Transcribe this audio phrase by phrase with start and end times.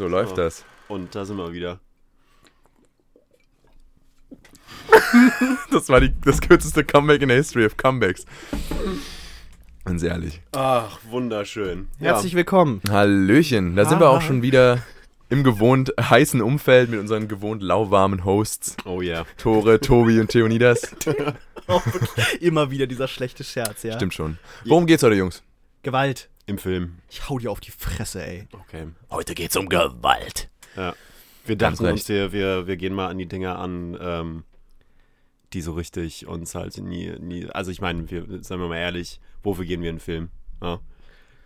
[0.00, 0.36] So läuft So.
[0.36, 0.64] das.
[0.88, 1.78] Und da sind wir wieder.
[5.70, 8.24] Das war die, das kürzeste Comeback in der History of Comebacks.
[9.84, 10.40] Ganz ehrlich.
[10.52, 11.88] Ach, wunderschön.
[11.98, 12.80] Herzlich willkommen.
[12.88, 13.76] Hallöchen.
[13.76, 14.26] Da sind wir auch Hi.
[14.26, 14.82] schon wieder
[15.28, 18.76] im gewohnt heißen Umfeld mit unseren gewohnt lauwarmen Hosts.
[18.86, 18.90] ja.
[18.90, 19.26] Oh yeah.
[19.36, 20.96] Tore, Tobi und Theonidas.
[22.40, 23.96] Immer wieder dieser schlechte Scherz, ja.
[23.96, 24.38] Stimmt schon.
[24.64, 25.42] Worum geht's heute, Jungs?
[25.82, 26.30] Gewalt.
[26.50, 26.98] Im Film.
[27.08, 28.48] Ich hau dir auf die Fresse, ey.
[28.50, 28.88] Okay.
[29.08, 30.48] Heute geht's um Gewalt.
[30.76, 30.96] Ja.
[31.44, 32.32] Wir dachten uns, recht.
[32.32, 34.42] wir, wir, gehen mal an die Dinge an, ähm,
[35.52, 37.48] die so richtig uns halt nie, nie.
[37.50, 40.30] Also ich meine, wir, seien wir mal ehrlich, wofür gehen wir in den Film?
[40.60, 40.80] Ja.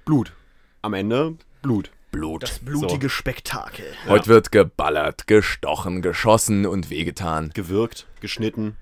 [0.07, 0.33] Blut.
[0.81, 1.91] Am Ende Blut.
[2.11, 2.43] Blut.
[2.43, 3.85] Das blutige Spektakel.
[4.09, 7.51] Heute wird geballert, gestochen, geschossen und wehgetan.
[7.53, 8.79] Gewirkt, geschnitten.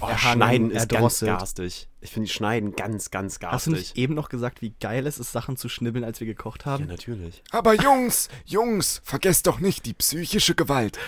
[0.00, 1.28] Oh, Erhangen, Schneiden ist erdrosselt.
[1.28, 1.88] ganz garstig.
[2.00, 3.94] Ich finde Schneiden ganz, ganz Hast du garstig.
[3.94, 6.72] nicht eben noch gesagt, wie geil es ist, Sachen zu schnibbeln, als wir gekocht ja,
[6.72, 6.86] haben?
[6.86, 7.42] natürlich.
[7.50, 10.98] Aber Jungs, Jungs, vergesst doch nicht die psychische Gewalt.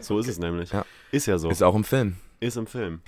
[0.00, 0.72] So ist es nämlich.
[0.72, 0.84] Ja.
[1.12, 1.48] Ist ja so.
[1.50, 2.16] Ist auch im Film.
[2.40, 3.00] Ist im Film.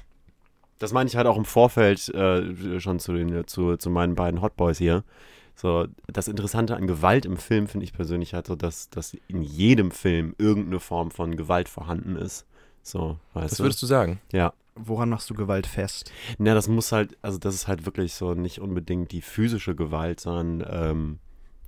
[0.79, 4.41] Das meine ich halt auch im Vorfeld äh, schon zu, den, zu, zu meinen beiden
[4.41, 5.05] Hotboys hier.
[5.55, 9.43] So, das Interessante an Gewalt im Film finde ich persönlich halt so, dass, dass in
[9.43, 12.47] jedem Film irgendeine Form von Gewalt vorhanden ist.
[12.83, 13.65] So, weißt Was du?
[13.65, 14.21] würdest du sagen?
[14.33, 14.53] Ja.
[14.75, 16.11] Woran machst du Gewalt fest?
[16.39, 20.21] Na, das muss halt, also das ist halt wirklich so nicht unbedingt die physische Gewalt,
[20.21, 21.19] sondern ähm,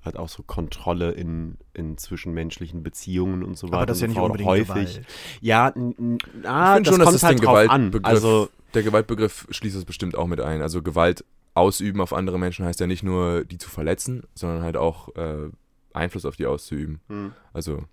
[0.04, 3.76] halt auch so Kontrolle in, in zwischenmenschlichen Beziehungen und so weiter.
[3.78, 4.66] Aber das ist ja nicht unbedingt häufig.
[4.68, 5.02] Gewalt.
[5.40, 7.90] Ja, n- n- ah, find das schon, dass kommt es halt den drauf an.
[7.90, 10.62] Gewaltbegriff- Also Der Gewaltbegriff schließt es bestimmt auch mit ein.
[10.62, 11.24] Also Gewalt
[11.54, 15.50] ausüben auf andere Menschen heißt ja nicht nur, die zu verletzen, sondern halt auch äh,
[15.92, 17.00] Einfluss auf die auszuüben.
[17.08, 17.32] hm.
[17.52, 17.84] Also,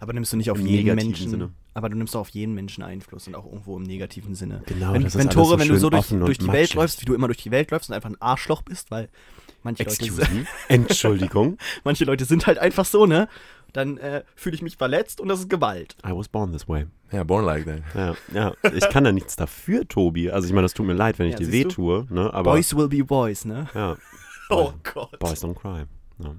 [0.00, 1.30] Aber nimmst du nicht auf jeden Menschen.
[1.30, 1.50] Sinne.
[1.76, 4.62] Aber du nimmst doch auf jeden Menschen Einfluss und auch irgendwo im negativen Sinne.
[4.64, 6.72] Genau, wenn, das ist wenn alles Tore, so wenn du so durch, durch die Welt
[6.72, 9.10] läufst, wie du immer durch die Welt läufst und einfach ein Arschloch bist, weil
[9.62, 10.46] manche Leute, Excuse sind, me.
[10.68, 11.58] Entschuldigung.
[11.84, 13.28] manche Leute sind halt einfach so, ne?
[13.74, 15.96] Dann äh, fühle ich mich verletzt und das ist Gewalt.
[16.02, 16.86] I was born this way.
[17.12, 17.82] ja, born like that.
[17.94, 18.54] Ja, ja.
[18.74, 20.30] Ich kann da nichts dafür, Tobi.
[20.30, 22.32] Also ich meine, das tut mir leid, wenn ich Ja, dir weh tue, ne?
[22.32, 23.68] Aber Boys will be boys, ne?
[23.74, 23.98] ja,
[24.48, 25.18] Oh Gott.
[25.18, 25.84] Boys don't cry.
[26.24, 26.34] Ja.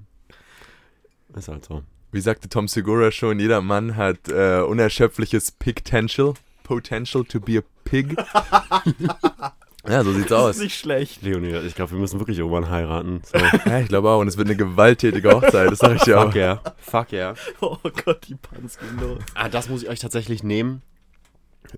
[1.36, 1.84] Ist halt so.
[2.12, 6.36] Wie sagte Tom Segura schon, jeder Mann hat äh, unerschöpfliches Potential.
[6.64, 8.16] Potential to be a pig.
[9.88, 10.56] ja, so sieht's Das aus.
[10.56, 11.22] ist nicht schlecht.
[11.22, 13.22] Leonie, ich glaube, wir müssen wirklich irgendwann heiraten.
[13.26, 13.38] So.
[13.66, 14.20] Ja, ich glaube auch.
[14.22, 16.26] Und es wird eine gewalttätige Hochzeit, das sag ich dir auch.
[16.28, 16.62] Fuck yeah.
[16.78, 17.36] Fuck yeah.
[17.62, 19.20] Oh Gott, die Pans gehen los.
[19.36, 20.82] Ah, das muss ich euch tatsächlich nehmen.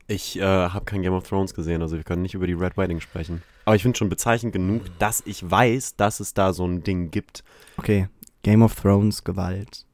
[0.05, 2.77] Ich äh, habe kein Game of Thrones gesehen, also wir können nicht über die Red
[2.77, 3.41] Wedding sprechen.
[3.65, 7.09] Aber ich finde schon bezeichnend genug, dass ich weiß, dass es da so ein Ding
[7.09, 7.43] gibt.
[7.77, 8.07] Okay,
[8.43, 9.87] Game of Thrones Gewalt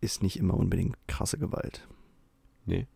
[0.00, 1.86] ist nicht immer unbedingt krasse Gewalt.
[2.66, 2.86] Nee.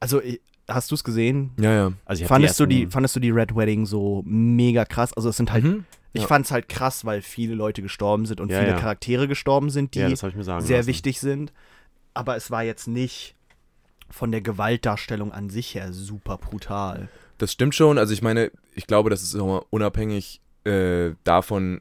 [0.00, 0.20] Also,
[0.68, 1.52] hast du es gesehen?
[1.60, 1.92] Ja, ja.
[2.04, 5.12] Also Fandest, du die, fandest du die Red Wedding so mega krass?
[5.12, 5.84] Also, es sind halt, Mhm.
[6.12, 6.26] ich Ja.
[6.28, 8.78] fand's halt krass, weil viele Leute gestorben sind und Ja, viele ja.
[8.78, 10.86] Charaktere gestorben sind, die sehr lassen.
[10.86, 11.52] wichtig sind.
[12.14, 13.34] Aber es war jetzt nicht
[14.08, 17.08] von der Gewaltdarstellung an sich her super brutal.
[17.38, 17.98] Das stimmt schon.
[17.98, 21.80] Also ich meine, ich glaube, das ist auch mal unabhängig äh, davon,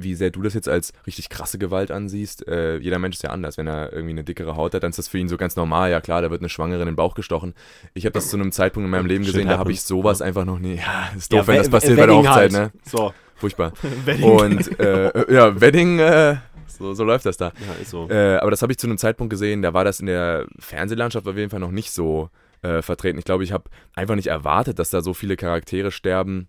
[0.00, 2.46] wie sehr du das jetzt als richtig krasse Gewalt ansiehst.
[2.46, 3.58] Äh, jeder Mensch ist ja anders.
[3.58, 5.90] Wenn er irgendwie eine dickere Haut hat, dann ist das für ihn so ganz normal.
[5.90, 7.52] Ja klar, da wird eine Schwangere in den Bauch gestochen.
[7.94, 10.20] Ich habe das zu einem Zeitpunkt in meinem Leben Shit gesehen, da habe ich sowas
[10.20, 10.26] Ja.
[10.26, 10.76] einfach noch nie.
[10.76, 12.52] Ja, ist Ja, doof, wenn das passiert bei der Hochzeit, halt.
[12.52, 12.72] ne?
[12.84, 13.12] So.
[13.34, 13.72] Furchtbar.
[14.04, 14.24] Wedding.
[14.24, 16.36] Und äh, ja, Wedding, äh,
[16.66, 17.46] so, so läuft das da.
[17.46, 18.08] Ja, ist so.
[18.08, 21.26] Äh, aber das habe ich zu einem Zeitpunkt gesehen, da war das in der Fernsehlandschaft
[21.26, 22.30] auf jeden Fall noch nicht so
[22.62, 23.18] äh, vertreten.
[23.18, 23.64] Ich glaube, ich habe
[23.96, 26.48] einfach nicht erwartet, dass da so viele Charaktere sterben,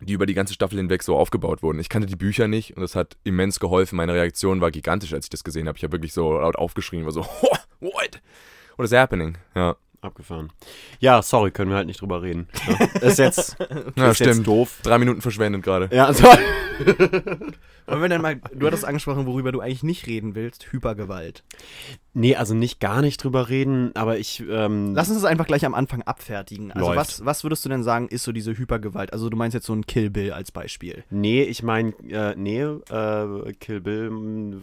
[0.00, 1.78] die über die ganze Staffel hinweg so aufgebaut wurden.
[1.78, 3.96] Ich kannte die Bücher nicht und das hat immens geholfen.
[3.96, 5.78] Meine Reaktion war gigantisch, als ich das gesehen habe.
[5.78, 7.22] Ich habe wirklich so laut aufgeschrien, war so,
[7.80, 8.20] what?
[8.76, 9.38] What is happening?
[9.54, 10.52] Ja, Abgefahren.
[11.00, 12.48] Ja, sorry, können wir halt nicht drüber reden.
[12.66, 13.00] Ja.
[13.00, 13.56] Ist jetzt,
[13.96, 14.46] ja ist jetzt stimmt.
[14.46, 14.78] doof.
[14.82, 15.88] Drei Minuten verschwendet gerade.
[15.92, 16.24] Ja, also,
[17.86, 21.44] Wollen wir dann mal, du hattest angesprochen, worüber du eigentlich nicht reden willst, Hypergewalt.
[22.16, 25.64] Nee, also nicht gar nicht drüber reden, aber ich, ähm, Lass uns das einfach gleich
[25.64, 26.72] am Anfang abfertigen.
[26.72, 26.98] Also Läuft.
[26.98, 29.12] was, was würdest du denn sagen, ist so diese Hypergewalt?
[29.12, 31.04] Also du meinst jetzt so ein Kill Bill als Beispiel.
[31.10, 34.60] Nee, ich meine, äh, nee, äh, Kill Bill,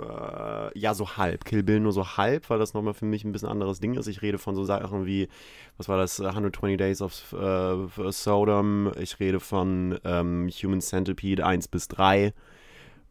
[0.00, 1.44] äh, ja, so halb.
[1.44, 4.06] Kill Bill nur so halb, weil das nochmal für mich ein bisschen anderes Ding ist.
[4.06, 5.28] Ich rede von so Sachen wie,
[5.76, 8.90] was war das, 120 Days of äh, Sodom.
[8.98, 12.32] Ich rede von ähm, Human Centipede 1 bis 3.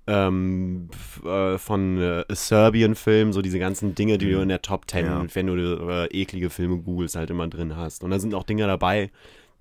[0.07, 0.89] Ähm,
[1.23, 5.25] äh, von äh, Serbian-Film, so diese ganzen Dinge, die du in der Top 10, Ja.
[5.33, 5.53] wenn du
[5.89, 8.03] äh, eklige Filme googelst, halt immer drin hast.
[8.03, 9.11] Und da sind auch Dinge dabei,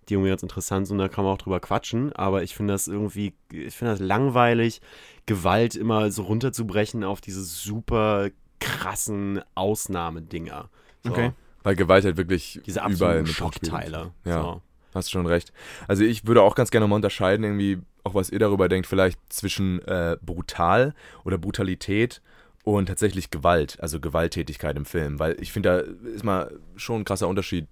[0.09, 2.89] die irgendwie ganz interessant sind, da kann man auch drüber quatschen, aber ich finde das
[2.89, 4.81] irgendwie, ich finde das langweilig,
[5.27, 10.69] Gewalt immer so runterzubrechen auf diese super krassen Ausnahmedinger.
[11.05, 11.33] So, Okay.
[11.63, 13.33] Weil Gewalt halt wirklich Diese überall absoluten mit.
[13.37, 14.13] Schockteile.
[14.25, 14.43] Ja.
[14.43, 14.63] So.
[14.95, 15.53] Hast schon recht.
[15.87, 19.19] Also ich würde auch ganz gerne mal unterscheiden, irgendwie, auch was ihr darüber denkt, vielleicht
[19.33, 20.95] zwischen äh, brutal
[21.25, 22.21] oder Brutalität
[22.65, 25.69] und tatsächlich Gewalt, also Gewalttätigkeit im Film, weil ich finde,
[26.03, 27.67] da ist mal schon ein krasser Unterschied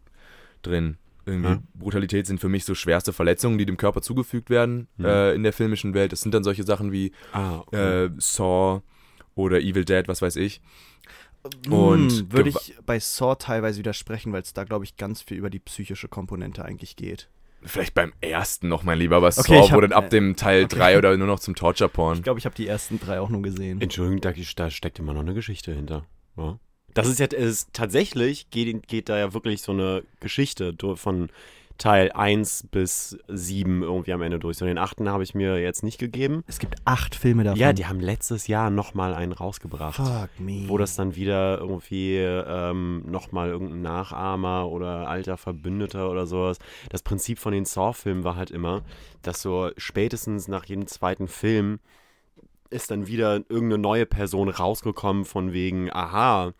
[0.63, 0.97] drin.
[1.27, 1.63] Irgendwie Ja.
[1.75, 5.05] Brutalität sind für mich so schwerste Verletzungen, die dem Körper zugefügt werden Mhm.
[5.05, 6.13] äh, in der filmischen Welt.
[6.13, 8.81] Das sind dann solche Sachen wie Ah, äh, Saw
[9.35, 10.61] oder Evil Dead, was weiß ich.
[11.67, 15.37] Und Und würde ich bei Saw teilweise widersprechen, weil es da, glaube ich, ganz viel
[15.37, 17.29] über die psychische Komponente eigentlich geht.
[17.63, 20.77] Vielleicht beim ersten noch, mein Lieber, aber Okay, Saw wurde ab dem Teil okay.
[20.77, 22.19] 3 oder nur noch zum Torture-Porn.
[22.19, 23.81] Ich glaube, ich habe die ersten drei auch nur gesehen.
[23.81, 26.05] Entschuldigung, da, da steckt immer noch eine Geschichte hinter.
[26.37, 26.59] Ja.
[26.95, 31.31] Das ist ja ist, tatsächlich, geht, geht da ja wirklich so eine Geschichte von
[31.79, 34.59] Teil 1 bis 7 irgendwie am Ende durch.
[34.59, 36.43] So den achten habe ich mir jetzt nicht gegeben.
[36.47, 37.59] Es gibt acht Filme davon.
[37.59, 39.97] Ja, die haben letztes Jahr nochmal einen rausgebracht.
[39.97, 40.65] Fuck me.
[40.67, 46.59] Wo das dann wieder irgendwie ähm, nochmal irgendein Nachahmer oder alter Verbündeter oder sowas.
[46.91, 48.83] Das Prinzip von den Saw-Filmen war halt immer,
[49.23, 51.79] dass so spätestens nach jedem zweiten Film
[52.71, 56.53] ist dann wieder irgendeine neue Person rausgekommen von wegen, aha,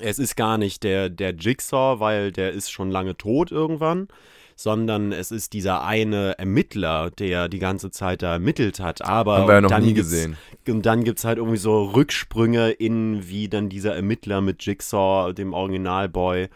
[0.00, 4.08] es ist gar nicht der, der Jigsaw, weil der ist schon lange tot irgendwann,
[4.56, 9.02] sondern es ist dieser eine Ermittler, der die ganze Zeit da ermittelt hat.
[9.02, 10.36] Aber Haben wir ja noch dann nie gesehen.
[10.68, 15.32] und dann gibt es halt irgendwie so Rücksprünge in, wie dann dieser Ermittler mit Jigsaw,
[15.32, 16.48] dem Originalboy,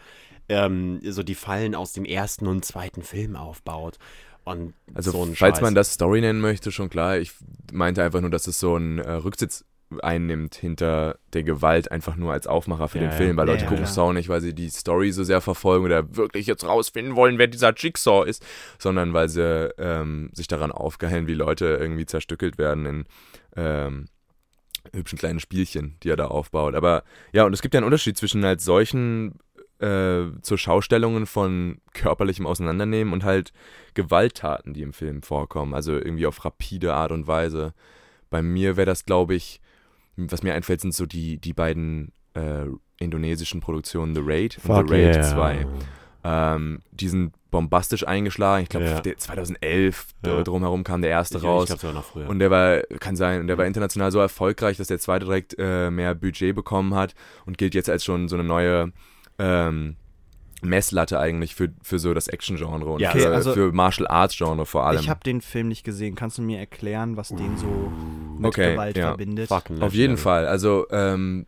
[0.47, 3.97] ähm, so die Fallen aus dem ersten und zweiten Film aufbaut.
[4.45, 5.61] Und Also, so ein falls Scheiß.
[5.61, 7.19] man das Story nennen möchte, schon klar.
[7.19, 7.33] Ich
[7.71, 9.63] meinte einfach nur, dass es so einen äh, Rücksitz
[10.01, 13.17] einnimmt hinter der Gewalt, einfach nur als Aufmacher für Ja, den ja.
[13.17, 13.93] Film, weil Ja, Leute ja, gucken klar.
[13.93, 17.47] Saw nicht, weil sie die Story so sehr verfolgen oder wirklich jetzt rausfinden wollen, wer
[17.47, 18.45] dieser Jigsaw ist,
[18.77, 23.05] sondern weil sie ähm, sich daran aufgeilen, wie Leute irgendwie zerstückelt werden in
[23.55, 24.05] ähm,
[24.93, 26.75] hübschen kleinen Spielchen, die er da aufbaut.
[26.75, 27.03] Aber
[27.33, 29.39] ja, und es gibt ja einen Unterschied zwischen halt solchen
[29.79, 33.53] äh, zur Schaustellungen von körperlichem Auseinandernehmen und halt
[33.93, 35.73] Gewalttaten, die im Film vorkommen.
[35.73, 37.73] Also irgendwie auf rapide Art und Weise.
[38.29, 39.61] Bei mir wäre das, glaube ich,
[40.29, 42.65] was mir einfällt, sind so die, die beiden äh,
[42.99, 45.23] indonesischen Produktionen The Raid und Fuck The Raid yeah.
[45.23, 45.67] 2.
[46.23, 48.63] Ähm, die sind bombastisch eingeschlagen.
[48.63, 49.01] Ich glaube, Ja.
[49.17, 50.43] 2011 Ja.
[50.43, 51.63] drumherum kam der erste Ich, raus.
[51.63, 52.29] ich glaube sogar noch früher.
[52.29, 55.55] Und der war, kann sein, und der war international so erfolgreich, dass der zweite direkt
[55.57, 57.15] äh, mehr Budget bekommen hat
[57.45, 58.91] und gilt jetzt als schon so eine neue
[59.39, 59.95] ähm,
[60.61, 64.65] Messlatte eigentlich für, für so das Action-Genre und Ja, für, okay, also- für Martial Arts-Genre
[64.65, 64.99] vor allem.
[64.99, 66.15] Ich habe den Film nicht gesehen.
[66.15, 67.91] Kannst du mir erklären, was den so
[68.37, 69.07] mit Okay, Gewalt ja.
[69.09, 69.47] verbindet?
[69.49, 70.17] Fucking Auf jeden.
[70.17, 70.47] Fall.
[70.47, 71.45] Also, ähm,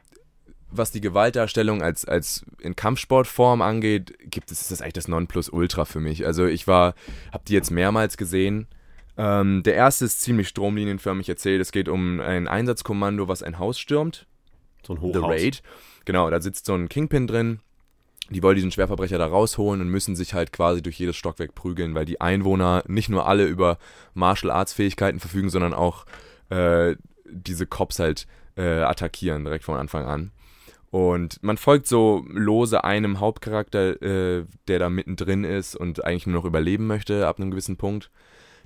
[0.73, 5.83] was die Gewaltdarstellung als, als in Kampfsportform angeht, gibt es, ist das eigentlich das Nonplusultra
[5.85, 6.25] für mich.
[6.25, 6.93] Also, ich war,
[7.33, 8.67] habe die jetzt mehrmals gesehen.
[9.17, 11.59] Ähm, der erste ist ziemlich stromlinienförmig erzählt.
[11.61, 14.25] Es geht um ein Einsatzkommando, was ein Haus stürmt.
[14.87, 15.29] So ein The Hochhaus.
[15.29, 15.61] Raid.
[16.05, 17.59] Genau, da sitzt so ein Kingpin drin.
[18.31, 21.95] Die wollen diesen Schwerverbrecher da rausholen und müssen sich halt quasi durch jedes Stockwerk prügeln,
[21.95, 23.77] weil die Einwohner nicht nur alle über
[24.13, 26.05] Martial Arts Fähigkeiten verfügen, sondern auch
[26.49, 26.95] äh,
[27.25, 30.31] diese Cops halt äh, attackieren direkt von Anfang an.
[30.91, 36.35] Und man folgt so lose einem Hauptcharakter, äh, der da mittendrin ist und eigentlich nur
[36.35, 38.11] noch überleben möchte ab einem gewissen Punkt.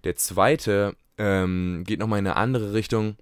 [0.04, 3.16] Der zweite ähm, geht nochmal in eine andere Richtung.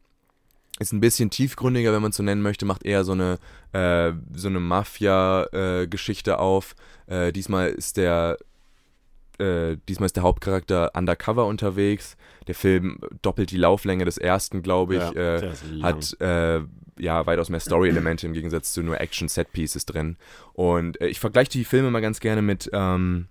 [0.79, 3.37] Ist ein bisschen tiefgründiger, wenn man es so nennen möchte, macht eher so eine,
[3.73, 6.75] äh, so eine Mafia-Geschichte auf.
[7.05, 8.37] Äh, diesmal ist der
[9.39, 12.17] äh, diesmal ist der Hauptcharakter undercover unterwegs.
[12.47, 15.01] Der Film doppelt die Lauflänge des ersten, glaube ich.
[15.01, 15.51] Ja, äh,
[15.81, 16.61] hat äh,
[16.99, 20.17] ja weitaus mehr Story-Elemente im Gegensatz zu nur Action-Set-Pieces drin.
[20.53, 23.27] Und äh, ich vergleiche die Filme mal ganz gerne mit ähm,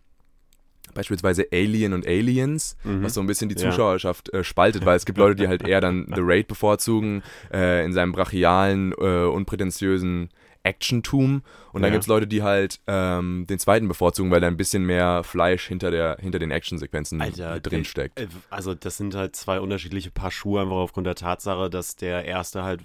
[0.94, 3.02] beispielsweise Alien und Aliens, Mhm.
[3.04, 3.56] was so ein bisschen die.
[3.56, 7.22] Zuschauerschaft äh, spaltet, weil es gibt Leute, die halt eher dann The Raid bevorzugen,
[7.52, 10.30] äh, in seinem brachialen, äh, unprätentiösen
[10.64, 11.42] Actiontum.
[11.72, 11.94] Und dann Ja.
[11.96, 15.66] gibt es Leute, die halt ähm, den zweiten bevorzugen, weil da ein bisschen mehr Fleisch
[15.66, 17.20] hinter, der, hinter den Actionsequenzen
[17.62, 18.20] drin steckt.
[18.20, 22.24] äh, Also das sind halt zwei unterschiedliche Paar Schuhe, einfach aufgrund der Tatsache, dass der
[22.26, 22.82] erste halt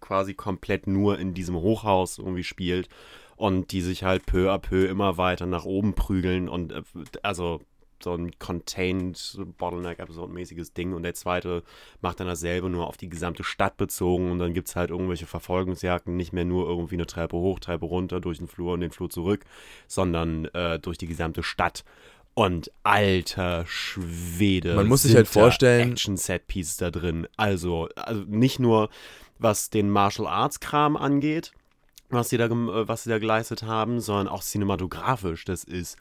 [0.00, 2.88] quasi komplett nur in diesem Hochhaus irgendwie spielt
[3.36, 6.82] und die sich halt peu à peu immer weiter nach oben prügeln und äh,
[7.22, 7.60] also
[8.02, 11.62] so ein Contained Bottleneck-Episode-mäßiges Ding und der zweite
[12.02, 15.26] macht dann dasselbe, nur auf die gesamte Stadt bezogen und dann gibt es halt irgendwelche
[15.26, 18.90] Verfolgungsjagden, nicht mehr nur irgendwie eine Treppe hoch, Treppe runter, durch den Flur und den
[18.90, 19.44] Flur zurück,
[19.88, 21.84] sondern äh, durch die gesamte Stadt.
[22.36, 24.74] Und alter Schwede.
[24.74, 27.28] Man muss sich halt vorstellen- Action-Set-Pieces da drin.
[27.36, 28.90] Also, also nicht nur
[29.38, 31.52] was den Martial Arts-Kram angeht,
[32.10, 35.44] was sie, da, äh, was sie da geleistet haben, sondern auch cinematografisch.
[35.44, 35.96] Das ist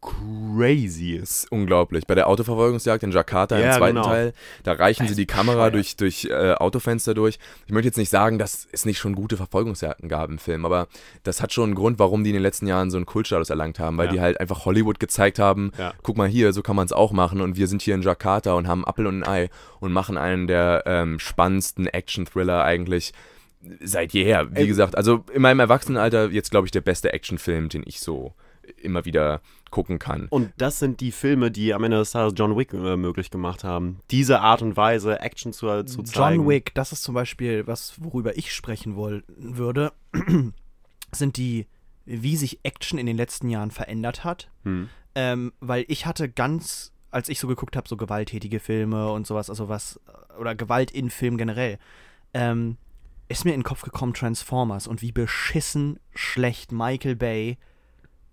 [0.00, 1.18] crazy.
[1.20, 2.06] Das ist unglaublich.
[2.06, 4.06] Bei der Autoverfolgungsjagd in Jakarta Ja, im zweiten genau.
[4.08, 5.74] Teil, da reichen Das sie die Kamera bescheuert.
[5.74, 7.38] durch, durch äh, Autofenster durch.
[7.66, 10.86] Ich möchte jetzt nicht sagen, dass es nicht schon gute Verfolgungsjagden gab im Film, aber
[11.24, 13.80] das hat schon einen Grund, warum die in den letzten Jahren so einen Kultstatus erlangt
[13.80, 14.12] haben, weil Ja.
[14.12, 15.92] die halt einfach Hollywood gezeigt haben, Ja.
[16.04, 18.52] guck mal hier, so kann man es auch machen und wir sind hier in Jakarta
[18.54, 19.50] und haben einen Appel und ein Ei
[19.80, 23.12] und machen einen der ähm, spannendsten Action-Thriller eigentlich
[23.80, 24.50] seit jeher.
[24.52, 24.66] Wie Ey.
[24.66, 28.34] gesagt, also in meinem Erwachsenenalter jetzt, glaube ich, der beste Actionfilm, den ich so
[28.76, 30.26] immer wieder gucken kann.
[30.28, 33.64] Und das sind die Filme, die am Ende des Tages John Wick äh, möglich gemacht
[33.64, 34.00] haben.
[34.10, 36.42] Diese Art und Weise, Action zu, zu zeigen.
[36.42, 39.92] John Wick, das ist zum Beispiel was, worüber ich sprechen wollen würde,
[41.12, 41.66] sind die,
[42.04, 44.50] wie sich Action in den letzten Jahren verändert hat.
[44.64, 44.88] Hm.
[45.14, 49.50] Ähm, weil ich hatte ganz, als ich so geguckt habe, so gewalttätige Filme und sowas,
[49.50, 50.00] also was,
[50.38, 51.78] oder Gewalt in Filmen generell,
[52.34, 52.76] ähm,
[53.28, 57.58] ist mir in den Kopf gekommen Transformers und wie beschissen schlecht Michael Bay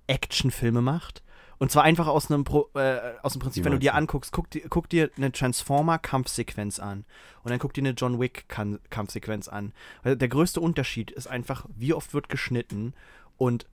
[0.07, 1.23] Actionfilme macht.
[1.57, 4.33] Und zwar einfach aus einem, Pro, äh, aus dem Prinzip, Wie wenn du dir anguckst,
[4.33, 7.05] guck, dir- guck dir eine Transformer-Kampfsequenz an
[7.43, 9.71] und dann guck dir eine John Wick-Kampfsequenz an.
[10.03, 12.93] Weil der größte Unterschied ist einfach, wie oft wird geschnitten
[13.37, 13.67] und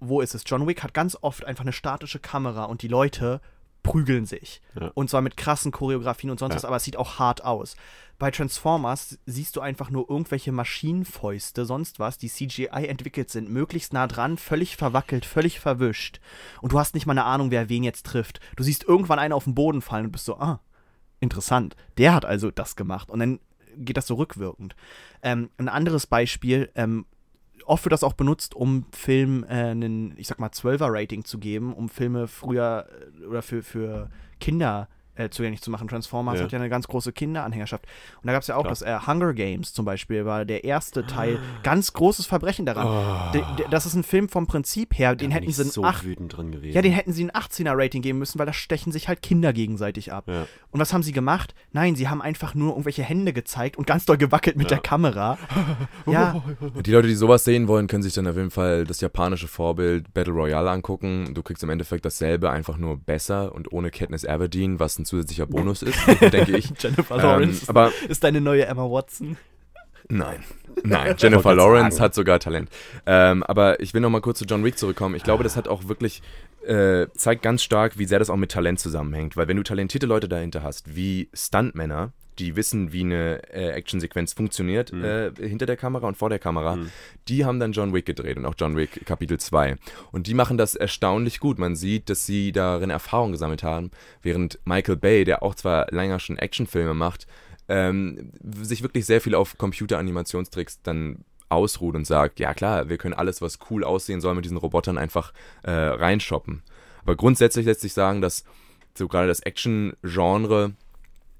[0.00, 0.44] wo ist es?
[0.46, 3.40] John Wick hat ganz oft einfach eine statische Kamera und die Leute
[3.86, 4.60] prügeln sich.
[4.78, 4.90] Ja.
[4.94, 6.56] Und zwar mit krassen Choreografien und sonst Ja.
[6.56, 7.76] was, aber es sieht auch hart aus.
[8.18, 13.92] Bei Transformers siehst du einfach nur irgendwelche Maschinenfäuste, sonst was, die CGI entwickelt sind, möglichst
[13.92, 16.20] nah dran, völlig verwackelt, völlig verwischt.
[16.62, 18.40] Und du hast nicht mal eine Ahnung, wer wen jetzt trifft.
[18.56, 20.60] Du siehst irgendwann einen auf den Boden fallen und bist so, ah,
[21.20, 21.76] interessant.
[21.98, 23.10] Der hat also das gemacht.
[23.10, 23.40] Und dann
[23.76, 24.74] geht das so rückwirkend.
[25.22, 27.04] Ähm, ein anderes Beispiel, ähm,
[27.66, 31.74] oft wird das auch benutzt, um Filmen äh, einen, ich sag mal, 12er-Rating zu geben,
[31.74, 32.86] um Filme früher
[33.20, 34.08] äh, oder für, für
[34.40, 35.88] Kinder äh, zugänglich zu machen.
[35.88, 36.44] Transformers Ja.
[36.44, 37.84] hat ja eine ganz große Kinderanhängerschaft.
[38.22, 38.70] Und da gab es ja auch Klar.
[38.72, 41.38] das äh, Hunger Games zum Beispiel, war der erste Teil.
[41.62, 42.86] Ganz großes Verbrechen daran.
[42.86, 45.56] Oh, De, de, das ist ein Film vom Prinzip her, den da bin hätten ich
[45.56, 46.74] sie ein so acht- wütend drin gewesen.
[46.74, 50.12] ja, den hätten sie ein 18er-Rating geben müssen, weil da stechen sich halt Kinder gegenseitig
[50.12, 50.24] ab.
[50.28, 50.46] Ja.
[50.70, 51.54] Und was haben sie gemacht?
[51.72, 54.76] Nein, sie haben einfach nur irgendwelche Hände gezeigt und ganz doll gewackelt mit Ja.
[54.76, 55.38] der Kamera.
[56.06, 56.42] ja,
[56.84, 60.12] Die Leute, die sowas sehen wollen, können sich dann auf jeden Fall das japanische Vorbild
[60.14, 61.32] Battle Royale angucken.
[61.34, 65.46] Du kriegst im Endeffekt dasselbe, einfach nur besser und ohne Katniss Aberdeen, was ein zusätzlicher
[65.46, 66.70] Bonus ist, denke ich.
[66.78, 69.36] Jennifer Ähm, Lawrence ist- aber ist deine neue Emma Watson.
[70.08, 70.44] Nein.
[70.84, 72.04] Nein, Jennifer Lawrence sagen.
[72.04, 72.68] hat sogar Talent.
[73.06, 75.14] Ähm, aber ich will noch mal kurz zu John Wick zurückkommen.
[75.14, 76.22] Ich glaube, das hat auch wirklich,
[76.66, 79.36] äh, zeigt ganz stark, wie sehr das auch mit Talent zusammenhängt.
[79.36, 84.32] Weil wenn du talentierte Leute dahinter hast, wie Stuntmänner, die wissen, wie eine äh, Actionsequenz
[84.32, 85.04] funktioniert, Mhm.
[85.04, 86.90] äh, hinter der Kamera und vor der Kamera, Mhm.
[87.28, 89.76] die haben dann John Wick gedreht und auch John Wick Kapitel 2.
[90.12, 91.58] Und die machen das erstaunlich gut.
[91.58, 93.90] Man sieht, dass sie darin Erfahrung gesammelt haben,
[94.22, 97.26] während Michael Bay, der auch zwar länger schon Actionfilme macht,
[97.68, 98.30] ähm,
[98.62, 103.40] sich wirklich sehr viel auf Computeranimationstricks dann ausruht und sagt, ja klar, wir können alles,
[103.40, 106.62] was cool aussehen soll, mit diesen Robotern einfach äh, reinshoppen.
[107.02, 108.44] Aber grundsätzlich lässt sich sagen, dass
[108.94, 110.72] so gerade das Action-Genre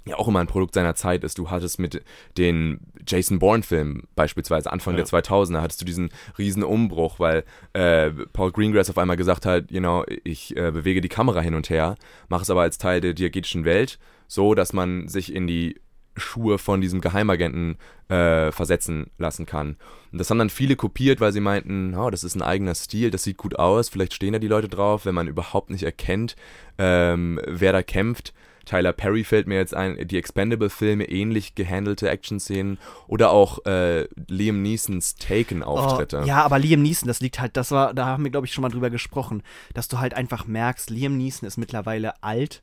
[0.06, 1.38] ja auch immer ein Produkt seiner Zeit ist.
[1.38, 2.02] Du hattest mit
[2.38, 4.98] den Jason Bourne-Filmen beispielsweise Anfang Ja.
[4.98, 9.70] der 2000er hattest du diesen riesen Umbruch, weil äh, Paul Greengrass auf einmal gesagt hat,
[9.70, 11.96] you know, ich äh, bewege die Kamera hin und her,
[12.28, 13.98] mache es aber als Teil der diegetischen Welt,
[14.28, 15.80] so dass man sich in die
[16.18, 17.76] Schuhe von diesem Geheimagenten
[18.08, 19.76] äh, versetzen lassen kann.
[20.12, 23.10] Und das haben dann viele kopiert, weil sie meinten, oh, das ist ein eigener Stil,
[23.10, 26.34] das sieht gut aus, vielleicht stehen da die Leute drauf, wenn man überhaupt nicht erkennt,
[26.78, 28.32] ähm, wer da kämpft.
[28.66, 34.60] Tyler Perry fällt mir jetzt ein, die Expendable-Filme, ähnlich gehandelte Action-Szenen oder auch äh, Liam
[34.62, 36.20] Neesons Taken-Auftritte.
[36.24, 38.52] Oh, ja, aber Liam Neeson, das liegt halt, das war, da haben wir, glaube ich,
[38.52, 39.42] schon mal drüber gesprochen,
[39.72, 42.62] dass du halt einfach merkst, Liam Neeson ist mittlerweile alt,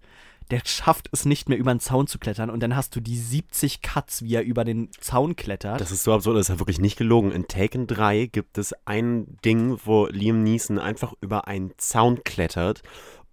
[0.51, 3.17] der schafft es nicht mehr über den Zaun zu klettern und dann hast du die
[3.17, 5.79] 70 Cuts, wie er über den Zaun klettert.
[5.79, 7.31] Das ist so absurd, das ist ja wirklich nicht gelogen.
[7.31, 12.81] In Taken 3 gibt es ein Ding, wo Liam Neeson einfach über einen Zaun klettert.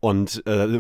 [0.01, 0.79] Und äh,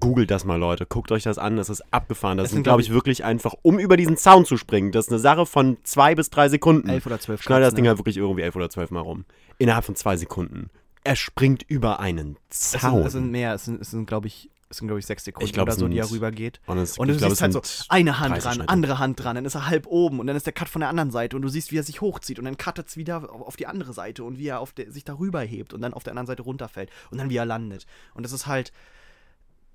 [0.00, 0.86] googelt das mal, Leute.
[0.86, 2.38] Guckt euch das an, das ist abgefahren.
[2.38, 4.92] Das Es sind, glaube glaub ich, wirklich einfach, um über diesen Zaun zu springen.
[4.92, 6.88] Das ist eine Sache von zwei bis drei Sekunden.
[6.88, 7.90] elf oder zwölf Schneid das Ding ne?
[7.90, 9.26] halt wirklich irgendwie elf oder zwölf Mal rum.
[9.58, 10.70] Innerhalb von zwei Sekunden.
[11.04, 13.02] Er springt über einen Es sind, Zaun.
[13.04, 15.46] es sind mehr, es sind, es sind glaube ich, es sind, glaube ich, sechs Sekunden
[15.46, 16.60] Ich glaub, oder so, die er rübergeht.
[16.66, 18.68] und es, Und du glaub, siehst halt so, eine Hand 30 dran, Schritte.
[18.68, 20.88] andere Hand dran, dann ist er halb oben und dann ist der Cut von der
[20.88, 23.56] anderen Seite und du siehst, wie er sich hochzieht und dann cuttet es wieder auf
[23.56, 26.26] die andere Seite und wie er der, sich darüber hebt und dann auf der anderen
[26.26, 27.86] Seite runterfällt und dann wie er landet.
[28.14, 28.72] Und das ist halt,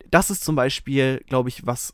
[0.09, 1.93] das ist zum Beispiel, glaube ich, was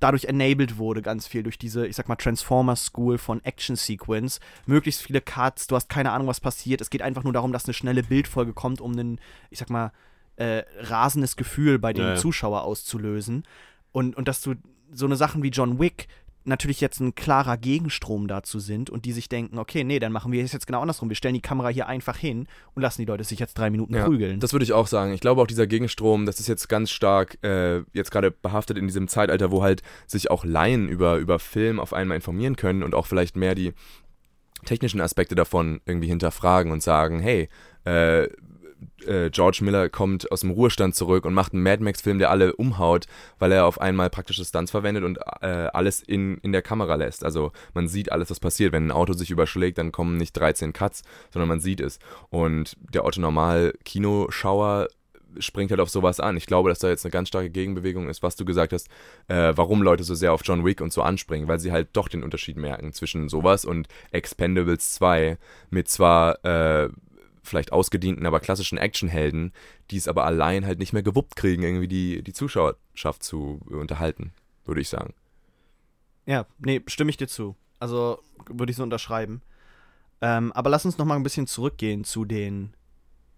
[0.00, 4.40] dadurch enabled wurde ganz viel durch diese, ich sag mal, Transformer School von Action Sequence.
[4.66, 6.80] Möglichst viele Cuts, du hast keine Ahnung, was passiert.
[6.80, 9.20] Es geht einfach nur darum, dass eine schnelle Bildfolge kommt, um ein,
[9.50, 9.92] ich sag mal,
[10.38, 12.16] äh, rasendes Gefühl bei dem Ja, ja.
[12.16, 13.44] Zuschauer auszulösen.
[13.92, 14.54] Und, und dass du
[14.92, 16.06] so eine Sachen wie John Wick
[16.44, 20.32] natürlich jetzt ein klarer Gegenstrom dazu sind und die sich denken, okay, nee, dann machen
[20.32, 21.10] wir es jetzt genau andersrum.
[21.10, 23.94] Wir stellen die Kamera hier einfach hin und lassen die Leute sich jetzt drei Minuten
[23.94, 24.40] Ja, prügeln.
[24.40, 25.12] Das würde ich auch sagen.
[25.12, 28.86] Ich glaube auch dieser Gegenstrom, das ist jetzt ganz stark äh, jetzt gerade behaftet in
[28.86, 32.94] diesem Zeitalter, wo halt sich auch Laien über, über Film auf einmal informieren können und
[32.94, 33.74] auch vielleicht mehr die
[34.64, 37.48] technischen Aspekte davon irgendwie hinterfragen und sagen, hey,
[37.84, 38.28] äh,
[39.06, 42.54] äh, George Miller kommt aus dem Ruhestand zurück und macht einen Mad Max-Film, der alle
[42.54, 43.06] umhaut,
[43.38, 47.24] weil er auf einmal praktische Stunts verwendet und äh, alles in, in der Kamera lässt.
[47.24, 48.72] Also man sieht alles, was passiert.
[48.72, 51.98] Wenn ein Auto sich überschlägt, dann kommen nicht 13 Cuts, sondern man sieht es.
[52.30, 54.88] Und der Otto Normal Kinoschauer
[55.38, 56.36] springt halt auf sowas an.
[56.36, 58.88] Ich glaube, dass da jetzt eine ganz starke Gegenbewegung ist, was du gesagt hast,
[59.28, 62.08] äh, warum Leute so sehr auf John Wick und so anspringen, weil sie halt doch
[62.08, 65.38] den Unterschied merken zwischen sowas und Expendables 2
[65.70, 66.88] mit zwar äh,
[67.42, 69.52] vielleicht ausgedienten, aber klassischen Actionhelden,
[69.90, 74.32] die es aber allein halt nicht mehr gewuppt kriegen, irgendwie die, die Zuschauerschaft zu unterhalten,
[74.64, 75.14] würde ich sagen.
[76.26, 77.56] Ja, nee, stimme ich dir zu.
[77.80, 79.42] Also würde ich so unterschreiben.
[80.20, 82.74] Ähm, aber lass uns noch mal ein bisschen zurückgehen zu den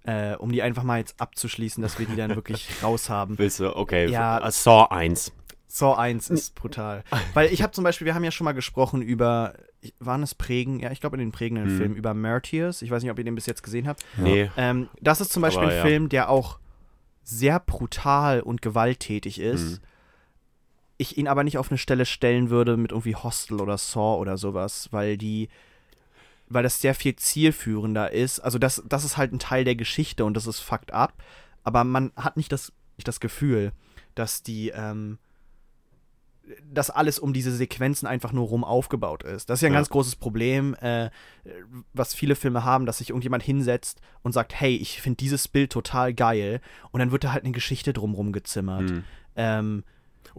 [0.05, 3.39] äh, um die einfach mal jetzt abzuschließen, dass wir die dann wirklich raus haben.
[3.39, 3.77] Willst du?
[3.77, 4.09] Okay.
[4.09, 4.51] Ja.
[4.51, 5.33] Saw 1.
[5.71, 7.05] Saw 1 ist brutal.
[7.33, 9.55] Weil ich habe zum Beispiel, wir haben ja schon mal gesprochen über,
[10.01, 10.81] waren es Prägen?
[10.81, 11.77] Ja, ich glaube in den prägenden Hm.
[11.77, 12.83] Film über Martyrs.
[12.83, 14.05] Ich weiß nicht, ob ihr den bis jetzt gesehen habt.
[14.17, 14.51] Nee.
[14.57, 15.83] Ähm, das ist zum Beispiel Aber ein ja.
[15.85, 16.59] Film, der auch
[17.23, 19.81] sehr brutal und gewalttätig ist.
[19.81, 19.87] Mhm.
[20.99, 24.37] Ich ihn aber nicht auf eine Stelle stellen würde mit irgendwie Hostel oder Saw oder
[24.37, 25.49] sowas, weil die,
[26.49, 28.41] weil das sehr viel zielführender ist.
[28.41, 31.15] Also das, das ist halt ein Teil der Geschichte und das ist fucked up.
[31.63, 33.71] Aber man hat nicht das, nicht das Gefühl,
[34.17, 35.19] dass die, ähm,
[36.65, 39.51] dass alles um diese Sequenzen einfach nur rum aufgebaut ist.
[39.51, 39.79] Das ist ja ein Ja.
[39.79, 41.11] ganz großes Problem, äh,
[41.93, 45.71] was viele Filme haben, dass sich irgendjemand hinsetzt und sagt, hey, ich finde dieses Bild
[45.73, 48.91] total geil und dann wird da halt eine Geschichte drumrum gezimmert.
[48.91, 49.05] Hm.
[49.37, 49.85] Ähm,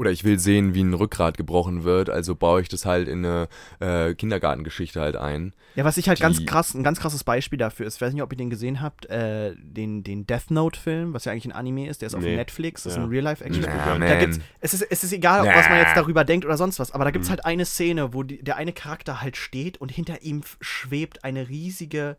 [0.01, 3.23] Oder ich will sehen, wie ein Rückgrat gebrochen wird, also baue ich das halt in
[3.23, 3.47] eine
[3.79, 5.53] äh, Kindergartengeschichte halt ein.
[5.75, 8.23] ja, was ich halt ganz krass, ein ganz krasses Beispiel dafür ist, ich weiß nicht,
[8.23, 11.87] ob ihr den gesehen habt, äh, den, den Death Note-Film, was ja eigentlich ein Anime
[11.87, 12.35] ist, der ist auf Nee.
[12.35, 13.03] Netflix, das ist Ja.
[13.03, 13.61] ein Real-Life-Action.
[13.61, 13.99] Nah.
[13.99, 15.53] Da gibt's, es, ist, es ist egal, Nah.
[15.55, 17.33] was man jetzt darüber denkt oder sonst was, aber da gibt es Mhm.
[17.33, 21.47] halt eine Szene, wo die, der eine Charakter halt steht und hinter ihm schwebt eine
[21.47, 22.17] riesige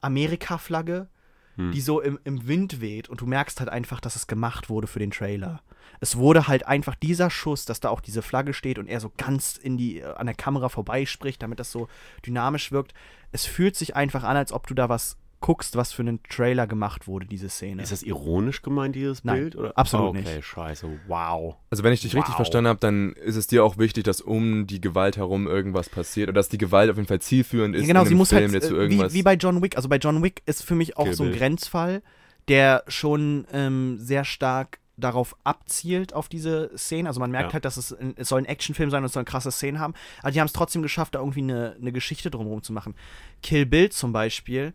[0.00, 1.08] Amerika-Flagge,
[1.56, 1.72] Hm.
[1.72, 4.86] die so im, im Wind weht und du merkst halt einfach, dass es gemacht wurde
[4.86, 5.60] für den Trailer.
[6.00, 9.12] Es wurde halt einfach dieser Schuss, dass da auch diese Flagge steht und er so
[9.16, 11.88] ganz in die, an der Kamera vorbeispricht, damit das so
[12.24, 12.94] dynamisch wirkt.
[13.32, 16.66] Es fühlt sich einfach an, als ob du da was guckst, was für einen Trailer
[16.66, 17.80] gemacht wurde, diese Szene.
[17.80, 19.56] Ist das ironisch gemeint, dieses Nein, Bild?
[19.56, 19.78] Oder?
[19.78, 20.44] absolut okay, nicht.
[20.44, 20.88] scheiße.
[21.06, 21.54] Wow.
[21.70, 22.36] Also wenn ich dich richtig Wow.
[22.36, 26.28] verstanden habe, dann ist es dir auch wichtig, dass um die Gewalt herum irgendwas passiert
[26.28, 28.50] oder dass die Gewalt auf jeden Fall zielführend ist Ja, genau, in sie muss Film,
[28.52, 29.12] halt, äh, irgendwas...
[29.12, 31.22] wie, wie bei John Wick, also bei John Wick ist für mich auch Kill so
[31.22, 31.38] ein Bill.
[31.38, 32.02] Grenzfall,
[32.48, 37.06] der schon ähm, sehr stark darauf abzielt, auf diese Szenen.
[37.06, 37.52] Also man merkt Ja.
[37.54, 39.94] halt, dass es, ein, es soll ein Actionfilm sein und es soll krasse Szenen haben,
[40.22, 42.94] aber die haben es trotzdem geschafft, da irgendwie eine, eine Geschichte drumherum zu machen.
[43.42, 44.74] Kill Bill zum Beispiel,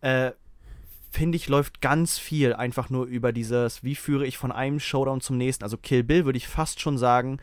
[0.00, 0.32] äh,
[1.10, 5.20] finde ich, läuft ganz viel einfach nur über dieses, wie führe ich von einem Showdown
[5.20, 5.64] zum nächsten.
[5.64, 7.38] Also Kill Bill würde ich fast schon sagen,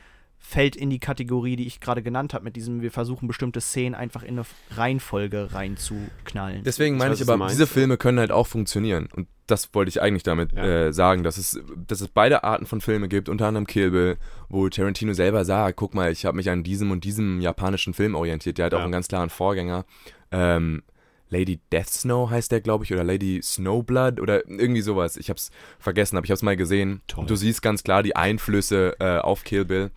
[0.49, 3.95] fällt in die Kategorie, die ich gerade genannt habe, mit diesem, wir versuchen bestimmte Szenen
[3.95, 6.63] einfach in eine Reihenfolge reinzuknallen.
[6.63, 7.73] Deswegen meine ich aber, du diese meinst.
[7.73, 9.09] Filme können halt auch funktionieren.
[9.13, 10.63] Und das wollte ich eigentlich damit Ja.
[10.87, 14.17] äh, sagen, dass es, dass es beide Arten von Filmen gibt, unter anderem Kill Bill,
[14.47, 18.15] wo Tarantino selber sagt, guck mal, ich habe mich an diesem und diesem japanischen Film
[18.15, 18.57] orientiert.
[18.57, 18.79] Der hat Ja.
[18.79, 19.85] auch einen ganz klaren Vorgänger.
[20.31, 20.83] Ähm,
[21.29, 25.17] Lady Death Snow heißt der, glaube ich, oder Lady Snowblood oder irgendwie sowas.
[25.17, 27.01] Ich habe es vergessen, aber ich habe es mal gesehen.
[27.07, 27.25] Toll.
[27.25, 29.91] Du siehst ganz klar die Einflüsse äh, auf Kill Bill.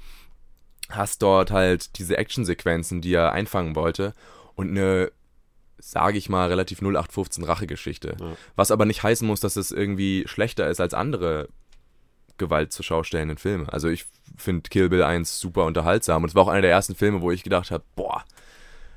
[0.90, 4.14] Hast dort halt diese Actionsequenzen, die er einfangen wollte
[4.54, 5.10] und eine,
[5.78, 8.16] sage ich mal, relativ 0815 Rachegeschichte.
[8.18, 8.32] Ja.
[8.56, 11.48] Was aber nicht heißen muss, dass es irgendwie schlechter ist als andere
[12.38, 13.72] Gewalt zur Schau stellenden Filme.
[13.72, 16.94] Also ich finde Kill Bill 1 super unterhaltsam und es war auch einer der ersten
[16.94, 18.24] Filme, wo ich gedacht habe, boah,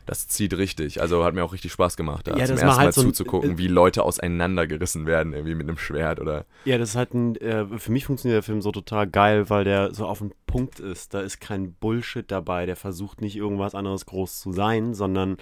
[0.06, 1.02] das zieht richtig.
[1.02, 3.58] Also hat mir auch richtig Spaß gemacht, da Ja, zum ersten halt Mal so zuzugucken,
[3.58, 7.66] wie Leute auseinandergerissen werden, irgendwie mit einem Schwert oder Ja, das ist halt ein, äh,
[7.78, 11.14] für mich funktioniert der Film so total geil, weil der so auf den Punkt ist.
[11.14, 12.66] Da ist kein Bullshit dabei.
[12.66, 15.38] Der versucht nicht irgendwas anderes groß zu sein, sondern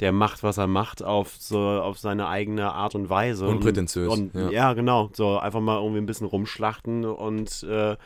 [0.00, 3.46] der macht, was er macht, auf so auf seine eigene Art und Weise.
[3.46, 4.50] Unprätentiös, Und, und, ja.
[4.50, 4.72] ja.
[4.74, 5.10] genau.
[5.12, 7.96] So einfach mal irgendwie ein bisschen rumschlachten und äh,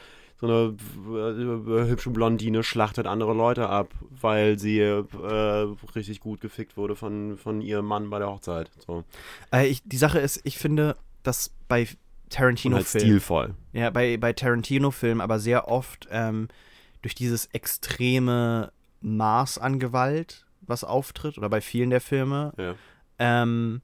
[0.40, 0.77] so eine
[1.16, 5.05] äh, hübsche Blondine schlachtet andere Leute ab, weil sie äh,
[5.94, 8.70] richtig gut gefickt wurde von, von ihrem Mann bei der Hochzeit.
[8.87, 9.05] So.
[9.53, 11.98] Äh, ich, die Sache ist, ich finde, dass bei halt
[12.31, 13.55] Tarantino-Filmen stilvoll.
[13.72, 16.48] Ja, bei, bei Tarantino-Filmen aber sehr oft ähm,
[17.03, 18.70] durch dieses extreme
[19.01, 22.74] Maß an Gewalt, was auftritt, oder bei vielen der Filme, Ja.
[23.18, 23.81] ähm,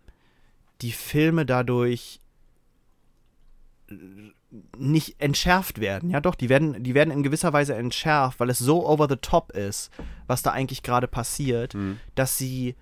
[0.82, 2.20] die Filme dadurch
[3.88, 3.94] äh,
[4.76, 6.10] nicht entschärft werden.
[6.10, 9.16] Ja, doch, die werden, die werden in gewisser Weise entschärft, weil es so over the
[9.16, 9.90] top ist,
[10.26, 11.98] was da eigentlich gerade passiert, Mhm.
[12.14, 12.74] dass sie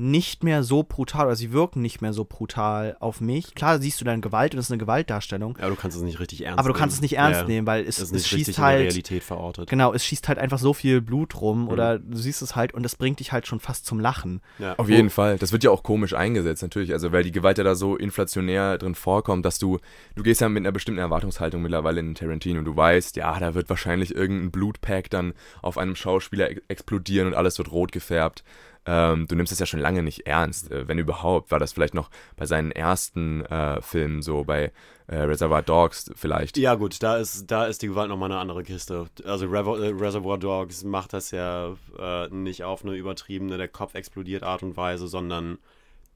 [0.00, 3.56] nicht mehr so brutal oder sie wirken nicht mehr so brutal auf mich.
[3.56, 6.20] Klar siehst du dann Gewalt und das ist eine Gewaltdarstellung, Ja, du kannst es nicht
[6.20, 6.58] richtig ernst nehmen.
[6.60, 8.80] aber du kannst es nicht ernst Ja, nehmen, weil es, Es schießt in der halt
[8.82, 9.68] Realität verortet.
[9.68, 11.68] genau, es schießt halt einfach so viel Blut rum Mhm.
[11.68, 14.40] oder du siehst es halt und das bringt dich halt schon fast zum Lachen.
[14.60, 14.74] Ja.
[14.78, 15.36] Auf jeden Fall.
[15.36, 16.92] Das wird ja auch komisch eingesetzt, natürlich.
[16.92, 19.78] Also, weil die Gewalt ja da so inflationär drin vorkommt, dass du,
[20.14, 23.54] du gehst ja mit einer bestimmten Erwartungshaltung mittlerweile in Tarantino und du weißt, ja, da
[23.54, 28.44] wird wahrscheinlich irgendein Blutpack dann auf einem Schauspieler ex- explodieren und alles wird rot gefärbt.
[28.86, 30.70] Ähm, du nimmst es ja schon lange nicht ernst.
[30.70, 34.72] Äh, wenn überhaupt, war das vielleicht noch bei seinen ersten äh, Filmen so, bei
[35.08, 36.56] äh, Reservoir Dogs vielleicht.
[36.58, 39.06] Ja, gut, da ist, da ist die Gewalt nochmal eine andere Kiste.
[39.24, 43.94] Also Revo äh, Reservoir Dogs macht das ja äh, nicht auf eine übertriebene, der Kopf
[43.94, 45.58] explodiert Art und Weise, sondern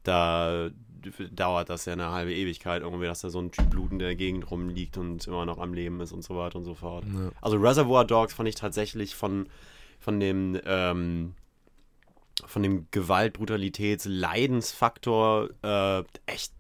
[0.03, 0.71] da
[1.33, 4.15] dauert das ja eine halbe Ewigkeit irgendwie, dass da so ein Typ blutend in der
[4.15, 7.05] Gegend rumliegt und immer noch am Leben ist und so weiter und so fort.
[7.05, 7.31] Ja.
[7.41, 9.49] Also Reservoir Dogs fand ich tatsächlich von,
[9.99, 11.35] von dem ähm,
[12.47, 16.53] von dem Gewalt, Brutalitäts, Leidensfaktor äh, echt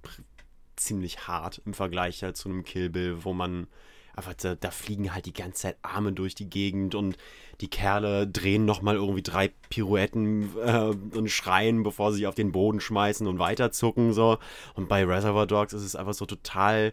[0.76, 3.66] ziemlich hart im Vergleich halt zu einem Kill Bill, wo man
[4.14, 7.16] einfach, da, da fliegen halt die ganze Zeit Arme durch die Gegend und
[7.60, 12.52] die Kerle drehen nochmal irgendwie drei Pirouetten äh, und schreien, bevor sie sich auf den
[12.52, 14.38] Boden schmeißen und weiterzucken so.
[14.74, 16.92] Und bei Reservoir Dogs ist es einfach so total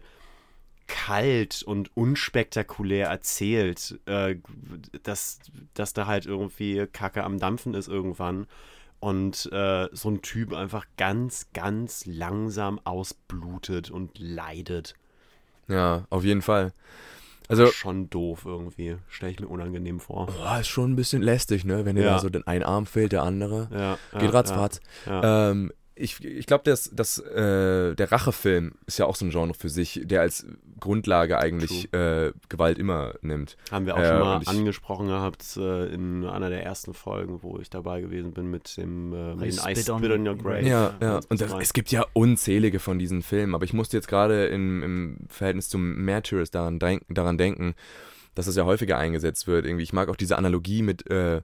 [0.86, 4.36] kalt und unspektakulär erzählt, äh,
[5.02, 5.40] dass,
[5.74, 8.46] dass da halt irgendwie Kacke am Dampfen ist irgendwann
[9.00, 14.94] und äh, so ein Typ einfach ganz, ganz langsam ausblutet und leidet.
[15.68, 16.72] Ja, auf jeden Fall.
[17.48, 20.26] Also, Schon doof irgendwie, stelle ich mir unangenehm vor.
[20.26, 21.84] boah, ist schon ein bisschen lästig, ne?
[21.84, 22.14] Wenn dir Ja.
[22.14, 23.68] da so den ein Arm fehlt, der andere.
[23.72, 24.80] Ja, Geht ja, ratzfatz.
[25.06, 25.50] Ja, ja.
[25.50, 29.54] Ähm, ich ich glaube, dass, dass äh, der Rachefilm ist ja auch so ein Genre
[29.54, 30.46] für sich, der als
[30.80, 33.56] Grundlage eigentlich äh, Gewalt immer nimmt.
[33.70, 37.42] Haben wir auch äh, schon mal ich- angesprochen gehabt äh, in einer der ersten Folgen,
[37.42, 40.36] wo ich dabei gewesen bin mit dem äh, mit I Spit on Spit on Your
[40.36, 40.66] Grave.
[40.66, 41.20] Ja, ja.
[41.28, 44.82] Und das, es gibt ja unzählige von diesen Filmen, aber ich musste jetzt gerade im,
[44.82, 47.74] im Verhältnis zum Martyrs daran, denk, daran denken,
[48.34, 49.66] dass das ja häufiger eingesetzt wird.
[49.66, 51.42] Irgendwie, ich mag auch diese Analogie mit, äh,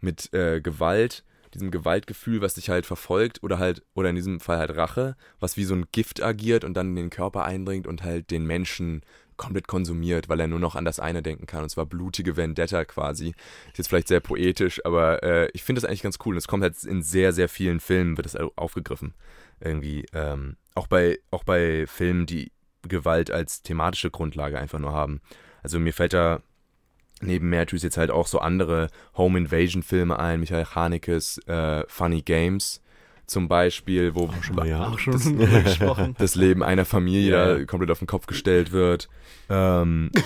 [0.00, 1.24] mit äh, Gewalt,
[1.56, 5.56] diesem Gewaltgefühl, was dich halt verfolgt oder halt, oder in diesem Fall halt Rache, was
[5.56, 9.02] wie so ein Gift agiert und dann in den Körper eindringt und halt den Menschen
[9.36, 12.84] komplett konsumiert, weil er nur noch an das eine denken kann, und zwar blutige Vendetta
[12.84, 13.34] quasi.
[13.68, 16.34] Ist jetzt vielleicht sehr poetisch, aber äh, ich finde das eigentlich ganz cool.
[16.34, 19.14] Und es kommt halt in sehr, sehr vielen Filmen, wird das au- aufgegriffen.
[19.60, 22.50] Irgendwie, ähm, auch bei, auch bei Filmen, die
[22.82, 25.20] Gewalt als thematische Grundlage einfach nur haben.
[25.62, 26.40] Also mir fällt da
[27.20, 32.22] neben Matthews jetzt halt auch so andere Home Invasion Filme ein, Michael Hanekes äh, Funny
[32.22, 32.80] Games
[33.26, 34.30] zum Beispiel, wo
[34.64, 34.86] ja.
[34.88, 36.14] Auch schon gesprochen.
[36.18, 37.64] das Leben einer Familie Ja.
[37.64, 39.08] komplett auf den Kopf gestellt wird.
[39.48, 40.10] Ähm,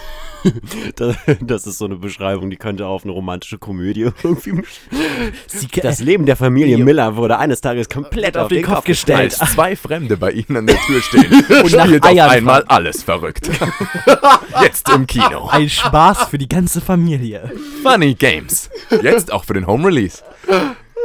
[0.97, 4.63] Das, das ist so eine Beschreibung, die könnte auf eine romantische Komödie irgendwie.
[5.47, 6.79] Sie, Das Leben der Familie.
[6.79, 9.39] Miller wurde eines Tages komplett auf, den Kopf gestellt.
[9.39, 11.31] als zwei Fremde bei ihnen an der Tür stehen
[11.63, 13.51] und spielt auf einmal alles verrückt.
[14.63, 15.49] Jetzt im Kino.
[15.51, 17.53] ein Spaß für die ganze Familie.
[17.83, 18.71] Funny Games.
[19.03, 20.23] Jetzt auch für den Home Release.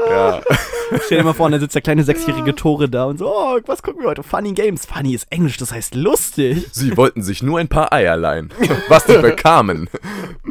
[0.09, 0.41] Ja.
[1.05, 3.81] Stell dir mal vor, da sitzt der kleine sechsjährige Tore da und so, oh, was
[3.81, 4.21] gucken wir heute?
[4.23, 4.85] Funny Games.
[4.85, 6.67] Funny ist Englisch, das heißt lustig.
[6.71, 8.51] Sie wollten sich nur ein paar Eier leihen.
[8.87, 9.89] Was sie bekamen,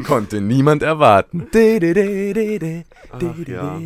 [0.06, 1.46] konnte niemand erwarten.
[1.54, 3.80] Ach, ja.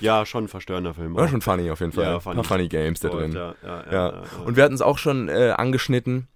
[0.00, 1.14] ja, schon ein verstörender Film.
[1.14, 1.28] War auch.
[1.28, 2.04] schon funny auf jeden Fall.
[2.04, 2.34] Ja, ein funny.
[2.36, 3.32] paar funny Games da drin.
[3.32, 4.08] Ja, ja, ja, Ja.
[4.12, 6.26] ja, Und wir hatten es auch schon äh, angeschnitten,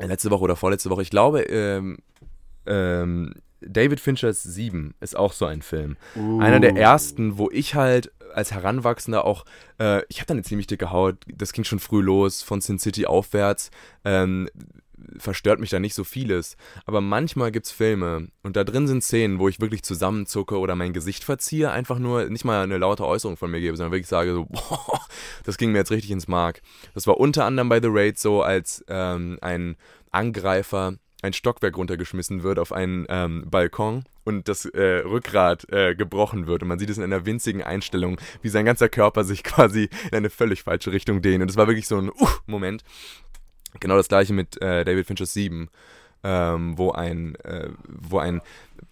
[0.00, 1.02] äh, letzte Woche oder vorletzte Woche.
[1.02, 1.98] Ich glaube, ähm,
[2.66, 3.34] ähm,
[3.66, 5.96] David Finchers Sieben ist auch so ein Film.
[6.40, 9.44] Einer der ersten, wo ich halt als Heranwachsender auch,
[9.78, 13.06] äh, ich hatte eine ziemlich dicke Haut, das ging schon früh los, von Sin City
[13.06, 13.70] aufwärts,
[14.04, 14.48] ähm,
[15.18, 16.56] verstört mich da nicht so vieles.
[16.86, 20.92] Aber manchmal gibt's Filme und da drin sind Szenen, wo ich wirklich zusammenzucke oder mein
[20.92, 24.32] Gesicht verziehe, einfach nur nicht mal eine laute Äußerung von mir gebe, sondern wirklich sage
[24.32, 25.00] so, boah,
[25.44, 26.62] das ging mir jetzt richtig ins Mark.
[26.94, 29.76] Das war unter anderem bei The Raid so, als ähm, ein
[30.10, 36.46] Angreifer ein Stockwerk runtergeschmissen wird auf einen ähm, Balkon und das äh, Rückgrat äh, gebrochen
[36.46, 36.62] wird.
[36.62, 40.18] Und man sieht es in einer winzigen Einstellung, wie sein ganzer Körper sich quasi in
[40.18, 41.42] eine völlig falsche Richtung dehnt.
[41.42, 42.84] Und es war wirklich so ein uh, Moment.
[43.80, 45.70] Genau das gleiche mit äh, David Finchers 7,
[46.24, 48.40] ähm, wo, ein, äh, wo ein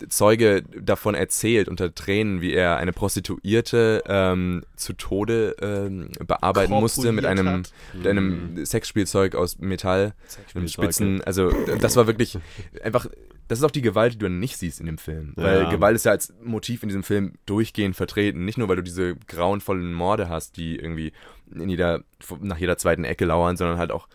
[0.08, 7.12] Zeuge davon erzählt unter Tränen, wie er eine Prostituierte ähm, zu Tode ähm, bearbeiten musste
[7.12, 11.22] mit einem, mit einem Sexspielzeug aus Metall, Sexspielzeug, Spitzen.
[11.22, 12.38] Also das war wirklich
[12.82, 13.06] einfach.
[13.48, 15.32] Das ist auch die Gewalt, die du nicht siehst in dem Film.
[15.34, 15.70] Weil Ja.
[15.70, 18.44] Gewalt ist ja als Motiv in diesem Film durchgehend vertreten.
[18.44, 21.12] Nicht nur, weil du diese grauenvollen Morde hast, die irgendwie
[21.52, 22.04] in jeder,
[22.40, 24.06] nach jeder zweiten Ecke lauern, sondern halt auch,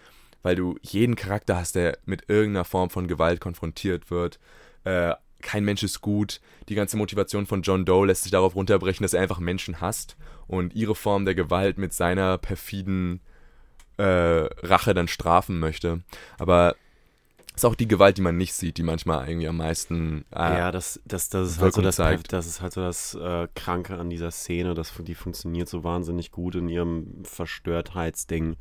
[0.45, 4.39] weil du jeden Charakter hast, der mit irgendeiner Form von Gewalt konfrontiert wird.
[4.83, 6.39] Äh, kein Mensch ist gut.
[6.69, 10.15] Die ganze Motivation von John Doe lässt sich darauf runterbrechen, dass er einfach Menschen hasst
[10.45, 13.21] und ihre Form der Gewalt mit seiner perfiden
[13.97, 16.03] äh, Rache dann strafen möchte.
[16.37, 16.75] Aber
[17.55, 20.25] es ist auch die Gewalt, die man nicht sieht, die manchmal irgendwie am meisten.
[20.31, 23.47] Äh, ja, das, das, das ist halt so das, das ist halt so das äh,
[23.55, 28.57] Kranke an dieser Szene, dass die funktioniert so wahnsinnig gut in ihrem Verstörtheitsding,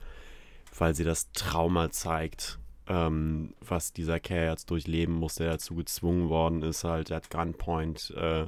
[0.78, 6.28] weil sie das Trauma zeigt, ähm, was dieser Kerl jetzt durchleben muss, der dazu gezwungen
[6.28, 8.44] worden ist, halt at Gunpoint äh,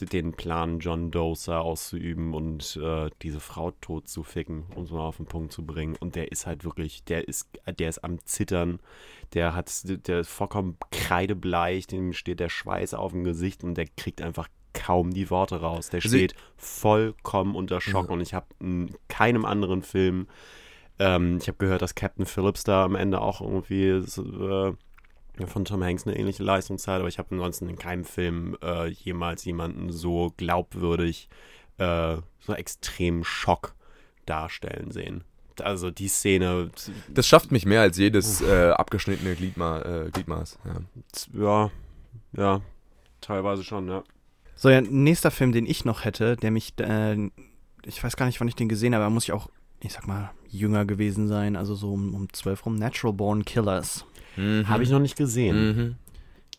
[0.00, 5.00] den Plan John Dosa auszuüben und äh, diese Frau tot zu ficken, um es mal
[5.06, 5.96] auf den Punkt zu bringen.
[6.00, 7.46] Und der ist halt wirklich, der ist,
[7.78, 8.80] der ist am Zittern,
[9.34, 9.70] der hat,
[10.08, 14.48] der ist vollkommen kreidebleich, dem steht der Schweiß auf dem Gesicht und der kriegt einfach
[14.72, 15.90] kaum die Worte raus.
[15.90, 20.26] Der Also- steht vollkommen unter Schock und ich habe in keinem anderen Film,
[20.98, 24.22] ähm, ich habe gehört, dass Captain Phillips da am Ende auch irgendwie so,
[24.68, 24.74] äh,
[25.46, 28.86] von Tom Hanks eine ähnliche Leistung zeigt, aber ich habe ansonsten in keinem Film äh,
[28.88, 31.28] jemals jemanden so glaubwürdig,
[31.78, 33.74] äh, so extrem Schock
[34.24, 35.24] darstellen sehen.
[35.60, 36.70] Also die Szene,
[37.08, 40.58] Das schafft mich mehr als jedes äh, abgeschnittene Gliedma äh, Gliedmaß.
[40.64, 41.40] Ja.
[41.42, 41.70] ja,
[42.32, 42.60] ja,
[43.20, 44.02] teilweise schon, ja.
[44.54, 47.30] So, ja, nächster Film, den ich noch hätte, der mich, äh,
[47.84, 50.06] ich weiß gar nicht, wann ich den gesehen habe, aber muss ich auch, ich sag
[50.06, 54.04] mal, jünger gewesen sein, also so um, um 12 rum, Natural Born Killers.
[54.36, 54.68] Mhm.
[54.68, 55.56] Habe ich noch nicht gesehen.
[55.76, 55.94] Mhm.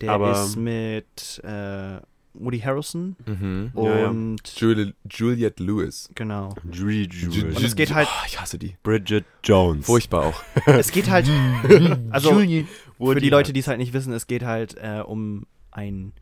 [0.00, 2.00] Der Aber- ist mit äh,
[2.34, 3.72] Woody Harrelson Mhm.
[3.74, 4.08] Ja, ja.
[4.08, 6.08] und Juli Juliette Lewis.
[6.14, 6.54] genau.
[6.70, 7.56] Julie Jules.
[7.56, 8.76] Und es geht halt- Oh, ich hasse die.
[8.84, 9.86] Bridget Jones.
[9.86, 10.42] Furchtbar auch.
[10.66, 11.28] Es geht halt,
[12.10, 12.66] also Julie
[13.00, 16.12] für die Leute, die es halt nicht wissen, es geht halt äh, um ein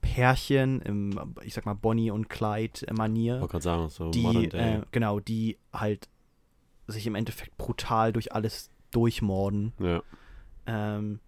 [0.00, 4.22] Pärchen im, ich sag mal, Bonnie und Clyde Ich Manier, wollte gerade sagen, so die,
[4.22, 4.74] Modern Day.
[4.76, 6.08] äh, genau, die halt
[6.88, 9.72] sich im Endeffekt brutal durch alles durchmorden.
[9.78, 10.02] ja.
[10.66, 11.20] Ähm,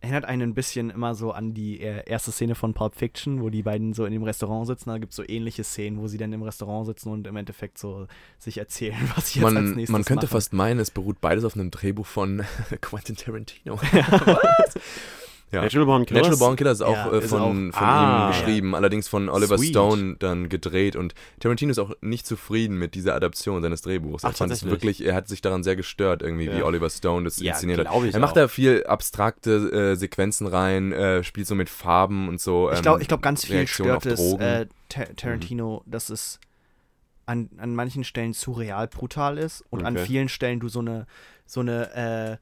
[0.00, 3.50] erinnert einen ein bisschen immer so an die äh, erste Szene von Pulp Fiction, wo
[3.50, 4.90] die beiden so in dem Restaurant sitzen.
[4.90, 7.78] Da gibt es so ähnliche Szenen, wo sie dann im Restaurant sitzen und im Endeffekt
[7.78, 8.06] so
[8.38, 10.32] sich erzählen, was sie jetzt als Man, nächstes man könnte machen.
[10.32, 12.44] fast meinen, es beruht beides auf einem Drehbuch von
[12.80, 13.80] Quentin Tarantino.
[15.52, 15.62] Ja.
[15.62, 16.22] Natural Born Killers.
[16.24, 18.26] Natural Born Killers ist auch Ja, äh, ist von, auch- von Ah.
[18.26, 19.68] ihm geschrieben, allerdings von Oliver Sweet.
[19.70, 24.24] Stone dann gedreht und Tarantino ist auch nicht zufrieden mit dieser Adaption seines Drehbuchs.
[24.24, 26.64] Er Ach, fand es wirklich, er hat sich daran sehr gestört, irgendwie, wie Ja.
[26.64, 28.04] Oliver Stone das Ja, inszeniert hat.
[28.04, 28.34] ich Er macht auch.
[28.34, 32.68] da viel abstrakte äh, Sequenzen rein, äh, spielt so mit Farben und so.
[32.72, 36.40] Ich ähm, glaube, ich glaub, ganz viel Reaktion stört es äh, Ta Tarantino, dass es
[37.24, 40.06] an, an manchen Stellen surreal brutal ist und an Okay.
[40.06, 41.06] vielen Stellen du so eine,
[41.44, 42.36] so eine, äh,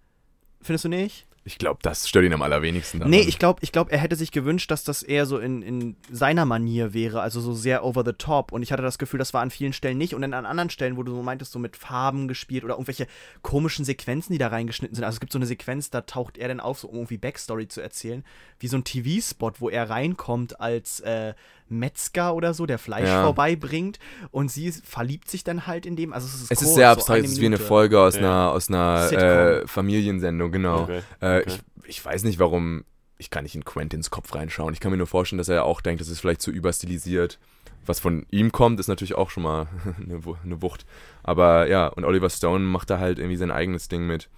[0.63, 1.27] findest du nicht?
[1.47, 3.01] Ich glaube, das stört ihn am allerwenigsten.
[3.01, 3.11] Daran.
[3.11, 5.97] Nee, ich glaube, ich glaub, er hätte sich gewünscht, dass das eher so in, in
[6.11, 8.51] seiner Manier wäre, also so sehr over the top.
[8.51, 10.15] Und ich hatte das Gefühl, das war an vielen Stellen nicht.
[10.15, 13.07] Und dann an anderen Stellen, wo du so meintest, so mit Farben gespielt oder irgendwelche
[13.43, 15.05] komischen Sequenzen, die da reingeschnitten sind.
[15.05, 17.69] Also es gibt so eine Sequenz, da taucht er dann auf, so um irgendwie Backstory
[17.69, 18.25] zu erzählen,
[18.59, 21.35] wie so ein TV-Spot, wo er reinkommt als äh,
[21.69, 23.23] Metzger oder so, der Fleisch Ja.
[23.25, 23.99] vorbeibringt.
[24.31, 26.13] Und sie verliebt sich dann halt in dem.
[26.13, 27.59] Also es ist, Es kurz, ist sehr so abstrakt, eine es ist wie eine.
[27.59, 28.21] Folge aus Ja.
[28.21, 30.83] einer, aus einer äh, Familiensendung, genau.
[30.83, 31.01] Okay.
[31.21, 31.45] Äh, okay.
[31.83, 32.85] ich, ich weiß nicht, warum.
[33.17, 34.75] Ich kann nicht in Quentins Kopf reinschauen.
[34.75, 37.39] Ich kann mir nur vorstellen, dass er auch denkt, das ist vielleicht zu überstilisiert.
[37.87, 39.67] Was von ihm kommt, ist natürlich auch schon mal
[40.03, 40.85] eine Wucht.
[41.23, 44.29] Aber ja, und Oliver Stone macht da halt irgendwie sein eigenes Ding mit.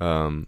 [0.00, 0.46] Ähm,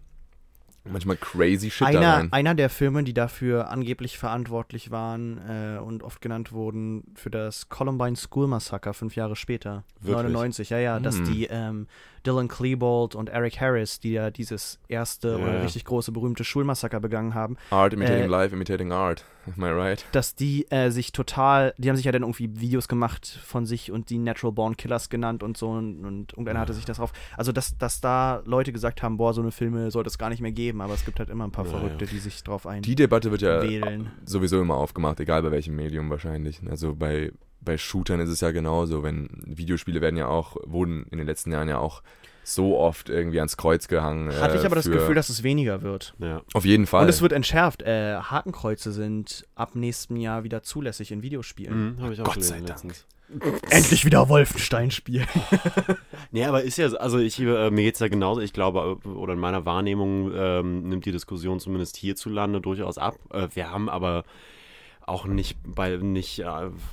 [0.90, 2.32] manchmal crazy Shit da Einer, rein.
[2.32, 7.68] einer der Filme, die dafür angeblich verantwortlich waren äh, und oft genannt wurden für das
[7.68, 9.84] Columbine School Massacre fünf Jahre später.
[10.00, 10.32] Wirklich?
[10.32, 11.24] 99, ja, ja, dass Hm.
[11.24, 11.86] die ähm,
[12.26, 15.62] Dylan Klebold und Eric Harris, die ja dieses erste Ja, oder ja.
[15.62, 19.24] richtig große berühmte Schulmassaker begangen haben, Art imitating äh, life, imitating art.
[19.56, 20.04] Am I right?
[20.10, 23.92] dass die äh, sich total, die haben sich ja dann irgendwie Videos gemacht von sich
[23.92, 27.12] und die Natural Born Killers genannt und so und, und irgendeiner hatte sich das drauf.
[27.36, 30.40] Also, dass, dass da Leute gesagt haben, boah, so eine Filme sollte es gar nicht
[30.40, 32.82] mehr geben, aber es gibt halt immer ein paar Ja, Verrückte, die sich drauf ein.
[32.82, 34.10] Die Debatte wird ja Wählen.
[34.24, 36.60] sowieso immer aufgemacht, egal bei welchem Medium wahrscheinlich.
[36.68, 37.30] Also bei,
[37.66, 41.52] bei Shootern ist es ja genauso, wenn Videospiele werden ja auch, wurden in den letzten
[41.52, 42.02] Jahren ja auch
[42.44, 44.32] so oft irgendwie ans Kreuz gehangen.
[44.40, 46.14] Hatte äh, ich aber das Gefühl, dass es weniger wird.
[46.18, 46.42] Ja.
[46.54, 47.02] Auf jeden Fall.
[47.02, 47.82] Und es wird entschärft.
[47.82, 51.96] Äh, Hakenkreuze sind ab nächstem Jahr wieder zulässig in Videospielen.
[51.96, 52.68] Mhm, habe ich auch Gott sei Dank.
[52.68, 53.04] letztens.
[53.70, 55.26] Endlich wieder Wolfenstein spielen.
[56.32, 58.40] Nee, aber ist ja, so- also ich, äh, mir geht's ja genauso.
[58.40, 63.16] Ich glaube, äh, oder in meiner Wahrnehmung ähm, nimmt die Diskussion zumindest hierzulande durchaus ab.
[63.32, 64.24] Äh, wir haben aber
[65.06, 66.44] auch nicht bei nicht äh,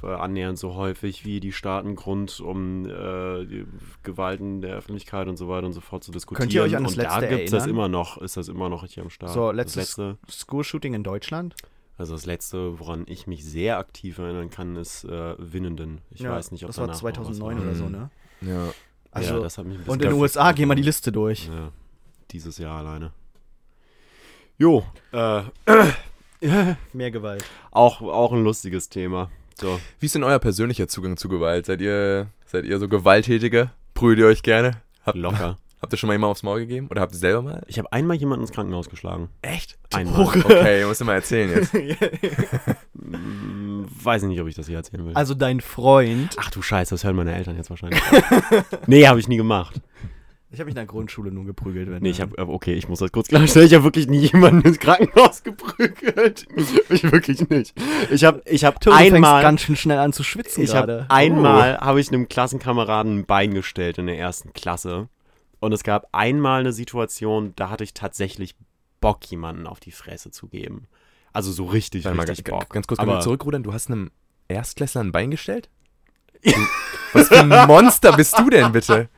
[0.04, 3.65] annähernd so häufig wie die Staaten Grund, um äh, die
[4.04, 6.43] Gewalten der Öffentlichkeit und so weiter und so fort zu diskutieren.
[6.43, 8.69] Könnt ihr euch an das und da letzte gibt's das immer noch, ist das immer
[8.69, 9.34] noch hier am Start.
[9.34, 11.56] So, letztes letzte, School-Shooting in Deutschland?
[11.97, 16.02] also das letzte, woran ich mich sehr aktiv erinnern kann, ist äh, Winnenden.
[16.12, 17.63] Ich Ja, weiß nicht, ob Das war danach noch was 2009 war.
[17.63, 17.91] oder so, Mhm.
[17.91, 18.10] ne?
[18.41, 18.73] ja.
[19.12, 21.12] Also, ja, das hat mich ein bisschen und in den USA gehen wir die Liste
[21.12, 21.47] durch.
[21.47, 21.71] Ja,
[22.32, 23.12] dieses Jahr alleine.
[24.58, 25.43] Jo, äh,
[26.93, 27.43] Mehr Gewalt.
[27.71, 29.29] Auch, auch ein lustiges Thema.
[29.60, 29.79] So.
[29.99, 31.65] Wie ist denn euer persönlicher Zugang zu Gewalt?
[31.65, 33.71] Seid ihr, seid ihr so Gewalttätige?
[33.93, 34.71] Prügelt ihr euch gerne?
[35.06, 35.58] Habt, Locker.
[35.82, 36.88] habt ihr schon mal jemand aufs Maul gegeben?
[36.89, 37.63] Oder habt ihr selber mal?
[37.67, 39.29] Ich habe einmal jemanden ins Krankenhaus geschlagen.
[39.41, 39.77] Echt?
[39.93, 40.21] Einmal.
[40.21, 41.73] Okay, musst du mal erzählen jetzt.
[42.95, 45.13] Mm, Weiß nicht, ob ich das hier erzählen will.
[45.13, 46.36] Also dein Freund.
[46.39, 48.01] Ach du Scheiße, das hören meine Eltern jetzt wahrscheinlich.
[48.88, 49.82] nee, habe ich nie gemacht.
[50.53, 51.89] Ich habe mich in der Grundschule nur geprügelt.
[51.89, 53.65] Wenn Nee, ich habe, okay, ich muss das kurz klarstellen.
[53.67, 56.45] Ich habe wirklich nie jemanden ins Krankenhaus geprügelt.
[56.89, 57.73] ich wirklich nicht.
[58.11, 61.07] Ich habe, ich habe du fängst einmal, ganz schön schnell an zu schwitzen ich gerade.
[61.09, 65.09] habe einmal, habe ich einem Klassenkameraden ein Bein gestellt in der ersten Klasse.
[65.59, 68.55] Und es gab einmal eine Situation, da hatte ich tatsächlich
[69.01, 70.85] Bock, jemanden auf die Fresse zu geben.
[71.31, 72.69] Also so richtig, Warte mal, richtig ganz, Bock.
[72.73, 73.63] ganz kurz, Aber zurückrudern?
[73.63, 74.11] Du hast einem
[74.49, 75.69] Erstklässler ein Bein gestellt?
[76.43, 76.51] Du-
[77.13, 79.09] Was für ein Monster bist du denn bitte?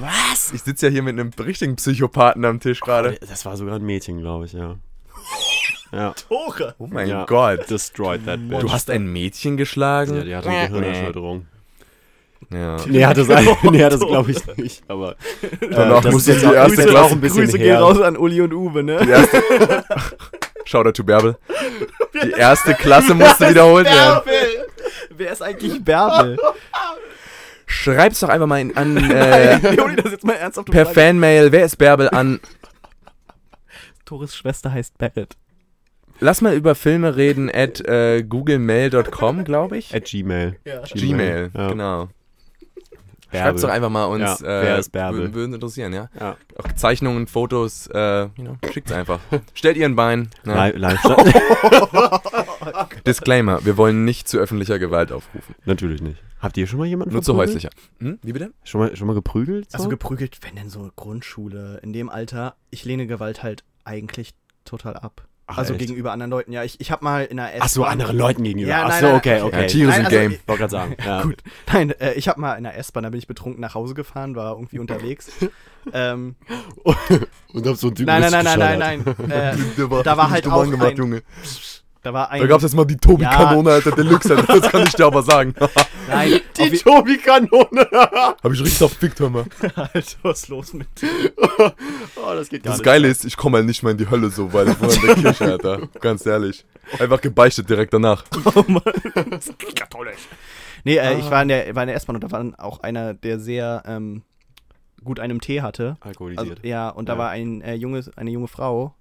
[0.00, 0.52] Was?
[0.52, 3.18] Ich sitze ja hier mit einem richtigen Psychopathen am Tisch gerade.
[3.28, 4.76] Das war sogar ein Mädchen, glaube ich, ja.
[5.92, 6.14] Ja.
[6.26, 6.74] Tore.
[6.78, 7.26] Oh mein ja.
[7.26, 7.68] Gott.
[7.68, 8.62] Destroyed that bitch.
[8.62, 10.16] Du hast ein Mädchen geschlagen?
[10.16, 11.46] ja, die hatte eine Gehirnerschütterung.
[12.50, 12.76] Ja.
[12.86, 13.28] Nee, hatte es,
[13.62, 16.98] nee, es glaube ich nicht, aber äh, Danach das musste ist jetzt die erste Klasse-
[17.06, 17.74] auch ein bisschen Grüße her.
[17.74, 19.00] gehen raus an Uli und Uwe, ne?
[19.04, 19.84] Die erste.
[20.64, 21.36] Shoutout to Bärbel.
[22.24, 24.22] Die erste Klasse musste wiederholt werden.
[24.24, 24.66] Bärbel.
[25.10, 26.38] Wer ist eigentlich Bärbel?
[27.72, 30.70] Schreib's doch einfach mal in, an äh, Leonie, das jetzt mal ernsthaft.
[30.70, 31.50] per Fanmail.
[31.52, 32.40] Wer ist Bärbel an?
[34.04, 35.36] Tores Schwester heißt Barrett.
[36.20, 39.94] Lass mal über Filme reden at äh, googlemail.com, glaube ich.
[39.94, 40.56] At Gmail.
[40.64, 40.82] Ja.
[40.82, 41.68] Gmail, Ja.
[41.68, 42.08] genau.
[43.32, 43.46] Bärbel.
[43.46, 44.22] Schreibt's doch einfach mal uns.
[44.22, 45.20] Ja, äh, wer ist Bärbel?
[45.20, 46.08] Würden würden uns interessieren, ja.
[46.20, 46.36] Ja.
[46.58, 49.20] Auch Zeichnungen, Fotos, äh, you know, schickt's einfach.
[49.54, 50.28] Stellt ihr ein Bein.
[50.44, 50.66] Ja.
[50.66, 51.00] Live, live
[53.06, 55.54] Disclaimer, wir wollen nicht zu öffentlicher Gewalt aufrufen.
[55.64, 56.22] Natürlich nicht.
[56.40, 57.70] Habt ihr schon mal jemanden Nur zu häuslicher.
[58.00, 58.18] Hm?
[58.22, 58.52] Wie bitte?
[58.64, 59.70] Schon mal, schon mal geprügelt?
[59.70, 59.78] So?
[59.78, 64.96] Also geprügelt, wenn denn so Grundschule, in dem Alter, ich lehne Gewalt halt eigentlich total
[64.96, 65.26] ab.
[65.46, 65.80] Ach, also echt?
[65.80, 66.52] gegenüber anderen Leuten.
[66.52, 67.64] Ja, ich, ich habe mal in einer S-Bahn.
[67.64, 68.70] Ach so, anderen Leuten gegenüber.
[68.70, 69.60] Ja, Ach nein, so, nein, okay, okay.
[69.62, 70.38] Ja, Tiere Nein, sind also, Game.
[70.46, 70.96] Wollte gerade sagen.
[71.04, 71.22] Ja.
[71.22, 71.42] Gut.
[71.72, 74.36] Nein, äh, ich habe mal in der S-Bahn, da bin ich betrunken nach Hause gefahren,
[74.36, 75.32] war irgendwie unterwegs.
[75.92, 76.36] ähm,
[77.52, 79.30] Und hab so einen Typen nein, nein, nein, nein, nein, nein.
[79.30, 81.22] Äh, da war halt auch ein, Junge.
[82.02, 84.60] Da war ein, Da gab's jetzt mal die Tobi-Kanone, Alter, Deluxe, Alter.
[84.60, 85.54] Das kann ich dir aber sagen.
[86.08, 87.88] nein, Die auf, Tobi-Kanone.
[87.92, 89.44] Hab ich richtig verfickt, hör mal.
[89.76, 91.08] Alter, was ist los mit dir?
[92.16, 92.84] oh, das geht gar Das nicht.
[92.84, 95.00] Geile ist, ich komme halt nicht mal in die Hölle so, weil ich war in
[95.00, 95.88] der Kirche, Alter.
[96.00, 96.64] Ganz ehrlich.
[96.98, 98.24] Einfach gebeichtet direkt danach.
[98.54, 98.82] Oh Mann,
[99.30, 100.28] das ist katholisch.
[100.84, 103.14] Nee, äh, ich war in der, war in der S-Bahn und da war auch einer,
[103.14, 104.22] der sehr ähm,
[105.04, 105.96] gut einen Tee hatte.
[106.00, 106.64] Also, Alkoholisiert.
[106.64, 107.18] ja, und da Ja.
[107.20, 108.94] war ein, äh, junges, eine junge Frau,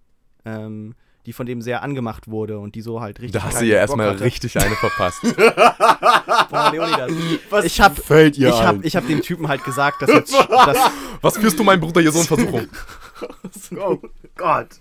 [0.45, 0.93] ähm,
[1.25, 3.39] die von dem sehr angemacht wurde und die so halt richtig.
[3.41, 5.21] Da hast du ja erstmal richtig eine verpasst.
[6.49, 7.11] Boah, Leonidas.
[7.49, 8.65] Was Ich hab, fällt ihr ich ein?
[8.67, 10.33] hab, ich hab dem Typen halt gesagt, dass jetzt.
[10.49, 10.77] dass,
[11.21, 12.67] Was führst du meinen Bruder hier so in Versuchung?
[13.77, 13.99] Oh
[14.35, 14.79] Gott.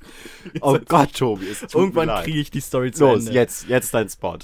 [0.62, 1.46] Oh Gott, Tobi.
[1.50, 3.32] Es tut mir irgendwann kriege ich die Story zu Los, Ende.
[3.32, 4.38] jetzt, jetzt dein Spot.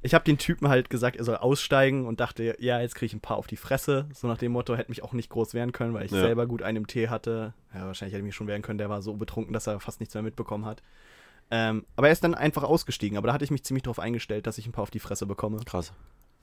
[0.00, 3.12] Ich habe den Typen halt gesagt, er soll aussteigen und dachte, ja, jetzt kriege ich
[3.12, 4.06] ein paar auf die Fresse.
[4.14, 6.20] So nach dem Motto, hätte mich auch nicht groß wehren können, weil ich Ja.
[6.22, 7.52] selber gut einen im Tee hatte.
[7.74, 8.78] Ja, wahrscheinlich hätte ich mich schon wehren können.
[8.78, 10.82] Der war so betrunken, dass er fast nichts mehr mitbekommen hat.
[11.54, 13.18] Ähm, aber er ist dann einfach ausgestiegen.
[13.18, 15.26] Aber da hatte ich mich ziemlich darauf eingestellt, dass ich ein paar auf die Fresse
[15.26, 15.58] bekomme.
[15.66, 15.92] Krass.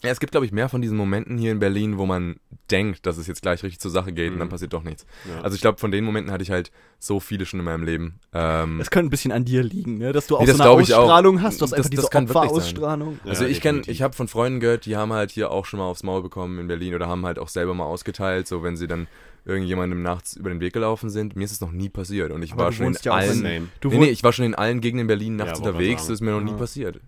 [0.02, 2.38] Ja, es gibt, glaube ich, mehr von diesen Momenten hier in Berlin, wo man
[2.72, 4.52] denkt, dass es jetzt gleich richtig zur Sache geht und dann Mhm.
[4.52, 5.06] passiert doch nichts.
[5.28, 5.42] Ja.
[5.42, 8.20] Also ich glaube, von den Momenten hatte ich halt so viele schon in meinem Leben.
[8.32, 10.14] Ähm, Es könnte ein bisschen an dir liegen, ne?
[10.14, 10.70] dass du auch Nee, so eine.
[10.72, 11.60] Ausstrahlung hast.
[11.60, 12.50] Du hast Das- einfach diese das kann wirklich sein.
[12.50, 13.20] Opferausstrahlung.
[13.26, 13.92] also Ja, ich kenn, definitiv.
[13.94, 16.60] ich habe von Freunden gehört, die haben halt hier auch schon mal aufs Maul bekommen
[16.60, 19.08] in Berlin oder haben halt auch selber mal ausgeteilt, so wenn sie dann
[19.46, 21.36] irgendjemandem nachts über den Weg gelaufen sind.
[21.36, 23.18] Mir ist es noch nie passiert und ich Aber war du schon in ja auch
[23.18, 23.42] in- allen...
[23.42, 23.68] Name.
[23.82, 26.16] Du nee, nee, ich war schon in allen Gegenden in Berlin nachts Ja, unterwegs, das
[26.16, 26.58] ist mir noch nie Ja.
[26.58, 27.00] passiert.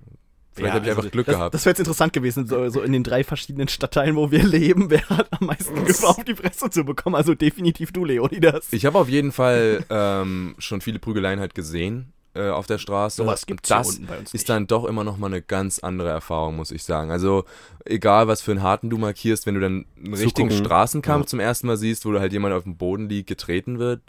[0.54, 1.54] Vielleicht Ja, habe ich also einfach Glück Das, gehabt.
[1.54, 4.90] das wäre jetzt interessant gewesen, so, so in den drei verschiedenen Stadtteilen, wo wir leben,
[4.90, 7.16] wer hat am meisten Gefahr auf die Fresse zu bekommen.
[7.16, 8.68] Also definitiv du, Leonidas.
[8.72, 13.18] Ich habe auf jeden Fall ähm, schon viele Prügeleien halt gesehen äh, auf der Straße.
[13.18, 14.50] Sowas Und gibt's hier das unten bei uns ist nicht.
[14.50, 17.12] dann doch immer noch mal eine ganz andere Erfahrung, muss ich sagen.
[17.12, 17.44] Also
[17.86, 20.52] egal, was für einen harten du markierst, wenn du dann einen richtigen.
[20.52, 21.28] Straßenkampf Ja.
[21.28, 24.02] zum ersten Mal siehst, wo du halt jemand auf dem Boden liegt, getreten wird,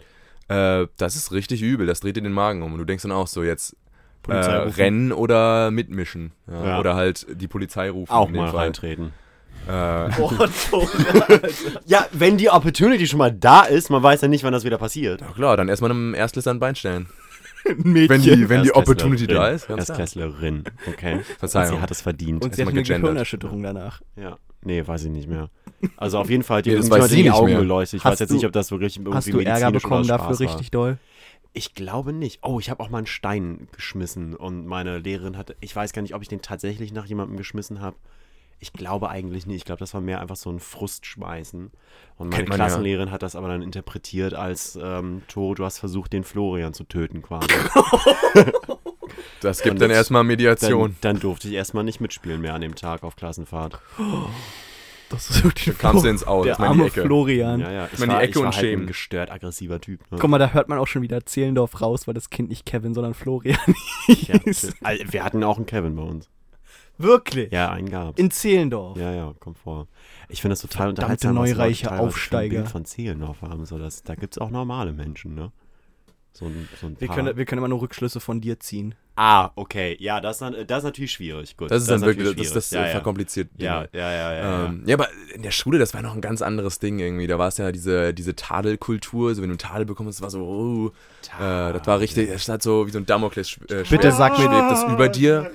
[0.47, 1.85] äh, das ist richtig übel.
[1.87, 2.73] Das dreht dir den Magen um.
[2.73, 3.75] Und du denkst dann auch so, jetzt
[4.29, 6.31] äh, rennen oder mitmischen.
[6.49, 6.79] Ja, Ja.
[6.79, 8.11] Oder halt die Polizei rufen.
[8.11, 8.59] Auch mal Fall.
[8.65, 9.11] reintreten.
[9.67, 10.49] Äh, Alter.
[11.85, 14.77] Ja, wenn die Opportunity schon mal da ist, man weiß ja nicht, wann das wieder
[14.77, 15.21] passiert.
[15.21, 17.07] ja klar, dann erstmal einem Erstklässler ein Bein stellen.
[17.77, 18.09] Mädchen.
[18.09, 18.73] Wenn die, wenn die.
[18.73, 19.69] Opportunity da ist.
[19.69, 21.19] Erstklässlerin, okay.
[21.39, 21.77] Verzeihung.
[21.77, 22.43] Sie hat es verdient.
[22.43, 22.83] Und sie hat eine.
[22.83, 24.01] Gehirnerschütterung danach.
[24.15, 24.37] Ja.
[24.63, 25.49] Nee, weiß ich nicht mehr.
[25.97, 27.59] Also auf jeden Fall hat die Nee, irgendjemand weiß sie in die nicht Augen mehr.
[27.59, 27.97] geleuchtet.
[27.99, 30.39] Ich Hast weiß jetzt du- nicht, ob das wirklich irgendwie Hast du Ärger bekommen dafür
[30.39, 30.97] richtig doll?
[31.53, 32.39] Ich glaube nicht.
[32.43, 36.01] Oh, ich habe auch mal einen Stein geschmissen und meine Lehrerin hatte, ich weiß gar
[36.01, 37.95] nicht, ob ich den tatsächlich nach jemandem geschmissen habe.
[38.59, 39.57] Ich glaube eigentlich nicht.
[39.57, 41.71] Ich glaube, das war mehr einfach so ein Frustschmeißen.
[42.17, 42.65] Und meine man ja.
[42.65, 46.83] Klassenlehrerin hat das aber dann interpretiert als, ähm, Toro, du hast versucht, den Florian zu
[46.83, 47.47] töten quasi.
[49.41, 50.95] Das gibt Und dann erstmal Mediation.
[51.01, 53.77] Dann, dann durfte ich erstmal nicht mitspielen mehr an dem Tag auf Klassenfahrt.
[55.09, 57.03] Das ist wirklich Dann kamst du ins Aus, der die arme Ecke.
[57.03, 57.59] Florian.
[57.59, 57.89] Ja, ja.
[57.91, 58.85] Ich in die war, Ecke ich war und halt schämen.
[58.85, 59.99] ein gestört aggressiver Typ.
[60.11, 60.17] Ne?
[60.19, 62.93] Guck mal, da hört man auch schon wieder Zehlendorf raus, weil das Kind nicht Kevin,
[62.93, 63.59] sondern Florian
[64.07, 64.73] Ja, hieß.
[64.81, 66.29] also, wir hatten auch einen Kevin bei uns.
[66.97, 67.51] Wirklich?
[67.51, 68.19] Ja, einen gab's.
[68.19, 68.97] In Zehlendorf.
[68.97, 69.87] Ja, ja, kommt vor.
[70.29, 72.57] Ich finde das total Verdammte unterhaltsam, was neureiche ein Aufsteiger.
[72.57, 73.65] Bild von Zehlendorf haben.
[73.65, 75.51] So, das, da gibt es auch normale Menschen, ne?
[76.33, 78.95] So ein, so ein Wir können, wir können immer nur Rückschlüsse von dir ziehen.
[79.15, 79.95] Ah, okay.
[79.99, 81.55] Ja, das, ist dann- das ist natürlich schwierig.
[81.57, 82.91] Gut, Das ist dann wirklich, natürlich das, das äh, ja, ja.
[82.91, 83.49] verkompliziert.
[83.57, 84.33] Ja, ja, ja, ja.
[84.33, 84.65] ja.
[84.65, 87.27] Ähm, ja, aber in der Schule, das war noch ein ganz anderes Ding irgendwie.
[87.27, 90.29] Da war es ja diese, diese Tadelkultur, so wenn du einen Tadel bekommst, das war
[90.29, 90.87] so, oh,
[91.39, 94.47] äh, das war richtig, das hat so wie so ein Damokles äh, Bitte sag mir-
[94.69, 95.51] das über dir.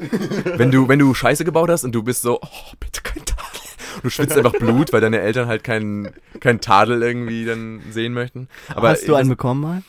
[0.56, 3.44] Wenn du, wenn du Scheiße gebaut hast und du bist so, oh, bitte kein Tadel.
[3.96, 8.12] Und du schwitzt einfach Blut, weil deine Eltern halt keinen kein Tadel irgendwie dann sehen
[8.12, 8.48] möchten.
[8.74, 9.82] Aber Hast du einen bekommen mal?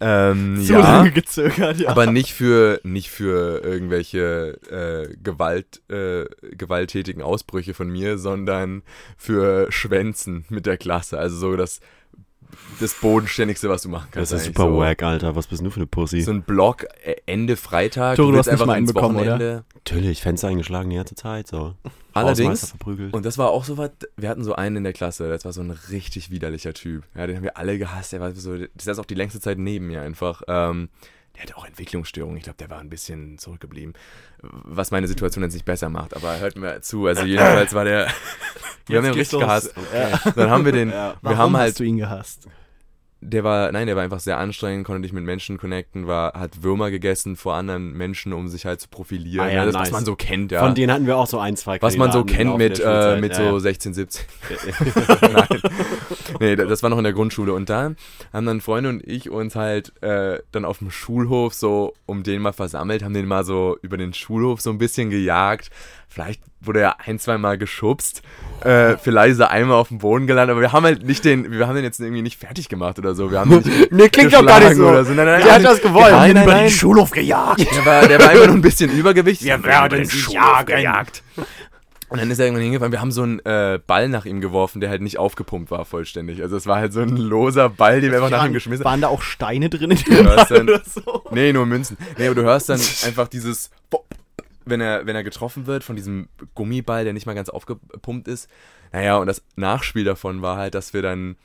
[0.00, 0.80] Ähm, Zu ja.
[0.80, 1.88] lange gezögert, ja.
[1.88, 6.26] Aber nicht für, nicht für irgendwelche äh, Gewalt, äh,
[6.56, 8.82] gewalttätigen Ausbrüche von mir, sondern
[9.16, 11.18] für Schwänzen mit der Klasse.
[11.18, 11.80] Also so das,
[12.80, 14.32] das Bodenständigste, was du machen kannst.
[14.32, 14.78] Das ist super so.
[14.78, 15.36] wack, Alter.
[15.36, 16.20] Was bist du für eine Pussy?
[16.22, 18.16] So ein Block, äh, Ende Freitag.
[18.16, 19.64] Tore, du hast nicht mal ins bekommen, oder?
[19.74, 21.74] Natürlich, Fenster eingeschlagen die ganze Zeit, so.
[22.12, 22.74] Allerdings,
[23.12, 25.52] und das war auch so was, wir hatten so einen in der Klasse, das war
[25.52, 27.04] so ein richtig widerlicher Typ.
[27.14, 29.58] Ja, den haben wir alle gehasst, der war so, der saß auch die längste Zeit
[29.58, 30.42] neben mir einfach.
[30.48, 30.88] Ähm,
[31.36, 33.94] der hatte auch Entwicklungsstörungen, ich glaube, der war ein bisschen zurückgeblieben,
[34.40, 38.08] was meine Situation jetzt nicht besser macht, aber hört mir zu, also jedenfalls war der,
[38.86, 39.74] wir haben den geht's richtig los.
[39.74, 39.74] gehasst.
[40.36, 42.48] Dann haben wir den, wir Warum haben hast halt du ihn gehasst?
[43.20, 46.62] Der war, nein, der war einfach sehr anstrengend, konnte nicht mit Menschen connecten, war, hat
[46.62, 49.46] Würmer gegessen vor anderen Menschen, um sich halt zu profilieren.
[49.46, 49.82] Ah ja, das, nice.
[49.82, 50.60] was man so kennt, ja.
[50.60, 53.32] Von denen hatten wir auch so ein, zwei was man so kennt mit, äh, mit
[53.32, 54.24] Ja, so 16, 17.
[55.32, 55.60] Nein.
[56.40, 57.52] Nee, das war noch in der Grundschule.
[57.52, 57.92] Und da
[58.32, 62.42] haben dann Freunde und ich uns halt äh, dann auf dem Schulhof so um den
[62.42, 65.70] mal versammelt, haben den mal so über den Schulhof so ein bisschen gejagt.
[66.08, 68.22] Vielleicht wurde er ein, zwei Mal geschubst.
[68.64, 71.50] Äh, vielleicht ist er einmal auf dem Boden gelandet, aber wir haben halt nicht den,
[71.50, 73.30] wir haben den jetzt irgendwie nicht fertig gemacht oder so.
[73.30, 74.88] Wir haben ihn nicht Nee, klingt doch gar nicht so.
[74.88, 75.12] Oder so.
[75.12, 76.12] Nein, nein, Wer hat das gewollt?
[76.12, 76.70] Nein, nein, nein.
[76.70, 77.60] Schulhof gejagt.
[77.60, 79.46] Der war, der war einfach nur ein bisschen übergewichtig.
[79.46, 81.06] Wir werden sie jagen.
[82.08, 82.92] Und dann ist er irgendwann hingefallen.
[82.92, 86.40] Wir haben so einen äh, Ball nach ihm geworfen, der halt nicht aufgepumpt war vollständig.
[86.40, 88.92] Also es war halt so ein loser Ball, den wir einfach nach ihm geschmissen haben.
[88.92, 91.24] Waren da auch Steine drin in dem Ball dann, oder so?
[91.32, 91.96] nee, nur Münzen.
[92.16, 93.70] Nee, aber du hörst dann einfach dieses,
[94.66, 98.50] wenn er, wenn er getroffen wird von diesem Gummiball, der nicht mal ganz aufgepumpt ist.
[98.92, 101.36] Naja, und das Nachspiel davon war halt, dass wir dann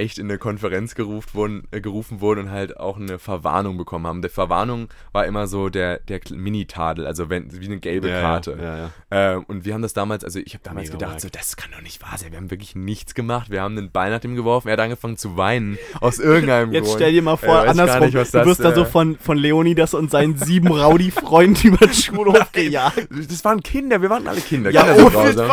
[0.00, 4.06] echt in eine Konferenz gerufen wurden, äh, gerufen wurden und halt auch eine Verwarnung bekommen
[4.06, 4.22] haben.
[4.22, 8.56] Die Verwarnung war immer so der, der Mini-Tadel, also wenn, wie eine gelbe Ja, Karte.
[8.60, 8.90] Ja, ja.
[9.10, 11.20] Ähm, und wir haben das damals, also ich habe damals Mega gedacht, wack.
[11.20, 12.30] so, das kann doch nicht wahr sein.
[12.32, 13.50] Wir haben wirklich nichts gemacht.
[13.50, 14.68] Wir haben den Ball nach ihm geworfen.
[14.68, 15.78] Er hat angefangen zu weinen.
[16.00, 16.96] Aus irgendeinem Jetzt Grund.
[16.96, 18.86] stell dir mal Ey, vor, gar andersrum, nicht, was du das, wirst da so äh,
[18.86, 23.08] von, von Leonidas und seinen sieben Rowdy-Freunden über den Schulhof gejagt.
[23.10, 24.70] Das waren Kinder, wir waren alle Kinder.
[24.70, 25.50] Ja, Kinder oh, grausam.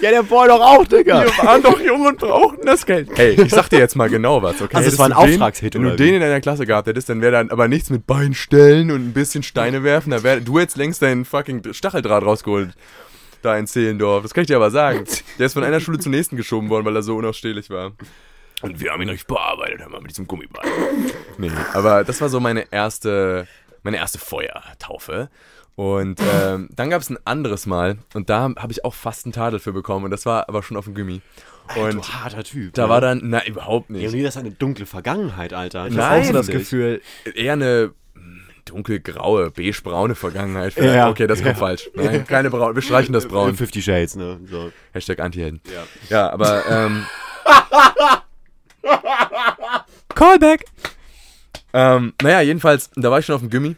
[0.00, 1.22] Ja, der Boy doch auch, Digga.
[1.24, 3.08] Wir waren doch jung und brauchten das Geld.
[3.14, 4.76] Hey, ich sag dir jetzt mal genau was, okay?
[4.76, 7.20] Also es Hättest war ein Auftragshit, Wenn du den in deiner Klasse gehabt hättest, dann
[7.20, 10.10] wäre dann aber nichts mit Bein stellen und ein bisschen Steine werfen.
[10.10, 12.70] Da wär du jetzt längst deinen fucking Stacheldraht rausgeholt.
[13.42, 14.22] Da in Zehlendorf.
[14.22, 15.04] Das kann ich dir aber sagen.
[15.38, 17.92] Der ist von einer Schule zur nächsten geschoben worden, weil er so unausstehlich war.
[18.62, 20.64] Und wir haben ihn richtig bearbeitet, haben wir mit diesem Gummiball.
[21.36, 23.46] Nee, aber das war so meine erste,
[23.82, 25.28] meine erste Feuertaufe.
[25.74, 29.34] Und ähm, dann gab es ein anderes Mal und da habe ich auch fast einen
[29.34, 31.20] Tadel für bekommen und das war aber schon auf dem Gummi.
[31.74, 32.74] Und du harter Typ.
[32.74, 32.88] da ne?
[32.88, 34.02] war dann, na, überhaupt nicht.
[34.02, 35.88] Leonidas hat eine dunkle Vergangenheit, Alter.
[35.88, 36.22] Ich Nein.
[36.22, 36.46] Auch so das.
[36.46, 37.00] Gefühl.
[37.34, 40.74] Eher eine hm, dunkelgraue, beigebraune Vergangenheit.
[40.74, 40.94] vielleicht.
[40.94, 41.08] Ja.
[41.08, 41.90] Okay, das kommt falsch.
[41.94, 42.74] Nein, keine braun.
[42.74, 43.56] Wir streichen das braun.
[43.56, 44.38] Fifty Shades, ne?
[44.44, 44.70] So.
[44.92, 45.60] Hashtag Antihelden.
[45.72, 45.82] Ja.
[46.08, 47.06] Ja, aber, ähm,
[50.14, 50.64] Callback.
[51.72, 53.76] ähm, naja, jedenfalls, da war ich schon auf dem Gummi.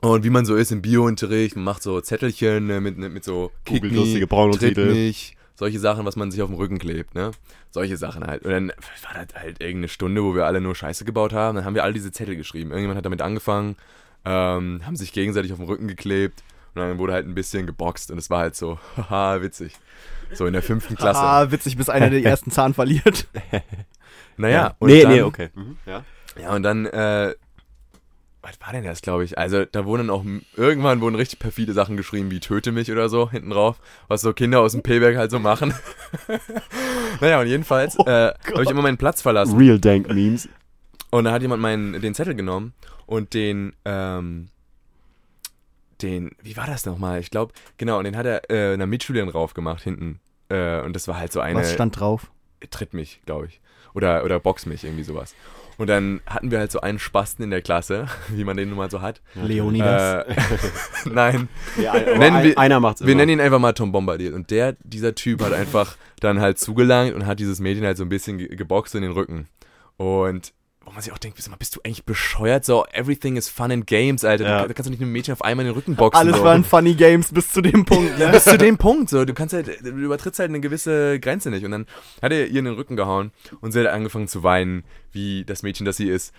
[0.00, 3.52] Und wie man so ist im Biounterricht, man macht so Zettelchen ne, mit, mit so
[3.64, 4.84] Kick Googelt me, lustige Braunung-Titel.
[4.84, 7.30] tritt mich, solche Sachen, was man sich auf dem Rücken klebt, ne?
[7.70, 8.44] Solche Sachen halt.
[8.44, 11.56] Und dann war das halt irgendeine Stunde, wo wir alle nur Scheiße gebaut haben.
[11.56, 12.70] Dann haben wir alle diese Zettel geschrieben.
[12.70, 13.76] Irgendjemand hat damit angefangen,
[14.24, 16.42] ähm, haben sich gegenseitig auf dem Rücken geklebt
[16.74, 19.74] und dann wurde halt ein bisschen geboxt und es war halt so, haha, witzig.
[20.32, 21.20] So in der fünften Klasse.
[21.20, 23.28] Ah, witzig, bis einer den ersten Zahn verliert.
[24.36, 25.50] naja, und nee, dann, nee, okay.
[25.54, 25.76] Mhm.
[25.86, 26.04] Ja.
[26.40, 27.34] Ja, und dann, äh,
[28.44, 29.38] was war denn das, glaube ich?
[29.38, 30.22] Also, da wurden auch,
[30.56, 34.32] irgendwann wurden richtig perfide Sachen geschrieben, wie töte mich oder so, hinten drauf, was so
[34.32, 35.74] Kinder aus dem P-Werk halt so machen.
[37.20, 39.56] naja, und jedenfalls Oh äh, habe ich immer meinen Platz verlassen.
[39.56, 40.48] Real Dank Memes.
[41.10, 42.74] Und dann hat jemand meinen, den Zettel genommen
[43.06, 44.48] und den, ähm,
[46.02, 47.20] den, wie war das nochmal?
[47.20, 50.20] Ich glaube, genau, und den hat er äh, einer Mitschülerin drauf gemacht, hinten.
[50.50, 52.30] Äh, und das war halt so eine Was stand drauf?
[52.70, 53.60] tritt mich, glaube ich.
[53.94, 55.34] Oder, oder box mich, irgendwie sowas.
[55.76, 58.78] Und dann hatten wir halt so einen Spasten in der Klasse, wie man den nun
[58.78, 59.20] mal so hat.
[59.34, 60.24] Leonidas.
[60.26, 60.34] Äh,
[61.10, 61.48] nein,
[61.80, 63.08] Ja, ein, wir- einer macht's immer.
[63.08, 64.34] wir nennen ihn einfach mal Tom Bombadil.
[64.34, 68.04] Und der, dieser Typ hat einfach dann halt zugelangt und hat dieses Mädchen halt so
[68.04, 69.48] ein bisschen ge geboxt in den Rücken.
[69.96, 70.52] Und
[70.84, 72.64] wo man sich auch denkt, bist du eigentlich bescheuert?
[72.64, 74.44] So, everything is fun and games, Alter.
[74.44, 74.62] Ja.
[74.62, 76.18] Du, da kannst du nicht einem Mädchen auf einmal in den Rücken boxen.
[76.18, 76.44] Alles so.
[76.44, 78.28] waren Funny Games bis zu dem Punkt, ne?
[78.28, 79.08] bis zu dem Punkt.
[79.10, 81.64] So, du kannst halt, du übertrittst halt eine gewisse Grenze nicht.
[81.64, 81.86] Und dann
[82.20, 85.62] hat er ihr in den Rücken gehauen und sie hat angefangen zu weinen, wie das
[85.62, 86.34] Mädchen, das sie ist.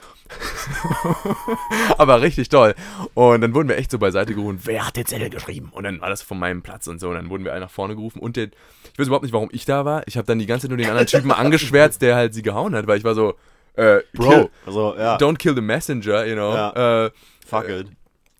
[1.97, 2.75] Aber richtig toll.
[3.13, 5.69] Und dann wurden wir echt so beiseite gerufen, wer hat den Zettel geschrieben?
[5.71, 7.09] Und dann war das von meinem Platz und so.
[7.09, 8.19] Und dann wurden wir alle nach vorne gerufen.
[8.19, 10.03] Und der, ich weiß überhaupt nicht, warum ich da war.
[10.07, 12.75] Ich habe dann die ganze Zeit nur den anderen Typen angeschwärzt, der halt sie gehauen
[12.75, 13.35] hat, weil ich war so,
[13.75, 14.29] äh, Bro.
[14.29, 15.17] kill, Also, ja.
[15.17, 16.53] don't kill the messenger, you know.
[16.53, 17.05] Ja.
[17.05, 17.11] Äh,
[17.45, 17.87] Fuck it.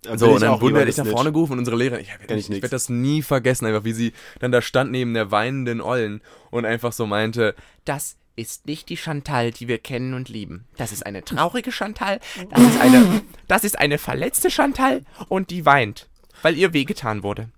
[0.03, 1.59] Da so, bin und dann auch wurden wir lieber halt echt nach vorne gerufen und
[1.59, 4.61] unsere Lehrerin, ich, ich, ich ich werde das nie vergessen, einfach wie sie dann da
[4.61, 6.21] stand neben der weinenden Ollen
[6.51, 7.55] und einfach so meinte,
[7.86, 10.67] Das ist nicht die Chantal, die wir kennen und lieben.
[10.77, 12.19] Das ist eine traurige Chantal,
[12.51, 16.07] das ist eine, das ist eine verletzte Chantal und die weint,
[16.43, 17.49] weil ihr wehgetan wurde.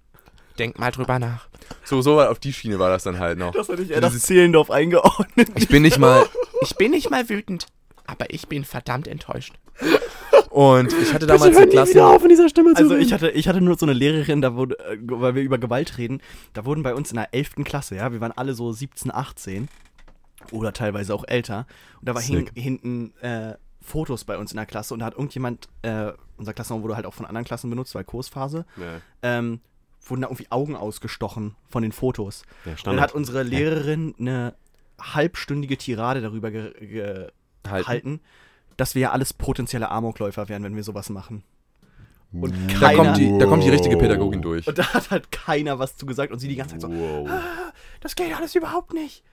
[0.59, 1.47] Denkt mal drüber nach.
[1.83, 3.51] so, so auf die Schiene war das dann halt noch.
[3.53, 5.49] Das hätte ich eher das Zehlendorf eingeordnet.
[5.55, 6.25] Ich bin nicht mal,
[6.61, 7.67] Ich bin nicht mal wütend,
[8.05, 9.53] aber ich bin verdammt enttäuscht.
[10.49, 13.47] und ich hatte damals eine Klasse, auf in dieser Stimme zu Also ich hatte, ich
[13.47, 16.21] hatte nur so eine Lehrerin, da wurde, äh, weil wir über Gewalt reden,
[16.53, 17.63] da wurden bei uns in der 11.
[17.63, 19.67] Klasse, ja, wir waren alle so 17, 18
[20.51, 21.67] oder teilweise auch älter.
[21.99, 25.13] Und da war hin, hinten äh, Fotos bei uns in der Klasse und da hat
[25.13, 29.59] irgendjemand, äh, unser Klassenraum wurde halt auch von anderen Klassen benutzt, weil Kursphase, Ja, ähm,
[30.09, 32.43] wurden da irgendwie Augen ausgestochen von den Fotos.
[32.65, 34.53] Und dann hat unsere Lehrerin eine
[34.99, 37.27] halbstündige Tirade darüber ge ge
[37.67, 37.83] Halten.
[37.85, 38.19] gehalten,
[38.77, 41.43] dass wir ja alles potenzielle Amokläufer wären, wenn wir sowas machen.
[42.33, 44.67] Und da keiner, kommt, die, da kommt die richtige Pädagogin durch.
[44.67, 47.29] und da hat halt keiner was zu gesagt und sie die ganze Zeit so, Wow.
[48.01, 49.23] das geht alles überhaupt nicht.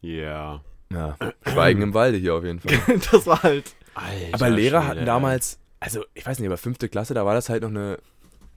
[0.00, 0.60] Ja.
[0.92, 2.78] Ja, Schweigen im Walde hier auf jeden Fall.
[3.10, 3.74] Das war halt.
[3.94, 7.34] Alter, Aber Lehrer Schwede, hatten damals, also ich weiß nicht, aber fünfte Klasse, da war
[7.34, 7.98] das halt noch eine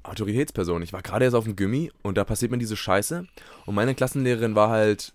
[0.08, 0.82] Autoritätsperson.
[0.82, 3.26] Ich war gerade erst auf dem Gimmi und da passiert mir diese Scheiße.
[3.66, 5.14] Und meine Klassenlehrerin war halt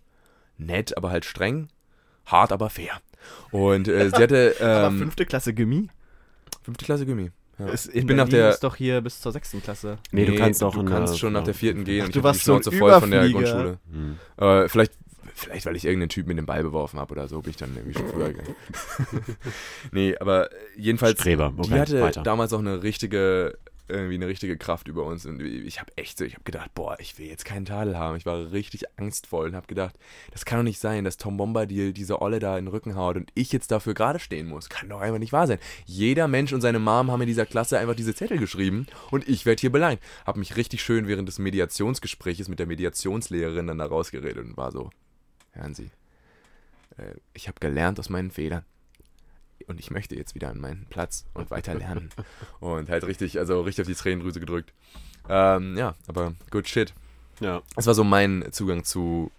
[0.59, 1.68] nett, aber halt streng,
[2.26, 3.01] hart, aber fair.
[3.51, 5.88] Und äh, sie hatte aber ähm, fünfte Klasse Gimmi?
[6.62, 7.30] fünfte Klasse Gimmi.
[7.59, 7.66] Ja.
[7.68, 9.99] Ist in ich bin nach der ist doch hier bis zur sechsten Klasse.
[10.11, 12.03] Nee, du kannst auch du kannst schon nach der vierten gehen.
[12.03, 13.53] Ach, und du warst so voll von der Überflieger.
[13.53, 13.78] Grundschule.
[13.93, 14.18] Hm.
[14.38, 14.93] Äh, vielleicht,
[15.34, 17.76] vielleicht, weil ich irgendeinen Typ mit dem Ball beworfen habe oder so, bin ich dann
[17.76, 18.57] irgendwie schon früher gegangen.
[19.93, 22.22] nee, aber jedenfalls, Streber, okay, die hatte weiter.
[22.22, 23.59] damals auch eine richtige,
[23.89, 25.26] irgendwie eine richtige Kraft über uns.
[25.26, 28.16] Und ich habe echt so, ich habe gedacht, boah, ich will jetzt keinen Tadel haben.
[28.16, 29.97] Ich war richtig angstvoll und habe gedacht,
[30.30, 33.16] das kann doch nicht sein, dass Tom Bombadil diese Olle da in den Rücken haut
[33.16, 34.68] und ich jetzt dafür gerade stehen muss.
[34.68, 35.59] Kann doch einfach nicht wahr sein.
[35.85, 39.47] Jeder Mensch und seine Mom haben in dieser Klasse einfach diese Zettel geschrieben und ich
[39.47, 40.03] werde hier beleidigt.
[40.26, 44.72] Habe mich richtig schön während des Mediationsgespräches mit der Mediationslehrerin dann da rausgeredet und war
[44.72, 44.91] so,
[45.53, 45.91] hören Sie,
[46.97, 48.64] äh, ich habe gelernt aus meinen Fehlern.
[49.68, 52.10] Und ich möchte jetzt wieder an meinen Platz und weiter lernen.
[52.60, 54.72] und halt richtig, also richtig auf die Tränendrüse gedrückt.
[55.28, 56.94] Ähm, ja, aber good shit.
[57.40, 57.62] Ja.
[57.76, 59.30] Das war so mein Zugang zu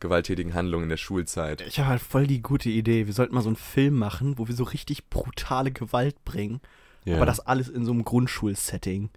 [0.00, 1.62] gewalttätigen Handlungen in der Schulzeit.
[1.62, 3.06] Ich habe halt voll die gute Idee.
[3.06, 6.60] Wir sollten mal so einen Film machen, wo wir so richtig brutale Gewalt bringen.
[7.04, 7.16] ja.
[7.16, 9.10] Aber das alles in so einem Grundschulsetting.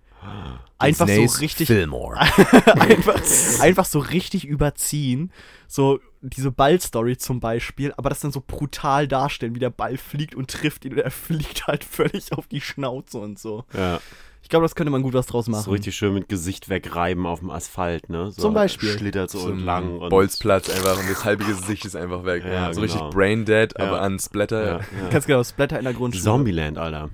[0.80, 1.68] Einfach so richtig.
[1.68, 2.20] Fillmore.
[2.65, 3.20] einfach,
[3.61, 5.32] einfach so richtig überziehen.
[5.68, 10.36] So diese Ballstory zum Beispiel, aber das dann so brutal darstellen, wie der Ball fliegt
[10.36, 13.63] und trifft ihn und er fliegt halt völlig auf die Schnauze und so.
[13.74, 13.99] ja.
[14.43, 15.63] Ich glaube, das könnte man gut was draus machen.
[15.63, 18.32] So richtig schön mit Gesicht wegreiben auf dem Asphalt, ne?
[18.32, 18.97] So Zum Beispiel.
[18.97, 19.97] Schlittert so Zum entlang.
[19.99, 22.45] Und Bolzplatz einfach und das halbe Gesicht ist einfach weg.
[22.45, 22.93] Ja, so genau.
[22.93, 23.86] richtig brain dead, Ja.
[23.86, 24.65] aber an Splatter.
[24.65, 25.09] Ja, ja.
[25.09, 26.24] Ganz genau, Splatter in der Grundschule.
[26.24, 27.09] Zombieland, Alter.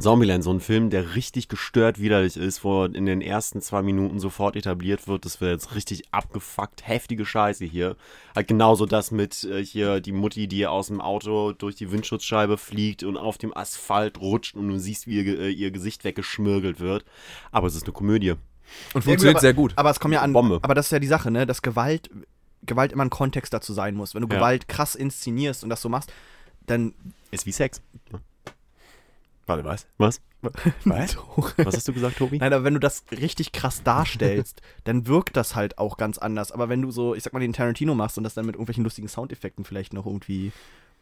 [0.00, 4.18] Zombieland, so ein Film, der richtig gestört widerlich ist, wo in den ersten zwei Minuten
[4.18, 7.96] sofort etabliert wird, das wird jetzt richtig abgefuckt, heftige Scheiße hier.
[8.34, 12.58] Halt genauso das mit äh, hier die Mutti, die aus dem Auto durch die Windschutzscheibe
[12.58, 16.80] fliegt und auf dem Asphalt rutscht und du siehst, wie ihr, äh, ihr Gesicht weggeschmirgelt
[16.80, 17.04] wird.
[17.52, 18.34] Aber es ist eine Komödie.
[18.92, 19.72] Und funktioniert aber, sehr gut.
[19.76, 20.32] Aber es kommt ja an.
[20.32, 20.58] Bombe.
[20.62, 21.46] Aber das ist ja die Sache, ne?
[21.46, 22.10] Dass Gewalt,
[22.64, 24.14] Gewalt immer ein Kontext dazu sein muss.
[24.14, 24.36] Wenn du Ja.
[24.36, 26.12] Gewalt krass inszenierst und das so machst,
[26.66, 26.94] dann.
[27.30, 27.80] Ist wie Sex.
[29.48, 29.86] Warte, was?
[29.96, 30.20] Was?
[30.84, 31.16] Was?
[31.56, 32.38] Was hast du gesagt, Tobi?
[32.38, 36.52] Nein, aber wenn du das richtig krass darstellst, dann wirkt das halt auch ganz anders.
[36.52, 38.84] Aber wenn du so, ich sag mal, den Tarantino machst und das dann mit irgendwelchen
[38.84, 40.52] lustigen Soundeffekten vielleicht noch irgendwie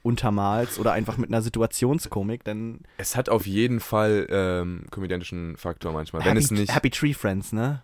[0.05, 2.80] untermalst oder einfach mit einer Situationskomik, dann.
[2.97, 6.24] Es hat auf jeden Fall ähm, komödiantischen Faktor manchmal.
[6.24, 6.74] Wenn Happy, es nicht.
[6.74, 7.82] Happy Tree Friends, ne?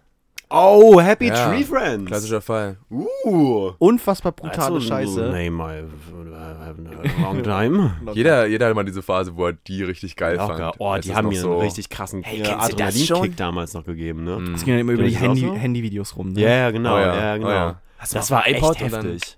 [0.53, 2.07] Oh, Happy Ja, Tree Friends.
[2.07, 2.76] Klassischer Fall.
[2.90, 3.72] Uh.
[3.78, 5.20] Unfassbar brutale Also, Scheiße.
[5.30, 6.76] Name I have
[7.18, 7.96] a long time.
[8.14, 10.57] Jeder, jeder hatte mal diese Phase, wo er die richtig geil Locker.
[10.57, 10.74] fand.
[10.78, 13.84] Oh, die haben mir so, einen richtig krassen Hey, äh, du das Adrenalinkick damals noch
[13.84, 14.38] gegeben, ne?
[14.38, 14.55] Mm.
[14.55, 15.55] Es ging ja immer über die das Handy, so?
[15.55, 16.40] Handyvideos rum, ne?
[16.40, 16.96] Ja, ja, genau.
[16.96, 17.14] Oh ja.
[17.16, 17.48] ja, genau.
[17.48, 17.80] oh ja.
[18.00, 19.36] Das, Das war echt heftig.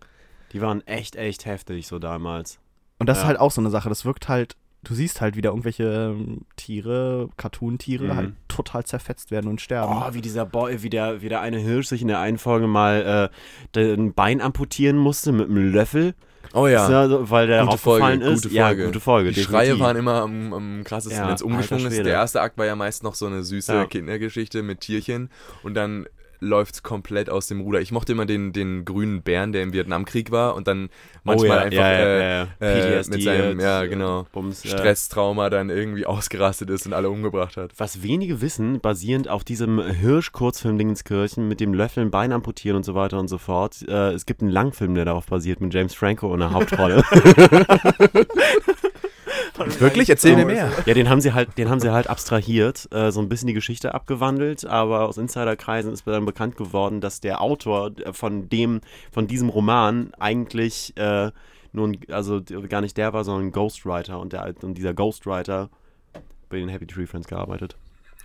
[0.52, 2.58] Die waren echt, echt heftig so damals.
[2.98, 3.22] Und das Ja.
[3.22, 3.88] ist halt auch so eine Sache.
[3.88, 5.84] Das wirkt halt, du siehst halt wieder irgendwelche
[6.16, 8.16] ähm, Tiere, Cartoon-Tiere Mhm.
[8.16, 9.92] halt total zerfetzt werden und sterben.
[9.96, 12.66] Oh, wie dieser Boy, wie der, wie der eine Hirsch sich in der einen Folge
[12.66, 13.30] mal
[13.76, 16.14] äh, ein Bein amputieren musste mit einem Löffel.
[16.52, 16.88] Oh ja.
[17.06, 18.42] Ja, weil der Gute Folge, ist.
[18.44, 18.84] gute Ja, Folge.
[18.86, 19.28] gute Folge.
[19.30, 19.50] Die definitiv.
[19.68, 21.96] Schreie waren immer am, am krassesten, Ja, wenn es umgeschwungen ist.
[22.04, 23.84] Der erste Akt war ja meist noch so eine süße Ja.
[23.86, 25.30] Kindergeschichte mit Tierchen
[25.64, 26.06] und dann
[26.40, 27.80] läuft es komplett aus dem Ruder.
[27.80, 30.90] Ich mochte immer den, den grünen Bären, der im Vietnamkrieg war und dann
[31.22, 34.62] manchmal oh, ja, einfach ja, äh, äh, mit seinem, ja äh, genau, Bums.
[34.62, 37.72] Stresstrauma dann irgendwie ausgerastet ist und alle umgebracht hat.
[37.76, 42.94] Was wenige wissen, basierend auf diesem Hirsch-Kurzfilm Dingenskirchen mit dem Löffeln Bein amputieren und so
[42.94, 43.84] weiter und so fort.
[43.88, 47.02] Äh, es gibt einen Langfilm, der darauf basiert, mit James Franco in der Hauptrolle.
[49.78, 50.08] Wirklich?
[50.10, 50.70] Erzähl mir mehr.
[50.86, 53.54] ja, den haben sie halt, den haben sie halt abstrahiert, äh, so ein bisschen die
[53.54, 58.48] Geschichte abgewandelt, aber aus Insiderkreisen ist mir dann bekannt geworden, dass der Autor äh, von
[58.48, 58.80] dem,
[59.12, 61.30] von diesem Roman eigentlich äh,
[61.72, 65.70] nur ein, also gar nicht der war, sondern ein Ghostwriter und der und dieser Ghostwriter
[66.48, 67.76] bei den Happy Tree Friends gearbeitet.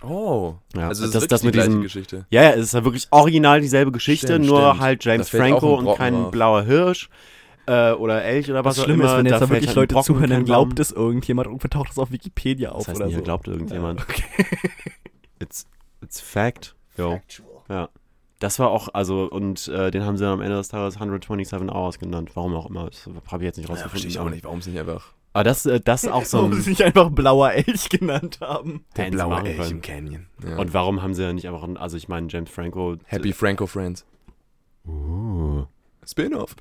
[0.02, 2.26] Oh, Ja, also das, das- ist das wirklich mit die gleiche diesem- Geschichte.
[2.30, 4.80] Ja, ja, es ist ja wirklich original dieselbe Geschichte, Stimmt, nur stimmt.
[4.80, 6.30] halt James Franco und kein drauf.
[6.30, 7.10] blauer Hirsch
[7.70, 9.10] äh, oder Elch oder was, Was auch schlimm immer.
[9.12, 11.90] ist, wenn jetzt da wirklich halt Leute Brocken, zuhören, dann glaubt es irgendjemand und taucht
[11.90, 13.22] das auf Wikipedia auf Das heißt oder nicht, so.
[13.22, 14.00] glaubt irgendjemand.
[14.02, 14.24] Okay.
[15.38, 15.66] It's,
[16.02, 16.74] it's fact.
[16.98, 17.20] Jo.
[17.68, 17.88] Ja.
[18.40, 21.70] Das war auch, also, und äh, den haben sie dann am Ende des Tages 127
[21.70, 22.30] Hours genannt.
[22.34, 22.86] Warum auch immer.
[22.86, 23.90] Das habe ich jetzt nicht Ja, rausgefunden.
[23.90, 26.54] verstehe ich auch nicht, warum es nicht einfach Aber das, äh, das auch so Warum
[26.54, 28.84] sie nicht einfach blauer Elch genannt haben.
[28.96, 29.70] der blaue Elch können.
[29.70, 30.26] im Canyon.
[30.44, 30.56] Ja.
[30.58, 32.96] Und warum haben sie ja nicht einfach, also ich meine, James Franco.
[33.06, 34.04] Happy Franco Friends.
[34.86, 35.64] Uh.
[36.06, 36.56] Spin-off.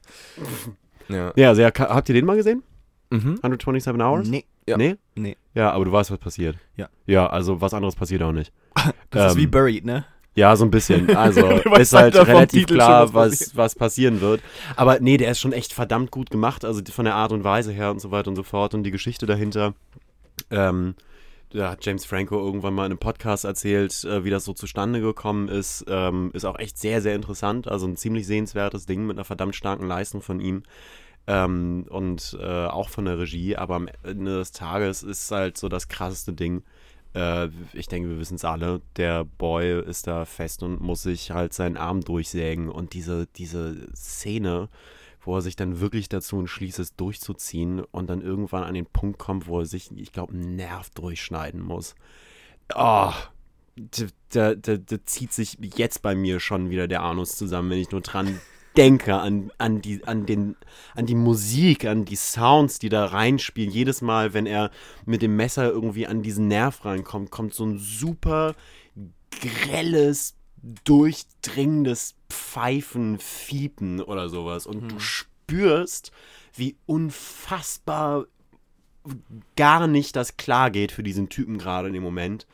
[1.10, 1.34] Ja.
[1.36, 2.64] Ja, also, ja, habt ihr den mal gesehen?
[3.10, 3.40] Mhm.
[3.42, 4.28] 127 Hours?
[4.28, 4.46] Nee.
[4.68, 4.78] Ja.
[4.78, 4.96] Nee?
[5.16, 5.36] Nee.
[5.56, 6.58] Ja, aber du weißt, was passiert.
[6.76, 6.90] Ja.
[7.08, 8.52] Ja, also was anderes passiert auch nicht.
[9.10, 10.06] Das ist Ähm, wie Buried, ne?
[10.36, 11.10] Ja, so ein bisschen.
[11.16, 14.42] Also ist halt halt relativ klar, schon, was was, was passieren wird.
[14.76, 16.64] Aber nee, der ist schon echt verdammt gut gemacht.
[16.64, 18.74] Also von der Art und Weise her und so weiter und so fort.
[18.76, 19.74] Und die Geschichte dahinter.
[20.52, 20.96] Ähm,
[21.52, 25.02] da hat James Franco irgendwann mal in einem Podcast erzählt, äh, wie das so zustande
[25.02, 25.84] gekommen ist.
[25.88, 27.68] Ähm, ist auch echt sehr, sehr interessant.
[27.68, 30.64] Also ein ziemlich sehenswertes Ding mit einer verdammt starken Leistung von ihm.
[31.28, 33.56] Ähm, und äh, auch von der Regie.
[33.56, 36.64] Aber am Ende des Tages ist halt so das krasseste Ding.
[37.16, 38.82] Äh, ich denke, wir wissen es alle.
[38.96, 42.70] Der Boy ist da fest und muss sich halt seinen Arm durchsägen.
[42.70, 44.70] Und diese, diese Szene,
[45.22, 49.20] wo er sich dann wirklich dazu entschließt, es durchzuziehen und dann irgendwann an den Punkt
[49.20, 51.96] kommt, wo er sich, ich glaube, einen Nerv durchschneiden muss.
[52.74, 53.12] Oh,
[53.76, 57.80] da, da, da, da zieht sich jetzt bei mir schon wieder der Anus zusammen, wenn
[57.80, 58.40] ich nur dran
[58.78, 60.56] denke, an, an, die, an, den,
[60.96, 63.72] an die Musik, an die Sounds, die da reinspielen.
[63.72, 64.72] Jedes Mal, wenn er
[65.06, 68.56] mit dem Messer irgendwie an diesen Nerv reinkommt, kommt so ein super
[69.42, 70.36] grelles,
[70.84, 74.68] durchdringendes Pfeifen, Fiepen oder sowas.
[74.68, 76.12] Und du spürst,
[76.56, 78.26] wie unfassbar
[79.56, 82.46] gar nicht das klar geht für diesen Typen gerade in dem Moment.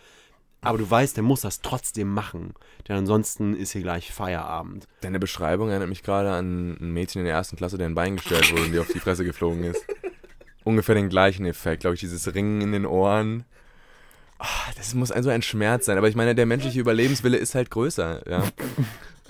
[0.62, 2.53] Aber du weißt, der muss das trotzdem machen.
[2.88, 4.88] Denn ansonsten ist hier gleich Feierabend.
[5.01, 8.16] Deine Beschreibung erinnert mich gerade an ein Mädchen in der ersten Klasse, der ein Bein
[8.16, 9.86] gestellt wurde und die auf die Fresse geflogen ist.
[10.64, 13.45] Ungefähr den gleichen Effekt, glaube ich, dieses Ringen in den Ohren.
[14.39, 14.45] Ah,
[14.77, 15.97] das muss ein, so ein Schmerz sein.
[15.97, 18.21] Aber ich meine, der menschliche Überlebenswille ist halt größer.
[18.29, 18.43] Ja?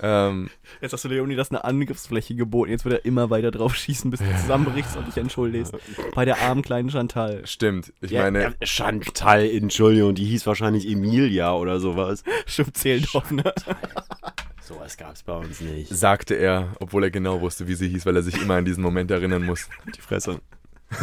[0.02, 0.50] ähm,
[0.80, 2.70] Jetzt hast du Leonie das eine Angriffsfläche geboten.
[2.72, 5.74] Jetzt wird er immer weiter drauf schießen, bis du zusammenbrichst und dich entschuldigst.
[6.14, 7.46] Bei der armen kleinen Chantal.
[7.46, 7.92] stimmt.
[8.00, 12.24] Ich Ja, meine, ja, Chantal, Entschuldigung, die hieß wahrscheinlich Emilia oder sowas.
[12.46, 13.54] Stimmt, zählt doch, ne?
[14.60, 15.88] Sowas gab es bei uns nicht.
[15.94, 18.82] sagte er, obwohl er genau wusste, wie sie hieß, weil er sich immer an diesen
[18.82, 19.68] Moment erinnern muss.
[19.96, 20.40] Die Fresse.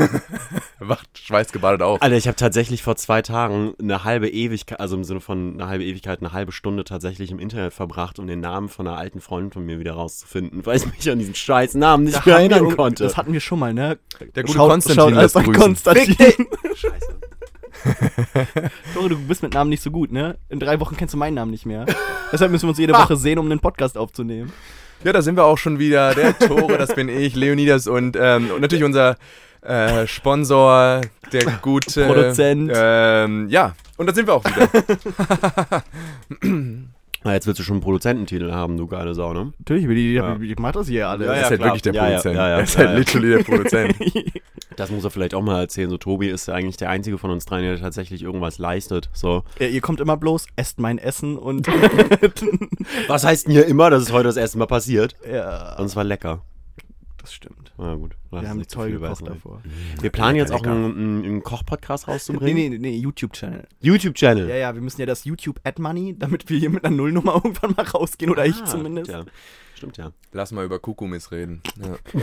[0.79, 2.01] Er wacht schweißgebadet auf.
[2.01, 5.67] Alter, ich habe tatsächlich vor zwei Tagen eine halbe Ewigkeit, also im Sinne von eine
[5.69, 9.21] halbe Ewigkeit, eine halbe Stunde tatsächlich im Internet verbracht, um den Namen von einer alten
[9.21, 12.35] Freundin von mir wieder rauszufinden, weil ich mich an diesen scheiß Namen nicht Da mehr
[12.35, 13.03] wir erinnern irg- konnte.
[13.03, 13.97] Das hatten wir schon mal, ne?
[14.35, 15.61] Der gute Schaut- Konstantin schaut einfach grüßen.
[15.61, 16.47] Konstantin.
[16.75, 17.15] Scheiße.
[18.93, 20.37] Tore, du bist mit Namen nicht so gut, ne?
[20.49, 21.85] In drei Wochen kennst du meinen Namen nicht mehr.
[22.31, 24.51] Deshalb müssen wir uns jede Woche sehen, um einen Podcast aufzunehmen.
[25.03, 26.13] Ja, da sind wir auch schon wieder.
[26.15, 29.17] Der Tore, das bin ich, Leonidas und, ähm, und natürlich unser
[29.65, 31.01] äh, Sponsor,
[31.31, 32.71] der gute Produzent.
[32.73, 35.83] Ähm, ja, und da sind wir auch wieder.
[37.25, 39.53] Na, jetzt willst du schon einen Produzententitel haben, du geile Sau, ne?
[39.59, 40.37] Natürlich, die, Ja.
[40.41, 41.25] ich mach das hier alle.
[41.25, 41.69] Ja, er ja, ist halt klar.
[41.69, 42.35] wirklich der Produzent.
[42.35, 42.97] ja, ja, er ist ja, halt ja.
[42.97, 43.95] literally der Produzent.
[44.75, 45.87] Das muss er vielleicht auch mal erzählen.
[45.91, 49.07] So, Tobi ist ja eigentlich der einzige von uns dreien, der tatsächlich irgendwas leistet.
[49.13, 49.43] So.
[49.59, 51.67] Ja, ihr kommt immer bloß, esst mein Essen und
[53.07, 53.91] Was heißt denn hier immer?
[53.91, 55.15] Das ist heute das erste Mal passiert.
[55.31, 56.41] ja, Und es war lecker.
[57.23, 57.73] Das stimmt.
[57.77, 58.15] Na gut.
[58.29, 59.61] Wir haben toll viel gekocht davor.
[59.99, 62.71] Wir planen jetzt auch einen, Koch-Podcast Nee, rauszubringen.
[62.73, 63.67] nee, nee, YouTube-Channel.
[63.79, 64.49] YouTube-Channel.
[64.49, 67.33] Ja, ja, wir müssen ja das YouTube Ad Money, damit wir hier mit einer Nullnummer
[67.43, 69.09] irgendwann mal rausgehen, oder ich Ah, zumindest.
[69.09, 69.25] Ja.
[69.75, 70.11] Stimmt ja.
[70.31, 71.61] Lass mal über Kukumis reden.
[71.81, 71.97] Ja.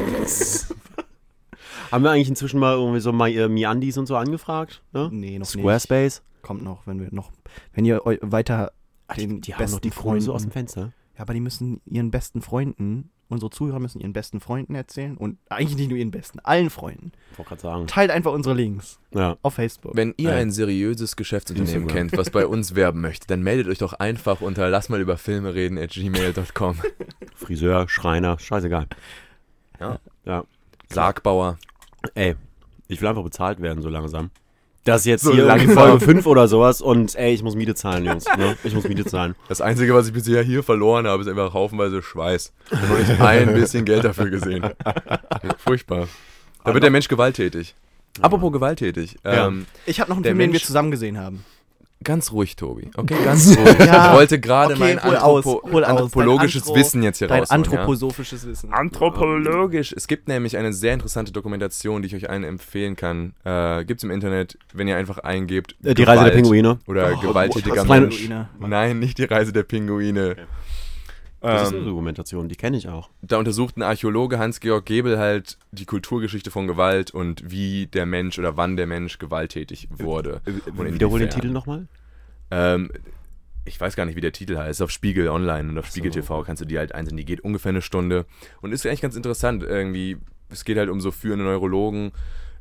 [1.91, 4.83] Haben wir eigentlich inzwischen mal irgendwie so mal äh, Miandis und so angefragt?
[4.93, 5.09] Ne?
[5.13, 6.23] Nee, noch Squarespace?
[6.23, 6.43] nicht.
[6.43, 7.31] Kommt noch, wenn wir noch,
[7.75, 8.73] wenn ihr eu- weiter
[9.17, 10.93] den Die haben besten noch die Freunde so aus dem Fenster.
[11.17, 15.39] Ja, aber die müssen ihren besten Freunden, unsere Zuhörer müssen ihren besten Freunden erzählen und
[15.49, 17.12] eigentlich nicht nur ihren besten, allen Freunden.
[17.33, 17.87] Ich wollte gerade sagen.
[17.87, 19.37] Teilt einfach unsere Links Ja.
[19.43, 19.97] auf Facebook.
[19.97, 20.37] Wenn ihr Ja.
[20.37, 22.09] ein seriöses Geschäftsunternehmen Instagram.
[22.09, 25.16] kennt, was bei uns werben möchte, dann meldet euch doch einfach unter lass mal über
[25.16, 26.76] Filme reden at gmail.com.
[27.35, 28.87] Friseur, Schreiner, scheißegal.
[29.78, 29.99] Ja.
[30.24, 30.45] Ja.
[30.93, 31.59] Sargbauer.
[32.14, 32.35] Ey,
[32.89, 34.31] ich will einfach bezahlt werden, so langsam.
[34.85, 35.74] Das ist jetzt So hier langsam.
[35.74, 38.24] Folge 5 oder sowas und ey, ich muss Miete zahlen, Jungs.
[38.39, 38.57] Ne?
[38.64, 39.35] Ich muss Miete zahlen.
[39.49, 42.53] Das Einzige, was ich bisher hier verloren habe, ist einfach haufenweise Schweiß.
[42.70, 44.70] Ich habe nicht ein bisschen Geld dafür gesehen.
[45.59, 46.09] Furchtbar.
[46.64, 47.74] Da wird der Mensch gewalttätig.
[48.22, 49.16] Apropos gewalttätig.
[49.24, 49.47] Ja.
[49.49, 51.45] Ähm, Ich habe noch einen Film, den wir Mensch- zusammen gesehen haben.
[52.05, 52.91] Ganz ruhig, Tobi.
[52.97, 53.79] Okay, ganz ruhig.
[53.81, 54.11] Ja.
[54.11, 55.83] Ich wollte gerade Okay, mein Anthropo aus.
[55.85, 57.63] anthropologisches Dein Anthro- Wissen jetzt hier Dein rausholen.
[57.65, 57.71] ja?
[57.71, 58.73] anthroposophisches Wissen.
[58.73, 59.93] Anthropologisch.
[59.97, 63.35] Es gibt nämlich eine sehr interessante Dokumentation, die ich euch allen empfehlen kann.
[63.45, 65.77] Äh, gibt es im Internet, wenn ihr einfach eingebt.
[65.83, 66.79] Äh, die Reise der Gewalt Pinguine.
[66.87, 68.19] Oder Oh, gewalttätiger meine- Mensch.
[68.19, 68.49] Pinguine.
[68.61, 70.37] Nein, nicht die Reise der Pinguine.
[71.41, 73.09] Das ist eine Ähm, Dokumentation, die kenne ich auch.
[73.22, 78.38] da untersucht ein Archäologe Hans-Georg Gebel halt die Kulturgeschichte von Gewalt und wie der Mensch
[78.38, 80.43] oder wann der Mensch gewalttätig wurde.
[80.76, 81.30] Und Wiederhol den.
[81.30, 81.86] Titel nochmal.
[82.51, 82.91] Ähm,
[83.64, 84.82] ich weiß gar nicht, wie der Titel heißt.
[84.82, 85.93] Auf Spiegel Online und auf so.
[85.93, 87.16] Spiegel TV kannst du die halt einsehen.
[87.16, 88.26] Die geht ungefähr eine Stunde
[88.61, 89.62] und ist eigentlich ganz interessant.
[89.62, 90.18] Irgendwie,
[90.51, 92.12] es geht halt um so führende Neurologen,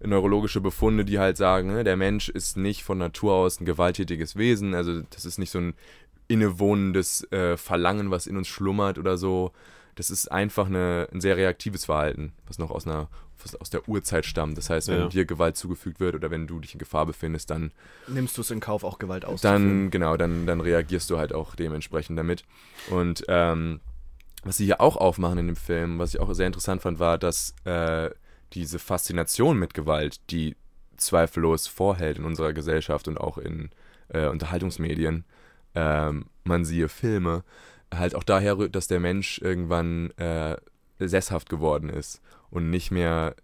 [0.02, 4.38] neurologische Befunde, die halt sagen, ne, der Mensch ist nicht von Natur aus ein gewalttätiges
[4.38, 4.74] Wesen.
[4.74, 5.74] Also das ist nicht so ein
[6.30, 9.52] innewohnendes äh, Verlangen, was in uns schlummert oder so.
[9.96, 13.10] Das ist einfach eine, ein sehr reaktives Verhalten, was noch aus einer
[13.62, 14.58] aus der Urzeit stammt.
[14.58, 15.08] Das heißt, wenn Ja.
[15.08, 17.72] dir Gewalt zugefügt wird oder wenn du dich in Gefahr befindest, dann
[18.08, 19.84] Nimmst du es in Kauf, auch Gewalt auszuführen?
[19.84, 22.44] dann, genau, dann, dann reagierst du halt auch dementsprechend damit.
[22.90, 23.80] Und ähm,
[24.44, 27.18] was sie hier auch aufmachen in dem Film, was ich auch sehr interessant fand, war,
[27.18, 28.10] dass äh,
[28.52, 30.58] diese Faszination mit Gewalt, die
[30.98, 33.70] zweifellos vorhält in unserer Gesellschaft und auch in
[34.10, 35.24] äh, Unterhaltungsmedien,
[35.76, 37.44] ähm, man siehe Filme,
[37.94, 40.58] halt auch daher rührt, dass der Mensch irgendwann äh,
[41.00, 43.36] sesshaft geworden ist und nicht mehr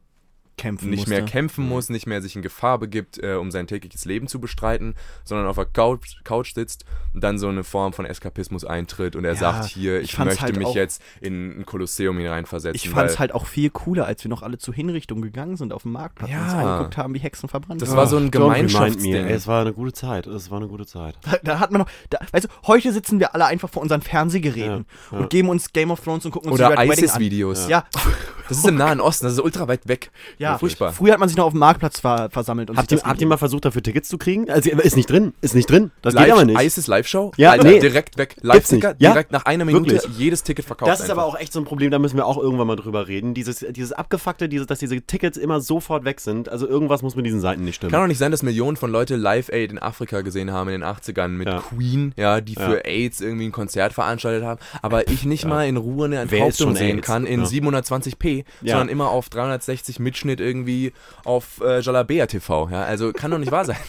[0.58, 1.10] kämpfen nicht musste.
[1.12, 4.40] mehr kämpfen muss, nicht mehr sich in Gefahr begibt, äh, um sein tägliches Leben zu
[4.40, 9.16] bestreiten, sondern auf der Couch, Couch sitzt und dann so eine Form von Eskapismus eintritt
[9.16, 12.18] und er Ja, sagt hier, ich ich, möchte halt mich auch- jetzt in ein Kolosseum
[12.18, 12.76] hineinversetzen.
[12.76, 15.74] Ich fand es halt auch viel cooler, als wir noch alle zur Hinrichtung gegangen sind
[15.74, 16.60] auf dem Marktplatz und uns Ja.
[16.74, 18.32] angeguckt haben, wie Hexen verbrannt Das war so ein.
[18.32, 19.14] Gemeinschaftsding.
[19.28, 20.28] Es war eine gute Zeit.
[20.28, 21.16] Es war eine gute Zeit.
[21.24, 24.02] Da, da hat man noch, da, weißt du, heute sitzen wir alle einfach vor unseren
[24.02, 25.24] Fernsehgeräten Ja, ja.
[25.24, 26.84] und geben uns Game of Thrones und gucken uns Oder.
[26.86, 27.68] ISIS-Videos.
[27.70, 27.86] Ja,
[28.48, 30.12] Das ist im Nahen Osten, das ist ultra weit weg.
[30.38, 30.94] Ja, ja furchtbar.
[30.94, 32.70] Früher hat man sich noch auf dem Marktplatz ver versammelt.
[32.70, 34.50] Und habt, ihr, habt ihr mal versucht, dafür Tickets zu kriegen?
[34.50, 35.92] Also ist nicht drin, ist nicht drin.
[36.02, 36.62] Das live, geht aber nicht.
[36.62, 37.32] ISIS Live-Show?
[37.38, 37.80] Ja, Alter, nee.
[37.80, 38.36] direkt weg.
[38.42, 39.12] Live-Ticker, ja?
[39.12, 40.18] direkt nach einer Minute Wirklich?
[40.18, 40.92] jedes Ticket verkauft.
[40.92, 41.24] Das ist einfach.
[41.24, 43.34] aber auch echt so ein Problem, da müssen wir auch irgendwann mal drüber reden.
[43.34, 46.50] Dieses, dieses Abgefuckte, dieses, dass diese Tickets immer sofort weg sind.
[46.50, 47.92] Also irgendwas muss mit diesen Seiten nicht stimmen.
[47.92, 50.82] Kann doch nicht sein, dass Millionen von Leuten Live Aid in Afrika gesehen haben in
[50.82, 51.60] den 80ern mit ja.
[51.60, 52.86] Queen, ja, die für ja.
[52.86, 54.60] AIDS irgendwie ein Konzert veranstaltet haben.
[54.82, 57.08] Aber ich nicht mal in Ruhe eine Enthauptung sehen AIDS?
[57.08, 58.35] kann in 720p.
[58.62, 58.74] Ja.
[58.74, 60.92] sondern immer auf 360 Mitschnitt irgendwie
[61.24, 62.70] auf äh, Jalabea TV.
[62.70, 62.84] Ja?
[62.84, 63.78] Also kann doch nicht wahr sein.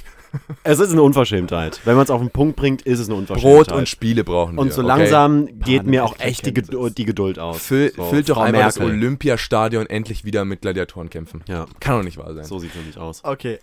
[0.64, 1.80] Es ist eine Unverschämtheit.
[1.84, 3.68] Wenn man es auf den Punkt bringt, ist es eine Unverschämtheit.
[3.68, 4.60] Brot und Spiele brauchen wir.
[4.60, 5.52] Und so langsam okay.
[5.52, 7.62] geht Panik, mir auch echt die, die, Geduld aus.
[7.62, 8.82] Füll, so, füllt doch Frau einmal Merkel.
[8.82, 11.42] das Olympiastadion endlich wieder mit Gladiatorenkämpfen.
[11.48, 11.66] Ja.
[11.80, 12.44] Kann doch nicht wahr sein.
[12.44, 13.24] So sieht es nämlich aus.
[13.24, 13.60] Okay,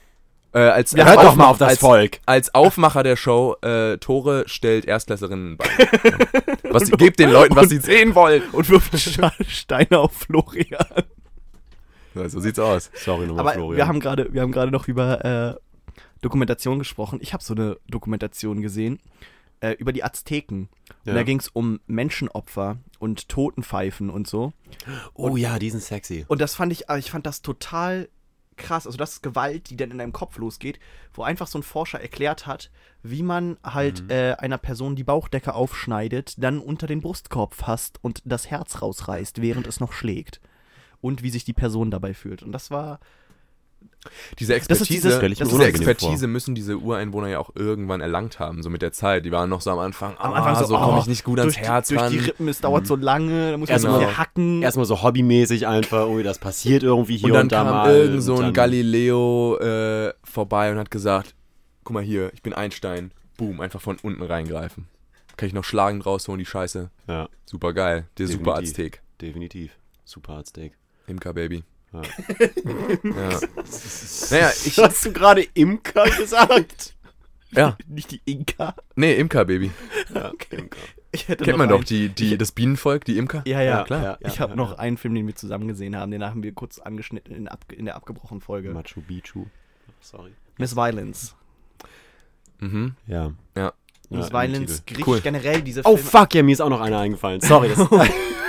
[0.54, 2.20] äh, als, Ja, als hört doch mal auf das als, Volk.
[2.26, 5.66] Als Aufmacher der Show, äh, Tore stellt Erstklässerinnen bei.
[6.70, 8.44] was, gebt den Leuten, was sie sehen wollen.
[8.52, 8.98] Und wirft
[9.48, 11.04] Steine auf Florian.
[12.16, 12.92] Ja, so sieht's aus.
[12.94, 13.78] Sorry nochmal, Aber Florian.
[13.78, 15.56] wir haben gerade, wir haben gerade noch über äh,
[16.22, 17.20] Dokumentation gesprochen.
[17.22, 19.00] Ich habe so eine Dokumentation gesehen
[19.60, 20.70] äh, über die Azteken.
[21.06, 21.12] Ja.
[21.12, 24.54] Und da ging es um Menschenopfer und Totenpfeifen und so.
[25.14, 26.26] oh ja, die sind sexy.
[26.28, 28.10] Und das fand ich, äh, ich fand das total
[28.58, 28.86] krass.
[28.86, 30.80] Also das ist Gewalt, die dann in deinem Kopf losgeht,
[31.14, 35.54] wo einfach so ein Forscher erklärt hat, wie man halt äh, einer Person die Bauchdecke
[35.54, 40.42] aufschneidet, dann unter den Brustkorb fasst und das Herz rausreißt, während es noch schlägt.
[41.02, 42.44] Und wie sich die Person dabei fühlt.
[42.44, 43.00] Und das war.
[44.38, 48.38] Diese Das ist Expertise, dieses- ich diese Expertise müssen diese Ureinwohner ja auch irgendwann erlangt
[48.40, 49.26] haben, so mit der Zeit.
[49.26, 51.24] Die waren noch so am Anfang, Am ah, Anfang so, so, komme oh, ich nicht
[51.24, 52.12] gut ans durch Herz durch ran.
[52.12, 54.62] die Rippen, es dauert so lange, da muss man Erstmal- so viel hacken.
[54.62, 57.96] Erstmal so hobbymäßig einfach, oh, das passiert irgendwie hier und und, dann da kam mal.
[57.96, 61.34] irgend so und ein Galileo äh, vorbei und hat gesagt,
[61.86, 63.12] guck mal hier, ich bin Einstein.
[63.38, 64.88] Boom, einfach von unten reingreifen.
[65.38, 66.92] Kann ich noch schlagend rausholen, die Scheiße.
[67.08, 68.06] Ja, Super geil.
[68.18, 68.46] Der Definitiv.
[68.46, 69.02] Super Aztek.
[69.22, 69.72] definitiv.
[70.06, 70.74] Super Steak.
[71.08, 71.64] Imker Baby.
[71.94, 72.02] Ja.
[73.04, 73.40] ja.
[74.32, 74.78] Naja, ich.
[74.78, 76.96] Hast du gerade Imker gesagt?
[77.52, 78.74] Ja, Nicht die Inka.
[78.96, 79.70] nee, Imker Baby.
[80.14, 80.70] Ja, okay.
[81.16, 83.44] Hätte Kennt man doch einen- die, die, das Bienenvolk, die Imker?
[83.46, 84.04] Ja, ja, Ja, klar.
[84.04, 86.10] ja, ich habe noch einen Film, den wir zusammen gesehen haben.
[86.10, 88.72] Den haben wir kurz angeschnitten in, ab, in der abgebrochenen Folge.
[88.72, 89.46] Machu Picchu.
[90.02, 90.32] Sorry.
[90.58, 91.36] Miss Violence.
[92.60, 92.96] Mhm.
[93.06, 93.32] Ja.
[93.56, 93.74] Ja.
[94.10, 95.22] Miss Violence, griechisch Cool.
[95.22, 96.10] generell diese Oh Filme.
[96.10, 97.42] fuck, ja, mir ist auch noch einer eingefallen.
[97.42, 97.80] Sorry, das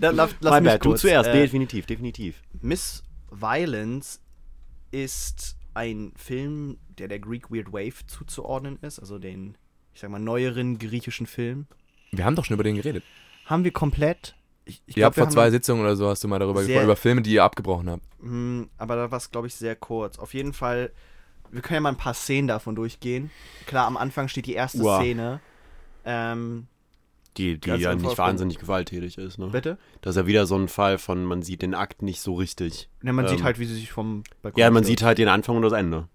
[0.00, 0.84] Da, lass, lass mich bad.
[0.84, 1.00] Du kurz.
[1.02, 2.42] zuerst, Äh, definitiv, definitiv.
[2.60, 4.20] Miss Violence
[4.90, 9.56] ist ein Film, der der Greek Weird Wave zuzuordnen ist, also den,
[9.94, 11.66] ich sag mal, neueren griechischen Film.
[12.10, 13.04] Wir haben doch schon über den geredet.
[13.46, 14.36] Haben wir komplett.
[14.64, 16.84] Ich, ich ihr habt wir vor zwei Sitzungen oder so hast du mal darüber gesprochen,
[16.84, 18.02] über Filme, die ihr abgebrochen habt.
[18.20, 20.18] Hm, aber da war es, glaube ich, sehr kurz.
[20.18, 20.92] Auf jeden Fall,
[21.50, 23.30] wir können ja mal ein paar Szenen davon durchgehen.
[23.66, 25.00] Klar, am Anfang steht die erste Uah.
[25.00, 25.40] Szene.
[26.04, 26.66] Ähm,
[27.40, 29.48] Die, die ja nicht wahnsinnig gewalttätig ist, ne?
[29.48, 29.78] bitte?
[30.02, 32.88] Das ist ja wieder so ein Fall von, man sieht den Akt nicht so richtig.
[33.02, 35.28] Ja, man Ähm, sieht halt, wie sie sich vom Balkon Ja, man sieht halt den
[35.28, 36.08] Anfang und das Ende.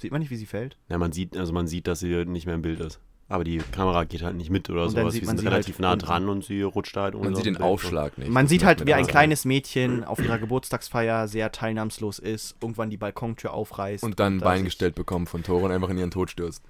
[0.00, 0.76] Sieht man nicht, wie sie fällt?
[0.88, 3.00] Ja, man sieht, also man sieht, dass sie nicht mehr im Bild ist.
[3.26, 5.04] Aber die Kamera geht halt nicht mit oder Und sowas.
[5.04, 7.64] man sind sie relativ halt nah dran und sie rutscht halt Man sieht den Bild.
[7.64, 8.30] Aufschlag nicht.
[8.30, 12.54] Man Das sieht halt, mit wie ein kleines Mädchen auf ihrer Geburtstagsfeier sehr teilnahmslos ist,
[12.60, 14.04] irgendwann die Balkontür aufreißt.
[14.04, 16.62] Und dann ein da Bein gestellt bekommen von Toro und einfach in ihren Tod stürzt.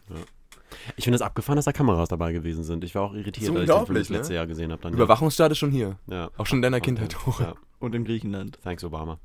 [0.96, 2.84] Ich finde es abgefahren, dass da Kameras dabei gewesen sind.
[2.84, 4.36] Ich war auch irritiert, als ich das letzte ne?
[4.36, 4.88] Jahr gesehen habe.
[4.88, 5.98] Überwachungsstaat ist schon hier.
[6.06, 6.30] Ja.
[6.36, 6.86] Auch schon in deiner Okay.
[6.86, 7.42] Kindheit, Toro.
[7.42, 7.54] Ja.
[7.78, 8.58] Und in Griechenland.
[8.62, 9.18] Thanks, Obama.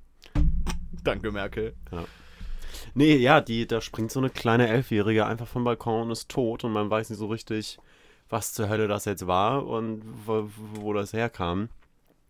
[1.03, 1.73] Danke, Merkel.
[2.93, 6.63] Nee, ja, die, da springt so eine kleine Elfjährige einfach vom Balkon und ist tot
[6.63, 7.77] und man weiß nicht so richtig,
[8.29, 11.69] was zur Hölle das jetzt war und wo, wo das herkam.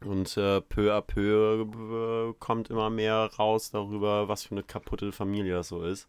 [0.06, 5.12] Und äh, peu à peu äh, kommt immer mehr raus darüber, was für eine kaputte
[5.12, 6.08] Familie das so ist.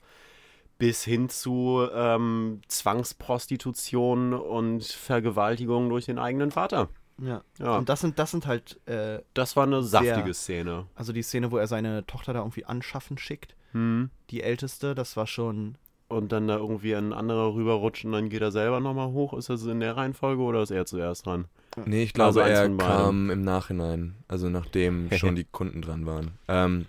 [0.81, 6.89] Bis hin zu ähm, Zwangsprostitution und Vergewaltigung durch den eigenen Vater.
[7.23, 7.43] Ja.
[7.59, 10.87] Ja, Und das sind, das sind halt, äh, das war eine sehr- saftige Szene.
[10.95, 13.55] also die Szene, wo er seine Tochter da irgendwie anschaffen schickt.
[13.73, 14.11] Hm.
[14.31, 15.77] Die älteste, das war schon.
[16.09, 19.33] Und dann da irgendwie ein anderer rüberrutscht und dann geht er selber nochmal hoch.
[19.35, 21.45] Ist das in der Reihenfolge oder ist er zuerst dran?
[21.85, 26.33] Nee, ich glaube, Also er kam im Nachhinein, also nachdem schon die Kunden dran waren.
[26.49, 26.87] Ähm,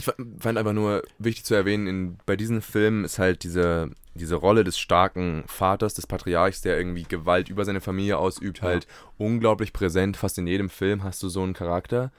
[0.00, 3.90] ich fa- fand aber nur wichtig zu erwähnen, in, bei diesen Filmen ist halt diese,
[4.14, 8.64] diese Rolle des starken Vaters, des Patriarchs, der irgendwie Gewalt über seine Familie ausübt, Ja.
[8.64, 8.86] halt
[9.18, 10.16] unglaublich präsent.
[10.16, 12.10] Fast in jedem Film hast du so einen Charakter,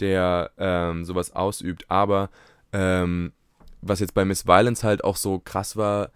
[0.00, 1.84] der ähm, sowas ausübt.
[1.88, 2.30] Aber
[2.72, 3.32] ähm,
[3.80, 6.10] was jetzt bei Miss Violence halt auch so krass war,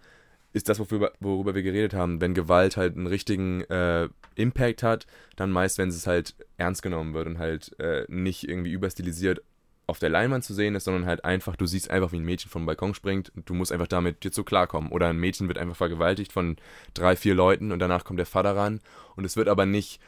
[0.51, 2.21] ist das, worüber, worüber wir geredet haben.
[2.21, 7.13] Wenn Gewalt halt einen richtigen äh, Impact hat, dann meist, wenn es halt ernst genommen
[7.15, 9.41] wird und halt äh, nicht irgendwie überstilisiert
[9.85, 12.49] auf der Leinwand zu sehen ist, sondern halt einfach, du siehst einfach, wie ein Mädchen
[12.49, 14.91] vom Balkon springt und du musst einfach damit dir zu klarkommen.
[14.91, 16.55] Oder ein Mädchen wird einfach vergewaltigt von
[16.93, 18.79] drei, vier Leuten und danach kommt der Vater ran
[19.15, 19.99] und es wird aber nicht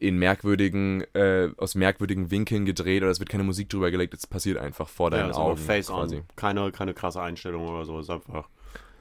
[0.00, 4.26] in merkwürdigen, äh, aus merkwürdigen Winkeln gedreht oder es wird keine Musik drüber gelegt, es
[4.26, 6.16] passiert einfach vor deinen ja, so Augen face quasi.
[6.16, 6.22] on.
[6.36, 8.00] Keine, keine krasse Einstellung oder so.
[8.00, 8.48] Ist einfach.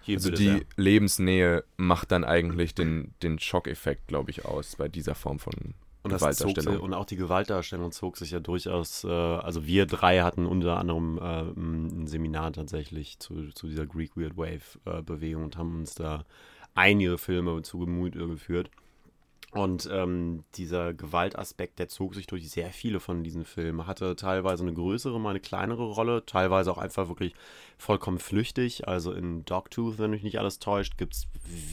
[0.08, 0.66] Also die.
[0.76, 5.54] Lebensnähe macht dann eigentlich den, den Schockeffekt, glaube ich, aus bei dieser Form von
[6.02, 6.82] und, das zog sich, Gewaltdarstellung.
[6.82, 9.04] und auch die Gewaltdarstellung zog sich ja durchaus.
[9.04, 14.16] Äh, also wir drei hatten unter anderem äh, ein Seminar tatsächlich zu, zu dieser Greek
[14.16, 16.24] Weird Wave äh, Bewegung und haben uns da
[16.74, 18.70] einige Filme zu Gemüte geführt.
[19.52, 24.62] Und ähm, dieser Gewaltaspekt, der zog sich durch sehr viele von diesen Filmen, hatte teilweise
[24.64, 27.34] eine größere, mal eine kleinere Rolle, teilweise auch einfach wirklich
[27.78, 28.88] vollkommen flüchtig.
[28.88, 31.28] Also in Dogtooth, wenn mich nicht alles täuscht, gibt es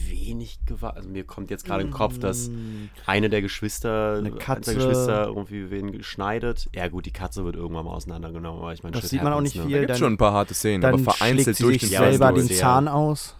[0.09, 0.95] wenig Gewalt.
[0.95, 4.73] Also mir kommt jetzt gerade in den Kopf, dass Mm, eine der Geschwister, Eine Katze.
[4.73, 6.69] der Geschwister irgendwie wen schneidet.
[6.73, 9.33] Ja gut, die Katze wird irgendwann mal auseinandergenommen, aber ich meine, Das shit sieht man
[9.33, 9.63] auch nicht ne?
[9.65, 9.81] viel.
[9.81, 12.31] Da gibt schon ein paar harte Szenen, Dann aber schlägt vereinzelt sie durch sich selber
[12.31, 12.47] durch.
[12.47, 13.35] den Zahn aus.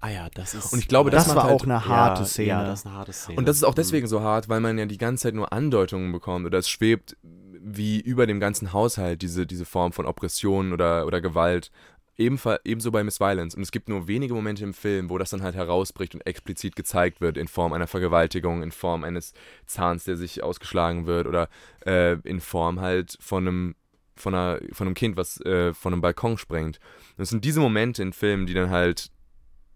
[0.00, 0.72] Ah ja, das ist.
[0.72, 2.48] Und ich glaube, Das, das, war macht auch halt, eine harte ja, Szene.
[2.48, 3.38] Ja, das ist eine harte Szene.
[3.38, 3.76] Und das ist auch Mhm.
[3.76, 7.16] deswegen so hart, weil man ja die ganze Zeit nur Andeutungen bekommt oder es schwebt
[7.62, 11.70] wie über dem ganzen Haushalt diese, diese Form von Oppression oder, oder Gewalt.
[12.16, 13.54] Ebenfall, ebenso bei Miss Violence.
[13.54, 16.76] Und es gibt nur wenige Momente im Film, wo das dann halt herausbricht und explizit
[16.76, 19.32] gezeigt wird in Form einer Vergewaltigung, in Form eines
[19.66, 21.48] Zahns, der sich ausgeschlagen wird oder
[21.86, 23.74] äh, in Form halt von einem,
[24.16, 26.78] von, einer, von einem Kind, was äh, von einem Balkon springt.
[27.16, 29.10] Und es sind diese Momente in Filmen, die dann halt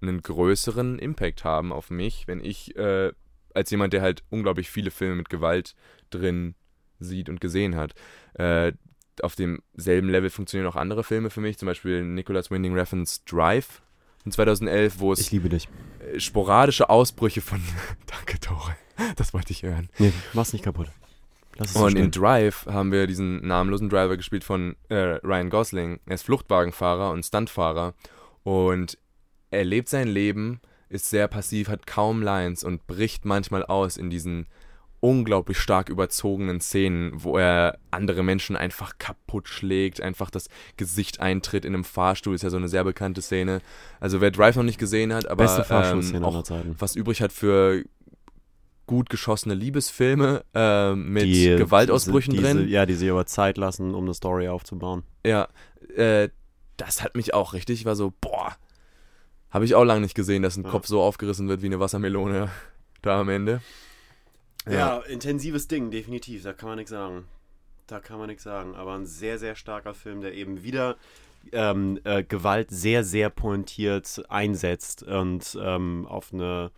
[0.08, 3.12] einen größeren Impact haben auf mich, wenn ich äh,
[3.54, 5.74] als jemand, der halt unglaublich viele Filme mit Gewalt
[6.10, 6.54] drin
[6.98, 7.94] sieht und gesehen hat.
[8.34, 8.72] Äh,
[9.22, 13.80] auf demselben Level funktionieren auch andere Filme für mich, zum Beispiel Nicholas Winding Refn's Drive
[14.24, 15.68] in 2011, wo ich es liebe dich.
[16.00, 17.60] äh, sporadische Ausbrüche von
[18.06, 18.74] Danke, Tore.
[19.16, 19.88] Das wollte ich hören.
[19.98, 20.88] Nee, mach's nicht kaputt.
[21.66, 22.06] So Und stehen.
[22.06, 26.00] in Drive haben wir diesen namenlosen Driver gespielt von äh, Ryan Gosling.
[26.06, 27.94] Er ist Fluchtwagenfahrer und Stuntfahrer
[28.42, 28.98] und
[29.54, 34.10] er lebt sein Leben, ist sehr passiv, hat kaum Lines und bricht manchmal aus in
[34.10, 34.46] diesen
[35.00, 40.48] unglaublich stark überzogenen Szenen, wo er andere Menschen einfach kaputt schlägt, einfach das
[40.78, 43.60] Gesicht eintritt in einem Fahrstuhl, ist ja so eine sehr bekannte Szene.
[44.00, 46.42] Also wer Drive noch nicht gesehen hat, aber ähm, auch
[46.78, 47.84] was übrig hat für
[48.86, 52.68] gut geschossene Liebesfilme äh, mit Die- Gewaltausbrüchen diese, drin.
[52.68, 55.02] Ja, die sich aber Zeit lassen, um eine Story aufzubauen.
[55.24, 55.48] Ja,
[55.96, 56.30] äh,
[56.78, 58.56] das hat mich auch richtig, ich war so, boah,
[59.54, 60.70] habe ich auch lange nicht gesehen, dass ein Ja.
[60.70, 62.50] Kopf so aufgerissen wird wie eine Wassermelone
[63.02, 63.62] da am Ende.
[64.68, 64.98] Ja.
[64.98, 66.42] intensives Ding, definitiv.
[66.42, 67.24] Da kann man nichts sagen.
[67.86, 68.74] Da kann man nichts sagen.
[68.74, 70.96] Aber ein sehr, sehr starker Film, der eben wieder
[71.52, 76.70] ähm, äh, Gewalt sehr, sehr pointiert einsetzt und ähm, auf eine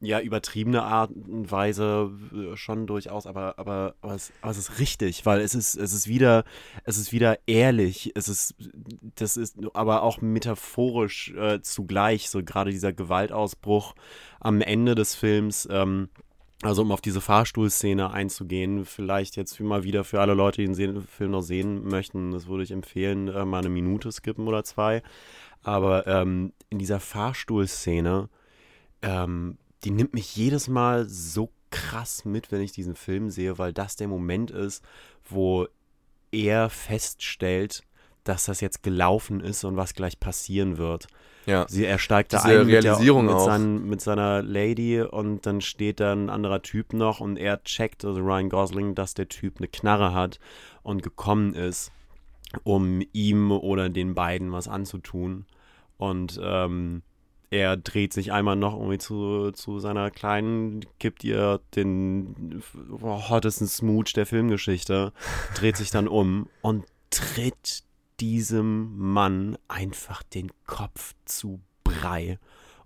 [0.00, 4.78] ja, übertriebene Art und Weise äh, schon durchaus, aber, aber, aber, es, aber es ist
[4.78, 6.44] richtig, weil es ist, es ist wieder,
[6.84, 8.54] es ist wieder ehrlich, es ist,
[9.16, 13.94] das ist aber auch metaphorisch äh, zugleich, so gerade dieser Gewaltausbruch
[14.40, 16.08] am Ende des Films, ähm,
[16.62, 21.02] also um auf diese Fahrstuhlszene einzugehen, vielleicht jetzt mal wieder für alle Leute, die den
[21.02, 25.02] Film noch sehen möchten, das würde ich empfehlen, äh, mal eine Minute skippen oder zwei.
[25.62, 28.28] Aber ähm, in dieser Fahrstuhlszene,
[29.02, 33.72] ähm, die nimmt mich jedes Mal so krass mit, wenn ich diesen Film sehe, weil
[33.72, 34.82] das der Moment ist,
[35.28, 35.66] wo
[36.30, 37.82] er feststellt,
[38.22, 41.06] dass das jetzt gelaufen ist und was gleich passieren wird.
[41.46, 45.44] Ja, Sie, er steigt da Diese ein mit, der, mit, seinen, mit seiner Lady und
[45.44, 49.28] dann steht da ein anderer Typ noch und er checkt, also Ryan Gosling, dass der
[49.28, 50.38] Typ eine Knarre hat
[50.82, 51.92] und gekommen ist,
[52.62, 55.44] um ihm oder den beiden was anzutun.
[55.98, 57.02] Und ähm,
[57.50, 62.62] er dreht sich einmal noch irgendwie zu, zu seiner Kleinen, gibt ihr den
[63.00, 65.12] hottesten Smooch der Filmgeschichte,
[65.54, 67.84] dreht sich dann um und tritt
[68.20, 72.38] diesem Mann einfach den Kopf zu Brei.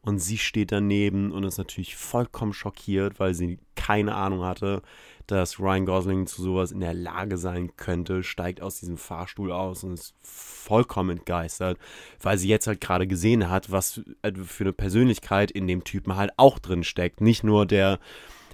[0.03, 4.83] Und sie steht daneben und ist natürlich vollkommen schockiert, weil sie keine Ahnung hatte,
[5.27, 9.85] dass Ryan Gosling zu sowas in der Lage sein könnte, steigt aus diesem Fahrstuhl aus
[9.85, 11.79] und ist vollkommen entgeistert,
[12.21, 14.01] weil sie jetzt halt gerade gesehen hat, was
[14.45, 17.21] für eine Persönlichkeit in dem Typen halt auch drin steckt.
[17.21, 17.99] Nicht nur der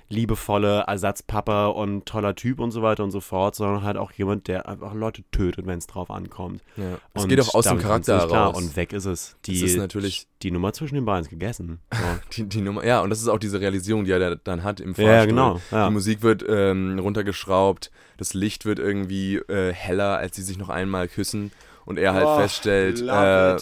[0.09, 4.49] liebevolle Ersatzpapa und toller Typ und so weiter und so fort, sondern halt auch jemand,
[4.49, 6.63] der einfach Leute tötet, wenn es drauf ankommt.
[6.77, 6.99] ja.
[7.15, 8.55] Es geht auch aus dem Charakter nicht klar.
[8.55, 9.37] Und weg ist es.
[9.47, 11.81] Die, ist natürlich- die Nummer zwischen den beiden ist gegessen.
[11.93, 11.99] So.
[12.37, 14.81] Die, die Nummer, ja, und das ist auch diese Realisierung, die er da- dann hat
[14.81, 15.07] im Fahrstuhl.
[15.15, 15.61] ja, genau.
[15.71, 15.87] Ja.
[15.89, 20.69] Die Musik wird ähm, runtergeschraubt, das Licht wird irgendwie äh, heller, als sie sich noch
[20.69, 21.51] einmal küssen
[21.87, 23.57] und er halt Oh, feststellt, äh,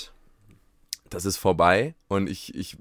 [1.09, 2.77] das ist vorbei und ich, ich,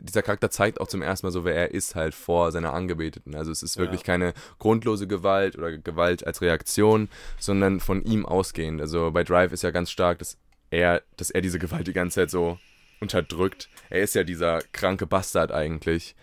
[0.00, 3.34] dieser Charakter zeigt auch zum ersten Mal so, wer er ist halt vor seiner Angebeteten.
[3.34, 4.06] Also es ist wirklich Ja.
[4.06, 8.80] keine grundlose Gewalt oder Gewalt als Reaktion, sondern von ihm ausgehend.
[8.80, 10.36] Also bei Drive ist ja ganz stark, dass
[10.70, 12.58] er, dass er diese Gewalt die ganze Zeit so
[13.00, 13.68] unterdrückt.
[13.88, 16.14] Er ist ja dieser kranke Bastard eigentlich.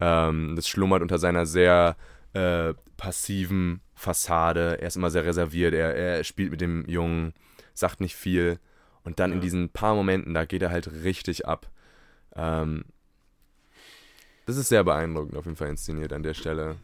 [0.00, 1.96] Ähm, das schlummert unter seiner sehr
[2.34, 4.78] äh, passiven Fassade.
[4.80, 5.72] Er ist immer sehr reserviert.
[5.74, 7.32] Er, er spielt mit dem Jungen,
[7.74, 8.58] sagt nicht viel.
[9.04, 9.42] Und dann in Ja.
[9.42, 11.70] diesen paar Momenten, da geht er halt richtig ab.
[12.34, 12.84] Ähm,
[14.46, 16.76] das ist sehr beeindruckend auf jeden Fall inszeniert an der Stelle.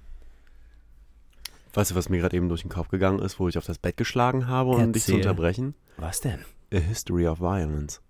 [1.74, 3.78] Weißt du, was mir gerade eben durch den Kopf gegangen ist, wo ich auf das
[3.78, 5.22] Bett geschlagen habe, um dich zu Erzähl.
[5.26, 5.74] unterbrechen?
[5.96, 6.40] Was denn?
[6.72, 8.02] A History of Violence.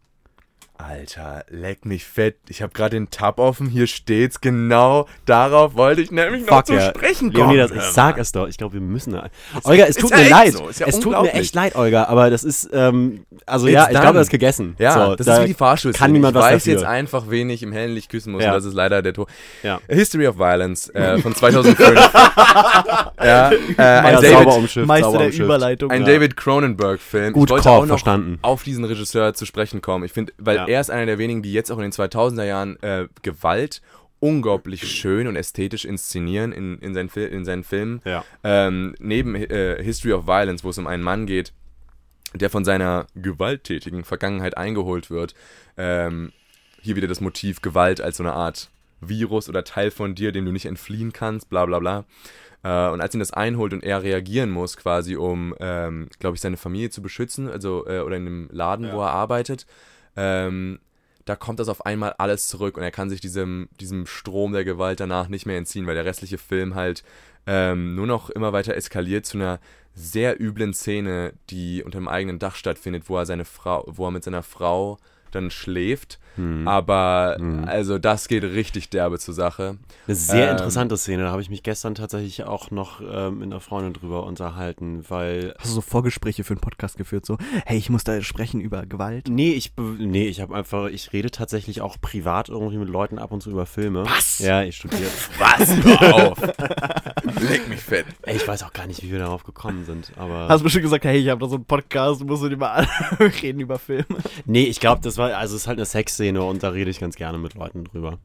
[0.87, 2.37] Alter, leck mich fett.
[2.49, 4.41] Ich habe gerade den Tab offen, hier steht's.
[4.41, 6.89] Genau darauf wollte ich nämlich noch Fuck zu ja.
[6.91, 7.55] sprechen kommen.
[7.55, 8.49] Leonidas, ich sag es doch.
[8.49, 9.13] Ich glaube, wir müssen.
[9.13, 9.29] da-
[9.65, 10.53] Olga, es tut mir leid.
[10.55, 13.83] so, ja es tut mir echt leid, Olga, aber das ist, ähm, also It's ja,
[13.85, 14.01] ich done.
[14.01, 14.75] glaube, das ist gegessen.
[14.79, 16.05] Ja, So, das da ist wie die Fahrstuhlszene.
[16.05, 16.73] kann niemand ich was weiß dafür.
[16.73, 18.43] jetzt einfach, wen ich im hellen Licht küssen muss.
[18.43, 18.49] Ja.
[18.51, 19.29] Und das ist leider der Tod.
[19.63, 19.81] Ja.
[19.89, 21.79] History of Violence äh, von 2005.
[23.23, 25.45] ja, äh, ein David, sauber umschifft, Meister sauber der umschifft.
[25.45, 25.91] Überleitung.
[25.91, 26.07] Ein Ja.
[26.09, 27.33] David Cronenberg-Film.
[27.33, 28.39] Gut, ich wollte Korb, auch noch verstanden.
[28.43, 30.05] auf diesen Regisseur zu sprechen kommen.
[30.05, 30.67] Ich finde, weil Ja.
[30.73, 33.83] Er ist einer der wenigen, die jetzt auch in den 2000er Jahren äh, Gewalt
[34.21, 38.01] unglaublich schön und ästhetisch inszenieren in, in, seinen, Fil in seinen Filmen.
[38.05, 38.25] Ja.
[38.45, 41.53] Ähm, neben äh, History of Violence, wo es um einen Mann geht,
[42.33, 45.35] der von seiner gewalttätigen Vergangenheit eingeholt wird.
[45.77, 46.33] Ähm,
[46.81, 48.71] hier wieder das Motiv Gewalt als so eine Art
[49.01, 52.05] Virus oder Teil von dir, dem du nicht entfliehen kannst, bla bla bla.
[52.63, 56.41] Äh, und als ihn das einholt und er reagieren muss, quasi um, ähm, glaube ich,
[56.41, 59.67] seine Familie zu beschützen, also äh, oder in dem Laden, wo er arbeitet,
[60.17, 60.81] ähm,
[61.25, 64.65] da kommt das auf einmal alles zurück und er kann sich diesem, diesem Strom der
[64.65, 67.05] Gewalt danach nicht mehr entziehen, weil der restliche Film halt
[67.47, 69.61] ähm, nur noch immer weiter eskaliert zu einer
[69.95, 74.11] sehr üblen Szene, die unter dem eigenen Dach stattfindet, wo er seine Frau, wo er
[74.11, 74.99] mit seiner Frau
[75.31, 76.19] dann schläft.
[76.37, 76.67] Hm.
[76.67, 77.65] Aber Mhm.
[77.65, 79.77] also das geht richtig derbe zur Sache.
[80.07, 81.25] Eine sehr Ähm, interessante Szene.
[81.25, 85.55] Da habe ich mich gestern tatsächlich auch noch ähm, mit einer Freundin drüber unterhalten, weil.
[85.59, 87.27] Hast du so Vorgespräche für einen Podcast geführt?
[87.27, 89.29] So, hey, ich muss da sprechen über Gewalt.
[89.29, 93.33] Nee, ich, nee, ich habe einfach, ich rede tatsächlich auch privat irgendwie mit Leuten ab
[93.33, 94.05] und zu über Filme.
[94.07, 94.39] Was?
[94.39, 95.11] Ja, ich studiere.
[95.39, 95.69] Was?
[96.01, 96.39] Hör auf!
[97.49, 98.07] Leck mich fett.
[98.23, 100.49] Ey, ich weiß auch gar nicht, wie wir darauf gekommen sind, aber.
[100.49, 102.87] Hast du bestimmt gesagt, hey, ich habe da so einen Podcast, musst du dir mal
[103.43, 104.05] reden über Filme.
[104.47, 105.87] nee, ich glaube, das war, also es ist halt eine
[106.23, 108.19] Sexszene und da rede ich ganz gerne mit Leuten drüber.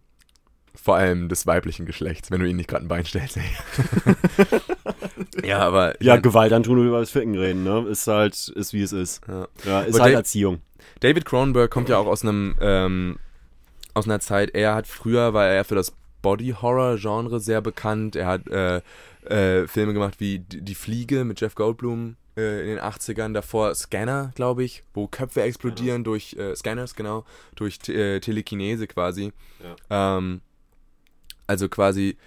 [0.76, 3.40] Vor allem des weiblichen Geschlechts, wenn du ihn nicht gerade ein Bein stellst.
[5.44, 6.02] Ja, aber.
[6.02, 7.86] Ja, Gewalt antun und über das Ficken reden, ne?
[7.90, 9.22] Ist halt, ist wie es ist.
[9.28, 9.48] Ja.
[9.66, 10.60] Ja, ist Aber halt Dave- Erziehung.
[11.00, 13.18] David Cronenberg kommt ja auch aus einem ähm,
[13.94, 14.52] aus einer Zeit.
[14.56, 18.16] Er hat früher war er für das Body Horror Genre sehr bekannt.
[18.16, 18.82] Er hat äh,
[19.30, 23.34] äh, Filme gemacht wie Die Fliege mit Jeff Goldblum äh, in den 80ern.
[23.34, 27.26] Davor Scanner, glaube ich, wo Köpfe explodieren durch äh, Scanners, genau,
[27.56, 29.34] durch äh, Telekinese quasi.
[29.90, 30.42] Ähm,
[31.48, 32.18] also quasi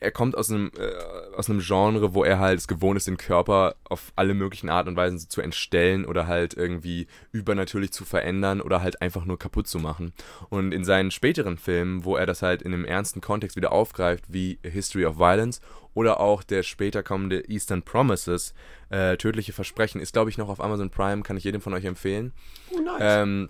[0.00, 3.16] er kommt aus einem, äh, aus einem Genre, wo er halt es gewohnt ist, den
[3.16, 8.60] Körper auf alle möglichen Arten und Weisen zu entstellen oder halt irgendwie übernatürlich zu verändern
[8.60, 10.12] oder halt einfach nur kaputt zu machen.
[10.50, 14.24] Und in seinen späteren Filmen, wo er das halt in einem ernsten Kontext wieder aufgreift,
[14.28, 15.60] wie History of Violence
[15.94, 18.54] oder auch der später kommende Eastern Promises,
[18.90, 21.84] äh, Tödliche Versprechen, ist glaube ich noch auf Amazon Prime, kann ich jedem von euch
[21.84, 22.32] empfehlen.
[22.70, 22.98] Oh, nice.
[23.00, 23.48] Ähm,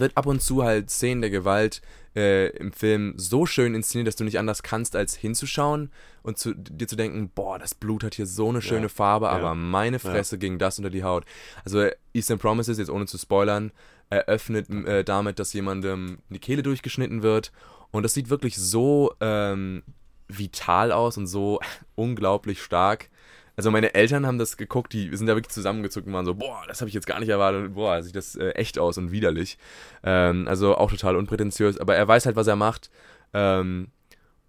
[0.00, 1.82] wird ab und zu halt Szenen der Gewalt
[2.14, 5.90] äh, im Film so schön inszeniert, dass du nicht anders kannst, als hinzuschauen
[6.22, 8.88] und zu, dir zu denken, boah, das Blut hat hier so eine schöne Ja.
[8.88, 9.32] Farbe, Ja.
[9.32, 11.24] aber meine Fresse ging das unter die Haut.
[11.64, 13.70] Also äh, Eastern Promises, jetzt ohne zu spoilern,
[14.08, 17.52] eröffnet äh, damit, dass jemandem die Kehle durchgeschnitten wird
[17.90, 19.82] und das sieht wirklich so ähm,
[20.28, 21.60] vital aus und so
[21.96, 23.10] unglaublich stark.
[23.56, 26.62] Also meine Eltern haben das geguckt, die sind da wirklich zusammengezuckt und waren so, boah,
[26.68, 29.56] das habe ich jetzt gar nicht erwartet, boah, sieht das äh, echt aus und widerlich.
[30.04, 32.90] Ähm, also auch total unprätentiös, aber er weiß halt, was er macht.
[33.32, 33.88] Ähm,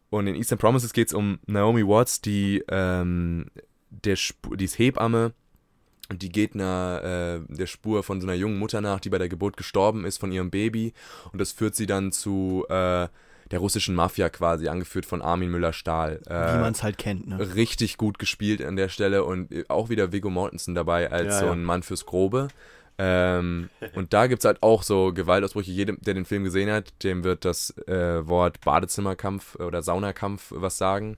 [0.10, 3.48] und in Eastern Promises geht es um Naomi Watts, die, ähm,
[3.90, 5.34] der Sp die ist Hebamme
[6.10, 9.18] und die geht einer, äh, der Spur von so einer jungen Mutter nach, die bei
[9.18, 10.94] der Geburt gestorben ist von ihrem Baby
[11.32, 13.08] und das führt sie dann zu äh,
[13.52, 16.22] der russischen Mafia quasi, angeführt von Armin Müller-Stahl.
[16.28, 17.56] Äh, Wie man es halt kennt, ne?
[17.56, 21.40] richtig gut gespielt an der Stelle und äh, auch wieder Viggo Mortensen dabei als Ja,
[21.40, 21.52] so ja.
[21.54, 22.50] ein Mann fürs Grobe.
[22.98, 25.72] Ähm, und da gibt es halt auch so Gewaltausbrüche.
[25.72, 30.78] Jedem, der den Film gesehen hat, dem wird das äh, Wort Badezimmerkampf oder Saunakampf was
[30.78, 31.18] sagen.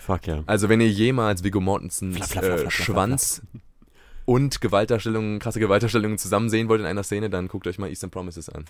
[0.00, 0.42] Fuck ja.
[0.46, 3.42] Also wenn ihr jemals Viggo Mortensens Flapp, flapp, flapp, äh, flapp, flapp, Schwanz
[4.24, 8.10] und Gewaltdarstellungen, krasse Gewaltdarstellungen zusammen sehen wollt in einer Szene, dann guckt euch mal Eastern
[8.10, 8.64] Promises an.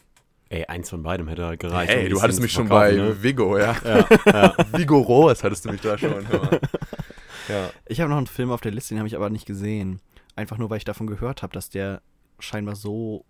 [0.51, 1.93] Ey, eins von beidem hätte halt gereicht.
[1.93, 3.23] Hey, um du hattest mich schon bei ne?
[3.23, 3.75] Viggo, ja.
[3.85, 4.55] Ja, ja.
[4.73, 6.29] Vigorous hattest du mich da schon.
[6.29, 6.61] hör mal.
[7.49, 7.71] ja.
[7.87, 10.01] Ich habe noch einen Film auf der Liste, den habe ich aber nicht gesehen.
[10.37, 12.03] Einfach nur, weil ich davon gehört habe, dass der
[12.39, 13.25] scheinbar so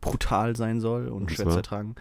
[0.00, 1.96] brutal sein soll und schwer zu ertragen.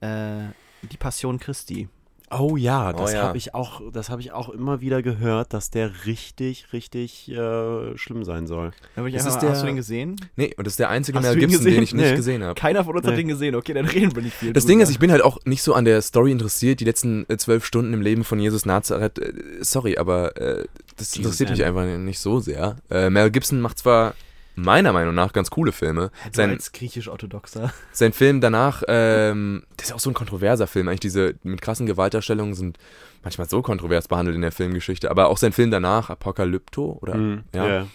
[0.00, 1.88] Äh, die Passion Christi.
[2.30, 3.22] Oh ja, das Oh ja.
[3.22, 7.96] habe ich auch, das habe ich auch immer wieder gehört, dass der richtig, richtig äh,
[7.96, 8.72] schlimm sein soll.
[8.96, 10.16] Würde ich Ist einfach der- hast du den gesehen?
[10.36, 11.82] Nee, und das ist der einzige Hast Mel Gibson, den gesehen?
[11.82, 12.16] ich nicht Nee.
[12.16, 12.54] gesehen habe.
[12.54, 13.22] Keiner von uns hat Nee.
[13.22, 13.54] den gesehen.
[13.54, 14.52] Okay, dann reden wir nicht viel.
[14.52, 14.92] Das Ding ist, drüber.
[14.92, 17.94] ich bin halt auch nicht so an der Story interessiert, die letzten äh, zwölf Stunden
[17.94, 19.18] im Leben von Jesus Nazareth.
[19.18, 20.64] Äh, sorry, aber äh,
[20.96, 22.76] das Jesus interessiert mich einfach nicht so sehr.
[22.90, 24.14] Äh, Mel Gibson macht zwar
[24.58, 26.10] meiner Meinung nach ganz coole Filme.
[26.26, 27.72] Du Sein, als griechisch-orthodoxer.
[27.92, 30.88] sein Film danach, ähm, das ist auch so ein kontroverser Film.
[30.88, 32.78] Eigentlich diese mit krassen Gewaltdarstellungen sind
[33.22, 35.10] manchmal so kontrovers behandelt in der Filmgeschichte.
[35.10, 37.14] Aber auch sein Film danach, Apokalypto, oder?
[37.14, 37.44] Mhm.
[37.54, 37.66] Ja.
[37.68, 37.86] ja.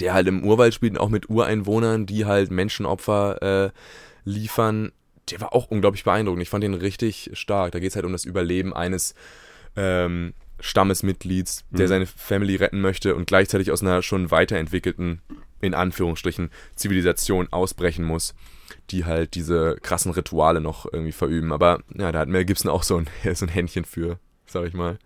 [0.00, 3.70] der halt im Urwald spielt und auch mit Ureinwohnern, die halt Menschenopfer äh,
[4.24, 4.92] liefern.
[5.30, 6.42] Der war auch unglaublich beeindruckend.
[6.42, 7.72] Ich fand den richtig stark.
[7.72, 9.14] Da geht es halt um das Überleben eines
[9.76, 11.88] ähm, Stammesmitglieds, der Mhm.
[11.88, 15.20] seine Family retten möchte und gleichzeitig aus einer schon weiterentwickelten,
[15.62, 18.34] in Anführungsstrichen, Zivilisation ausbrechen muss,
[18.90, 21.52] die halt diese krassen Rituale noch irgendwie verüben.
[21.52, 24.74] Aber ja, da hat Mel Gibson auch so ein, so ein Händchen für, sag ich
[24.74, 24.98] mal.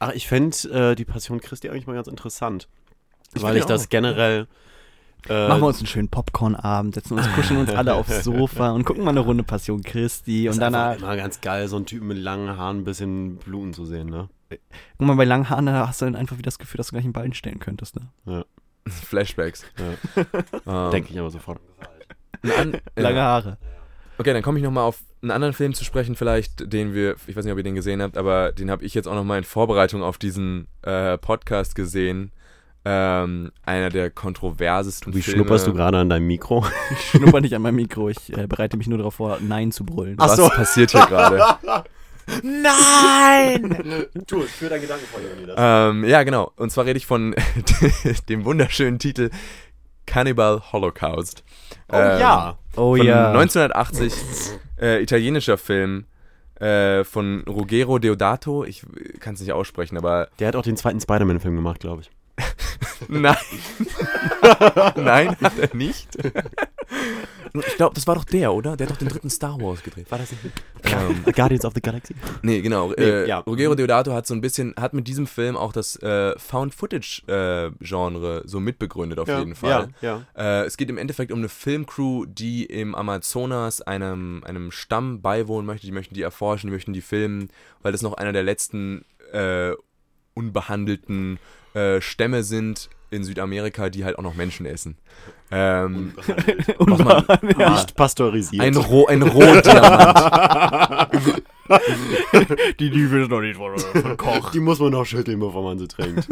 [0.00, 2.68] Ach, ich fände äh, die Passion Christi eigentlich mal ganz interessant.
[3.34, 3.68] Ich weil ich auch.
[3.68, 4.46] das generell.
[5.28, 8.84] Äh, Machen wir uns einen schönen Popcorn-Abend, setzen uns, kuscheln uns alle aufs Sofa und
[8.84, 10.46] gucken mal eine Runde Passion Christi.
[10.46, 13.36] ist Und danach, einfach immer ganz geil, so einen Typen mit langen Haaren ein bisschen
[13.38, 14.28] bluten zu sehen, ne?
[14.96, 16.92] guck mal, bei langen Haaren da hast du dann einfach wieder das Gefühl, dass du
[16.92, 17.96] gleich ein Bein stellen könntest.
[17.96, 18.44] Ne?
[19.06, 19.64] Flashbacks.
[19.78, 20.24] Ja.
[20.86, 21.60] Ähm, Denke ich aber sofort.
[22.42, 23.20] an- Lange.
[23.20, 23.58] Haare.
[24.18, 27.36] Okay, dann komme ich nochmal auf einen anderen Film zu sprechen, vielleicht, den wir, ich
[27.36, 29.44] weiß nicht, ob ihr den gesehen habt, aber den habe ich jetzt auch nochmal in
[29.44, 32.32] Vorbereitung auf diesen äh, Podcast gesehen.
[32.84, 35.38] Ähm, einer der kontroversesten Wie Filme.
[35.38, 36.64] schnupperst du gerade an deinem Mikro?
[36.92, 39.84] Ich schnupper nicht an meinem Mikro, ich äh, bereite mich nur darauf vor, Nein zu
[39.84, 40.14] brüllen.
[40.18, 40.48] Ach Was so.
[40.48, 41.44] passiert hier gerade?
[42.42, 44.06] Nein!
[44.26, 46.52] tu es, für deinen Gedanken von dir, ähm, ja, genau.
[46.56, 47.34] Und zwar rede ich von
[48.28, 49.30] dem wunderschönen Titel
[50.06, 51.44] Cannibal Holocaust.
[51.90, 52.58] Oh Ähm, ja.
[52.76, 53.28] Oh von ja.
[53.32, 54.12] 1980,
[54.80, 56.06] äh, italienischer Film
[56.60, 58.64] äh, von Ruggero Deodato.
[58.64, 58.82] Ich
[59.20, 62.10] kann es nicht aussprechen, aber Der hat auch den zweiten Spider-Man-Film gemacht, glaube ich.
[63.08, 63.36] Nein.
[64.96, 66.08] Nein, hat er nicht.
[67.54, 68.76] Ich glaube, das war doch der, oder?
[68.76, 70.10] Der hat doch den dritten Star Wars gedreht.
[70.10, 70.44] War das nicht?
[70.84, 72.14] ähm, Guardians of the Galaxy.
[72.42, 72.92] nee, genau.
[72.96, 73.38] Nee, äh, ja.
[73.40, 78.60] Ruggero Deodato hat so ein bisschen, hat mit diesem Film auch das äh, Found-Footage-Genre so
[78.60, 79.88] mitbegründet, auf jeden Fall.
[80.00, 80.62] Ja, ja.
[80.62, 85.66] Äh, es geht im Endeffekt um eine Filmcrew, die im Amazonas einem, einem Stamm beiwohnen
[85.66, 85.86] möchte.
[85.86, 87.50] Die möchten die erforschen, die möchten die filmen,
[87.82, 89.72] weil das noch einer der letzten äh,
[90.34, 91.38] unbehandelten
[91.74, 94.96] äh, Stämme sind in Südamerika, die halt auch noch Menschen essen.
[95.50, 96.12] Ähm,
[96.78, 97.24] was man,
[97.72, 98.62] Nicht pasteurisiert.
[98.62, 101.42] ein, Roh, ein Rohdiamant.
[102.80, 104.50] Die, die will noch nicht von, von Koch.
[104.52, 106.28] Die muss man noch schütteln, bevor man sie trinkt.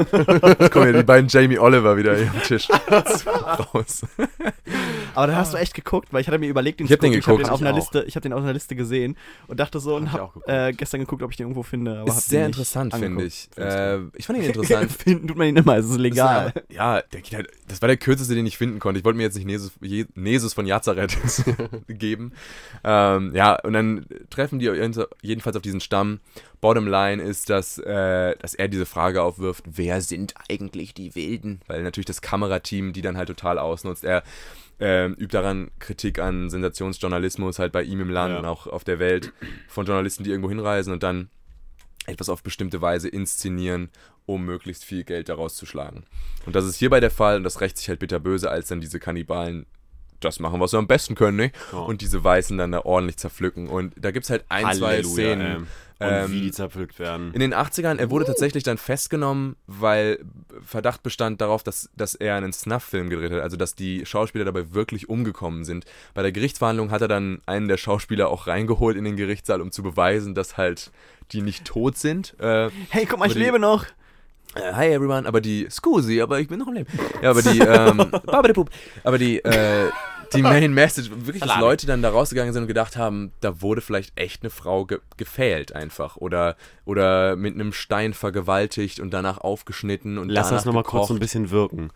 [0.71, 4.05] Kommen ja die beiden Jamie Oliver wieder hier am Tisch raus.
[5.15, 7.09] Aber dann hast du echt geguckt, weil ich hatte mir überlegt, den Ich hab zu
[7.09, 7.19] den.
[7.19, 7.77] Ich habe den, auf Ich einer auch.
[7.79, 9.17] Liste, ich hab den auf einer Liste gesehen
[9.47, 12.01] und dachte so und ich hab äh, gestern geguckt, ob ich den irgendwo finde.
[12.01, 13.49] Aber hab Ist sehr interessant, finde ich.
[13.57, 14.93] Äh, ich fand ihn interessant.
[15.07, 16.53] Finden tut man ihn immer, es ist legal.
[16.55, 18.99] Ist ja, ja, der geht halt, das war der kürzeste, den ich finden konnte.
[18.99, 21.17] Ich wollte mir jetzt nicht Nesus, Je, Nesus von Nazareth
[21.89, 22.33] geben.
[22.85, 24.67] Ähm, ja, und dann treffen die
[25.23, 26.21] jedenfalls auf diesen Stamm.
[26.61, 31.61] Bottom line ist, dass, äh, dass er diese Frage aufwirft, wer sind eigentlich die Wilden?
[31.67, 34.05] Weil natürlich das Kamerateam die dann halt total ausnutzt.
[34.05, 34.23] Er
[34.79, 38.41] ähm, übt daran Kritik an Sensationsjournalismus halt bei ihm im Land Ja.
[38.41, 39.33] und auch auf der Welt
[39.69, 41.31] von Journalisten, die irgendwo hinreisen und dann
[42.07, 43.91] etwas auf bestimmte Weise inszenieren,
[44.27, 46.05] um möglichst viel Geld daraus zu schlagen.
[46.47, 48.99] Und das ist hierbei der Fall und das rächt sich halt bitterböse, als dann diese
[48.99, 49.67] Kannibalen
[50.21, 51.53] das machen, was sie am besten können, ne?
[51.73, 51.79] Ja.
[51.79, 53.69] Und diese Weißen dann da ordentlich zerpflücken.
[53.69, 55.63] Und da gibt es halt ein, zwei Halleluja, Szenen.
[55.63, 55.67] ey.
[55.99, 57.33] Ähm, wie die zerpflückt werden.
[57.33, 60.19] In den 80ern, er wurde tatsächlich dann festgenommen, weil
[60.63, 64.75] Verdacht bestand darauf, dass, dass er einen Snuff-Film gedreht hat, also dass die Schauspieler dabei
[64.75, 65.87] wirklich umgekommen sind.
[66.13, 69.73] Bei der Gerichtsverhandlung hat er dann einen der Schauspieler auch reingeholt in den Gerichtssaal, um
[69.73, 70.91] zu beweisen, dass halt
[71.33, 72.35] die nicht tot sind.
[72.41, 73.87] Äh, Hey, guck mal, ich die- lebe noch.
[74.55, 76.89] äh, hi everyone, aber die, scusi, aber ich bin noch am Leben.
[77.23, 78.13] Ja, aber die, ähm,
[79.03, 79.91] aber die, äh,
[80.35, 81.61] die Main Message, wirklich, dass.
[81.61, 85.01] Leute dann da rausgegangen sind und gedacht haben, da wurde vielleicht echt eine Frau ge
[85.17, 90.83] gefällt einfach oder, oder mit einem Stein vergewaltigt und danach aufgeschnitten und Lass das nochmal
[90.83, 91.91] kurz so ein bisschen wirken.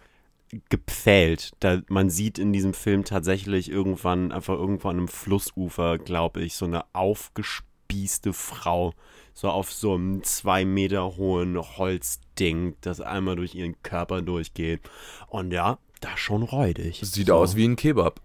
[0.69, 1.53] Gepfählt.
[1.61, 6.55] Da, man sieht in diesem Film tatsächlich irgendwann, einfach irgendwo an einem Flussufer, glaube ich,
[6.57, 8.95] so eine aufgespießte Frau.
[9.33, 14.81] So auf so einem zwei Meter hohen Holzding, das einmal durch ihren Körper durchgeht.
[15.29, 17.01] Und ja, da schon räudig.
[17.03, 17.35] Sieht so.
[17.35, 18.21] aus wie ein Kebab.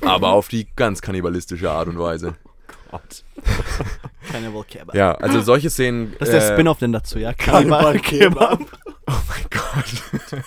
[0.00, 2.34] Aber auf die ganz kannibalistische Art und Weise.
[2.90, 3.24] Gott.
[4.30, 4.94] Cannibal Kebab.
[4.94, 6.14] Ja, also solche Szenen.
[6.18, 7.32] Das ist der äh, Spin-off denn dazu, ja?
[7.32, 8.60] Cannibal Kebab.
[9.04, 10.40] Oh mein Gott.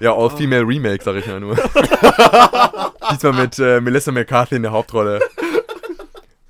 [0.00, 1.54] ja, All-Female Remake, sag ich ja nur.
[3.12, 5.20] Diesmal mit äh, Melissa McCarthy in der Hauptrolle.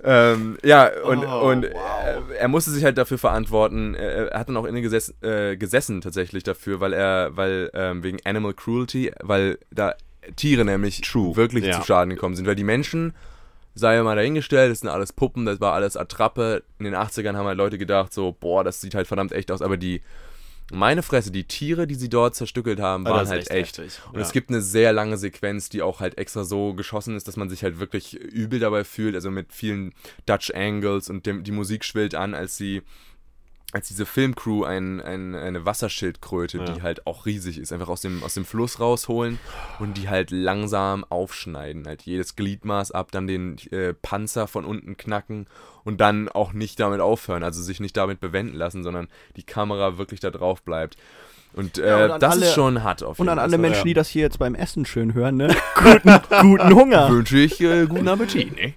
[0.05, 2.31] Ähm, ja, und, Oh, und wow.
[2.31, 3.95] äh, er musste sich halt dafür verantworten.
[3.95, 8.03] Er, er hat dann auch inne gesessen, äh, gesessen tatsächlich dafür, weil er, weil ähm,
[8.03, 9.95] wegen Animal Cruelty, weil da
[10.37, 11.81] Tiere nämlich True, wirklich ja.
[11.81, 12.47] zu Schaden gekommen sind.
[12.47, 13.15] Weil die Menschen,
[13.75, 16.63] sei mal dahingestellt, das sind alles Puppen, das war alles Attrappe.
[16.79, 19.63] In den 80ern haben halt Leute gedacht, so, boah, das sieht halt verdammt echt aus,
[19.63, 20.03] aber die,
[20.73, 24.03] meine Fresse, die Tiere, die sie dort zerstückelt haben, Ah, waren halt echt echt.
[24.09, 24.21] Und ja.
[24.21, 27.51] es gibt eine sehr lange Sequenz, die auch halt extra so geschossen ist, dass man
[27.51, 29.93] sich halt wirklich übel dabei fühlt, also mit vielen
[30.27, 32.83] Dutch Angles und dem, die Musik schwillt an, als sie
[33.75, 36.65] als diese Filmcrew ein, ein, eine Wasserschildkröte, Ja.
[36.65, 39.39] die halt auch riesig ist, einfach aus dem, aus dem Fluss rausholen
[39.81, 41.87] und die halt langsam aufschneiden.
[41.87, 45.47] Halt jedes Gliedmaß ab, dann den äh, Panzer von unten knacken
[45.85, 49.99] und dann auch nicht damit aufhören, also sich nicht damit bewenden lassen, sondern die Kamera
[49.99, 50.97] wirklich da drauf bleibt.
[51.53, 53.51] Und, äh, Ja, und an das alle- ist schon hart auf Und an jeden alle
[53.53, 53.59] Fall.
[53.61, 53.85] Menschen, ja.
[53.85, 55.49] die das hier jetzt beim Essen schön hören, ne?
[55.77, 57.11] Guten, guten Hunger.
[57.11, 58.57] wünsche ich äh, guten Appetit.
[58.57, 58.75] Ne?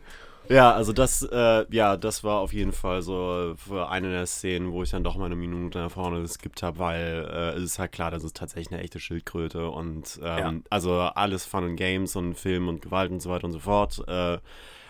[0.50, 4.72] Ja, also das, äh, ja, das war auf jeden Fall so für eine der Szenen,
[4.72, 7.80] wo ich dann doch mal eine Minute nach vorne geskippt habe, weil äh, es ist
[7.80, 10.54] halt klar, das ist tatsächlich eine echte Schildkröte und ähm, Ja.
[10.70, 14.02] also alles Fun und Games und Film und Gewalt und so weiter und so fort.
[14.08, 14.38] Äh,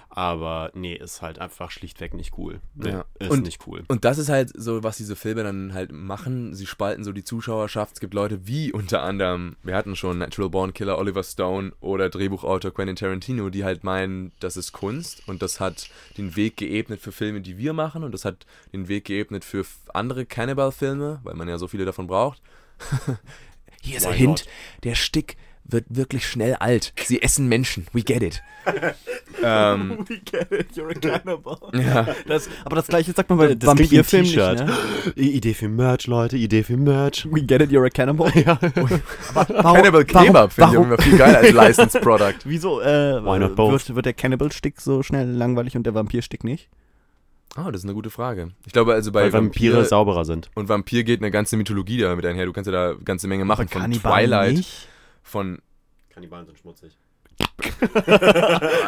[0.09, 2.59] aber nee, ist halt einfach schlichtweg nicht cool.
[2.75, 3.05] Nee, Ja.
[3.19, 3.83] Ist Und- nicht cool.
[3.87, 6.53] Und das ist halt so, was diese Filme dann halt machen.
[6.55, 7.93] Sie spalten so die Zuschauerschaft.
[7.95, 12.09] Es gibt Leute wie unter anderem, wir hatten schon Natural Born Killer Oliver Stone oder
[12.09, 16.99] Drehbuchautor Quentin Tarantino, die halt meinen, das ist Kunst und das hat den Weg geebnet
[17.01, 21.35] für Filme, die wir machen und das hat den Weg geebnet für andere Cannibal-Filme, weil
[21.35, 22.41] man ja so viele davon braucht.
[23.81, 24.45] Hier ist Why ein Hint,
[24.83, 25.37] der Stick
[25.69, 26.93] wird wirklich schnell alt.
[27.03, 27.85] Sie essen Menschen.
[27.93, 28.41] We get it.
[29.43, 31.57] ähm, We get it, you're a cannibal.
[31.73, 32.07] ja.
[32.27, 34.73] Das, aber das gleiche sagt man bei Das Vampirfilmen nicht, ne?
[35.15, 37.27] Idee für Merch, Leute, Idee für Merch.
[37.31, 38.31] We get it, you're a cannibal.
[38.35, 38.59] Ja.
[39.33, 42.35] Warum, Cannibal Kebab finde ich warum, immer viel geiler als Licensed Product.
[42.45, 43.71] Wieso äh, Why not both?
[43.71, 46.69] wird, wird der Cannibal-Stick so schnell langweilig und der Vampirstick nicht?
[47.55, 48.49] Ah, das ist eine gute Frage.
[48.67, 50.51] Ich glaube, also bei Weil Vampire Vampir sauberer sind.
[50.53, 52.45] und Vampir geht eine ganze Mythologie damit einher.
[52.45, 53.67] Du kannst ja da eine ganze Menge machen.
[53.67, 54.87] Von Kannibalen Twilight, nicht?
[55.27, 55.59] Von
[56.09, 56.97] Kannibalen sind schmutzig.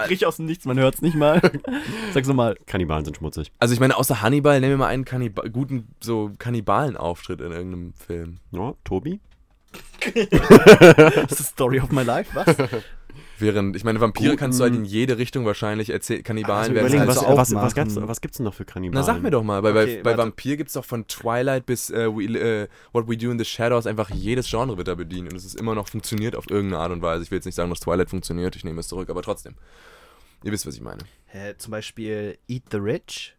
[0.09, 1.41] Richtig aus dem Nichts, man hört es nicht mal.
[2.13, 2.55] Sag's nochmal.
[2.65, 3.51] Kannibalen sind schmutzig.
[3.59, 7.93] Also ich meine, außer Hannibal, nehmen wir mal einen Kanniba guten so Kannibalenauftritt in irgendeinem
[7.93, 8.39] Film.
[8.51, 9.19] Ja, Tobi?
[11.29, 12.55] Das ist Story of my life, was?
[13.39, 16.23] Während, ich meine, Vampire Guten- kannst du halt in jede Richtung wahrscheinlich erzählen.
[16.23, 19.05] Kannibalen Also werden halt was, so was, was, gibt's, was gibt's denn noch für Kannibalen?
[19.05, 20.17] Na sag mir doch mal, weil Okay, bei, bei.
[20.17, 23.45] Vampir gibt es doch von Twilight bis äh, we, äh, What We Do in the
[23.45, 26.81] Shadows einfach jedes Genre wird da bedient und es ist immer noch funktioniert auf irgendeine
[26.83, 27.23] Art und Weise.
[27.23, 29.55] Ich will jetzt nicht sagen, dass Twilight funktioniert, ich nehme es zurück, aber trotzdem.
[30.43, 30.99] Ihr wisst, was ich meine.
[31.27, 33.35] Hä, zum Beispiel Eat the Rich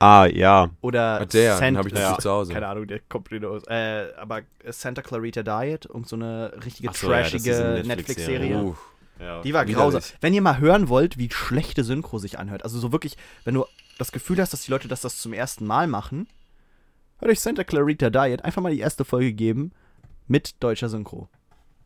[0.00, 0.70] Ah, ja.
[0.80, 2.52] oder Ah, der, den Sant- habe ich natürlich ja, zu Hause.
[2.52, 3.64] Keine Ahnung, der kommt wieder aus.
[3.66, 8.38] Äh, aber Santa Clarita Diet, irgend so eine richtige so, ja, trashige eine Netflix-Serie.
[8.38, 8.74] Netflix-Serie.
[9.18, 9.42] Uh, ja.
[9.42, 10.02] Die war grausam.
[10.20, 13.64] Wenn ihr mal hören wollt, wie schlechte Synchro sich anhört, also so wirklich, wenn du
[13.98, 16.28] das Gefühl hast, dass die Leute das, das zum ersten Mal machen,
[17.18, 19.72] hört euch Santa Clarita Diet einfach mal die erste Folge geben
[20.28, 21.28] mit deutscher Synchro.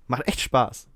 [0.08, 0.88] Macht echt Spaß.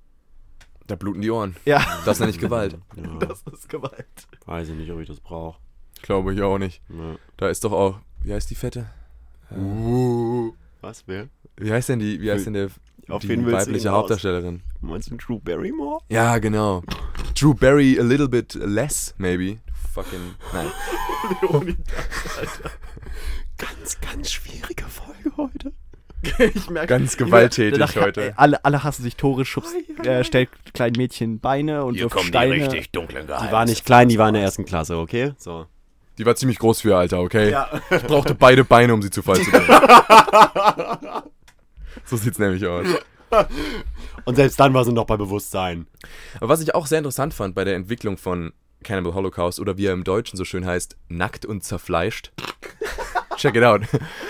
[0.86, 1.56] da bluten die Ohren.
[1.64, 2.76] Ja, Das nenne ich Gewalt.
[2.96, 3.16] ja.
[3.18, 4.06] das ist Gewalt.
[4.44, 5.58] Weiß ich nicht, ob ich das brauche.
[6.02, 6.82] Glaube ich auch nicht.
[6.90, 7.16] Ja.
[7.38, 8.86] Da ist doch auch, wie heißt die Fette?
[10.80, 11.28] Was, wer?
[11.56, 12.68] Wie heißt denn die, wie heißt denn der,
[13.08, 13.90] Auf die wen weibliche?
[13.90, 14.62] Hauptdarstellerin?
[14.80, 16.00] Meinst du Drew Barrymore?
[16.08, 16.82] Ja, genau.
[17.38, 19.58] Drew Barry a little bit less, maybe.
[19.94, 20.66] Fucking, nein.
[23.58, 25.72] Ganz, ganz schwierige Folge heute.
[26.54, 28.34] ich merke, Ganz gewalttätig Danach- heute.
[28.36, 29.74] Alle, alle hassen sich Tore, schubst,
[30.04, 32.68] äh, stellt kleinen Mädchen Beine und wirft Steine.
[32.92, 35.32] dunklen Die war nicht klein, die war in der ersten Klasse, okay?
[35.38, 35.66] So.
[36.18, 37.56] Die war ziemlich groß für ihr Alter, okay?
[37.90, 39.66] Ich brauchte beide Beine, um sie zu Fall zu bringen.
[42.04, 42.86] So sieht's nämlich aus.
[44.24, 45.86] Und selbst dann war sie noch bei Bewusstsein.
[46.36, 48.52] Aber was ich auch sehr interessant fand bei der Entwicklung von
[48.84, 52.32] Cannibal Holocaust oder wie er im Deutschen so schön heißt, nackt und zerfleischt.
[53.36, 53.82] Check it out.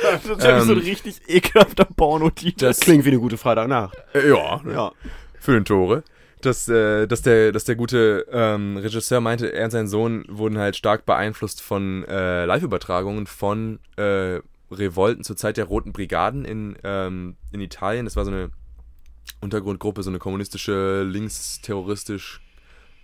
[0.02, 2.64] Das ist ja so ein Ähm, richtig ekelhafter Pornotitel.
[2.64, 3.96] Das klingt wie eine gute Freitagnacht.
[4.14, 4.92] Äh, ja, Ja.
[5.38, 6.02] für den Tore.
[6.42, 10.58] Dass, äh, dass, der, dass der gute ähm, Regisseur meinte, er und sein Sohn wurden
[10.58, 14.40] halt stark beeinflusst von äh, Live-Übertragungen von äh,
[14.70, 18.04] Revolten zur Zeit der Roten Brigaden in, ähm, in Italien.
[18.04, 18.50] Das war so eine
[19.40, 22.40] Untergrundgruppe, so eine kommunistische, linksterroristisch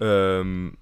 [0.01, 0.77] ähm,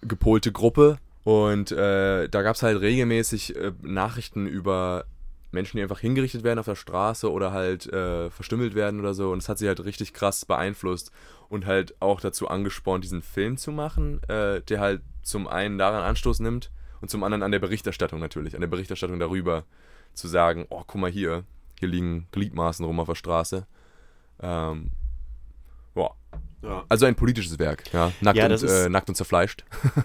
[0.00, 0.98] gepolte Gruppe.
[1.24, 5.04] Und äh, da gab es halt regelmäßig äh, Nachrichten über
[5.50, 9.30] Menschen, die einfach hingerichtet werden auf der Straße oder halt äh, verstümmelt werden oder so.
[9.30, 11.10] Und das hat sie halt richtig krass beeinflusst
[11.48, 16.02] und halt auch dazu angespornt, diesen Film zu machen, äh, der halt zum einen daran
[16.02, 16.70] Anstoß nimmt
[17.00, 19.64] und zum anderen an der Berichterstattung natürlich, an der Berichterstattung darüber
[20.14, 21.44] zu sagen, oh, guck mal hier,
[21.78, 23.66] hier liegen Gliedmaßen rum auf der Straße.
[24.40, 24.90] Ähm,
[25.94, 26.10] ja.
[26.62, 26.84] Ja.
[26.88, 28.12] Also ein politisches Werk, ja.
[28.20, 29.64] Nackt, Ja, und, äh, nackt und zerfleischt.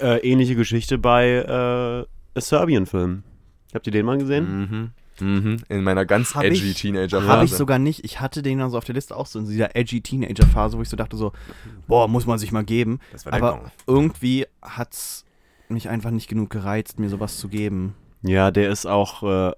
[0.00, 3.24] Äh, ähnliche Geschichte bei äh, A Serbian-Film.
[3.74, 4.92] Habt ihr den mal gesehen?
[5.18, 5.26] Mhm.
[5.26, 5.56] Mhm.
[5.68, 7.26] In meiner ganz Hab edgy Teenager-Phase.
[7.28, 8.04] Habe ich sogar nicht.
[8.04, 10.82] Ich hatte den dann so auf der Liste auch so in dieser edgy Teenager-Phase, wo
[10.82, 11.32] ich so dachte so,
[11.88, 13.00] boah, muss man sich mal geben.
[13.10, 13.70] Das war der Aber Gong.
[13.88, 15.24] irgendwie hat's
[15.70, 17.94] mich einfach nicht genug gereizt, mir sowas zu geben.
[18.22, 19.52] Ja, der ist auch, äh,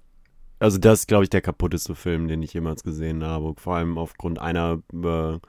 [0.59, 3.53] also das ist, glaube ich, der kaputteste Film, den ich jemals gesehen habe.
[3.57, 5.39] Vor allem aufgrund einer äh,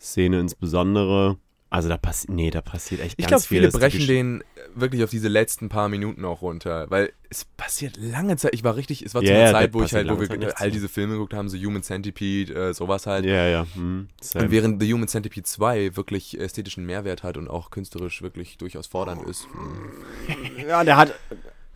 [0.00, 1.38] Szene insbesondere.
[1.72, 3.56] Also da passiert, nee, da passiert echt Ich ganz glaube, viel.
[3.56, 4.44] viele Das ist die brechen den
[4.74, 8.52] wirklich auf diese letzten paar Minuten auch runter, weil es passiert lange Zeit.
[8.54, 10.60] Ich war richtig, es war zu Ja, einer Zeit, wo ich halt, wo wir Zeit
[10.60, 13.24] all diese Filme geguckt haben, so Human Centipede, äh, sowas halt.
[13.24, 13.66] Ja, ja.
[13.74, 14.08] Hm.
[14.34, 18.86] Und während The Human Centipede 2 wirklich ästhetischen Mehrwert hat und auch künstlerisch wirklich durchaus
[18.86, 21.14] fordernd ist, mh, ja, der hat.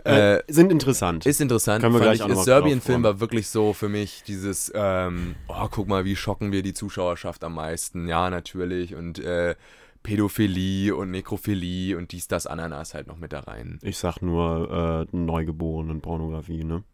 [0.04, 1.26] Äh, Äh, sind interessant.
[1.26, 1.80] ist interessant.
[1.80, 4.70] Können wir gleich ich, auch der noch mal Serbien-Film war wirklich so für mich dieses,
[4.74, 8.06] ähm, oh, guck mal, wie schocken wir die Zuschauerschaft am meisten.
[8.06, 8.94] Ja, natürlich.
[8.94, 9.56] Und äh,
[10.06, 13.80] Pädophilie und Nekrophilie und dies, das, Ananas halt noch mit da rein.
[13.82, 16.84] Ich sag nur äh, neugeborenen Pornografie, ne?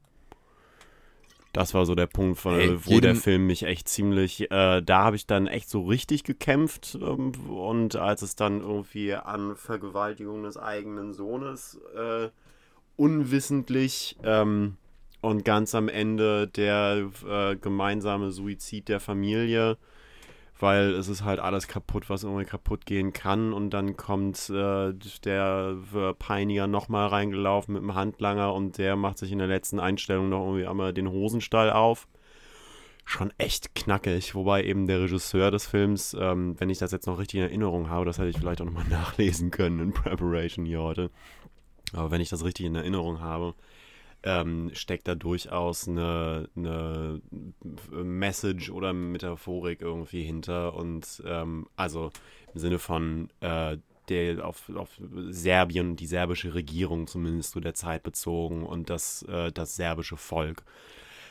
[1.53, 5.05] Das war so der Punkt, von, Hey, wo der Film mich echt ziemlich, äh, da
[5.05, 10.45] habe ich dann echt so richtig gekämpft ähm, und als es dann irgendwie an Vergewaltigung
[10.45, 12.31] des eigenen Sohnes äh,
[12.97, 14.79] unwissentlich ähm,
[15.21, 19.77] und ganz am Ende der äh, gemeinsame Suizid der Familie,
[20.63, 24.95] weil es ist halt alles kaputt, was irgendwie kaputt gehen kann und dann kommt äh,
[25.25, 25.77] der
[26.21, 30.47] Peiniger nochmal reingelaufen mit dem Handlanger und der macht sich in der letzten Einstellung noch
[30.47, 32.07] irgendwie einmal den Hosenstall auf.
[33.05, 37.19] Schon echt knackig, wobei eben der Regisseur des Films, ähm, wenn ich das jetzt noch
[37.19, 40.81] richtig in Erinnerung habe, das hätte ich vielleicht auch nochmal nachlesen können in Preparation hier
[40.81, 41.11] heute.
[41.93, 43.55] Aber wenn ich das richtig in Erinnerung habe,
[44.25, 47.21] ähm, steckt da durchaus eine, eine
[47.91, 52.11] Message oder Metaphorik irgendwie hinter und ähm, also
[52.55, 53.79] im Sinne von äh,
[54.09, 54.91] der auf, auf
[55.31, 60.65] Serbien, die serbische Regierung zumindest zu der Zeit bezogen und das, äh, das serbische Volk.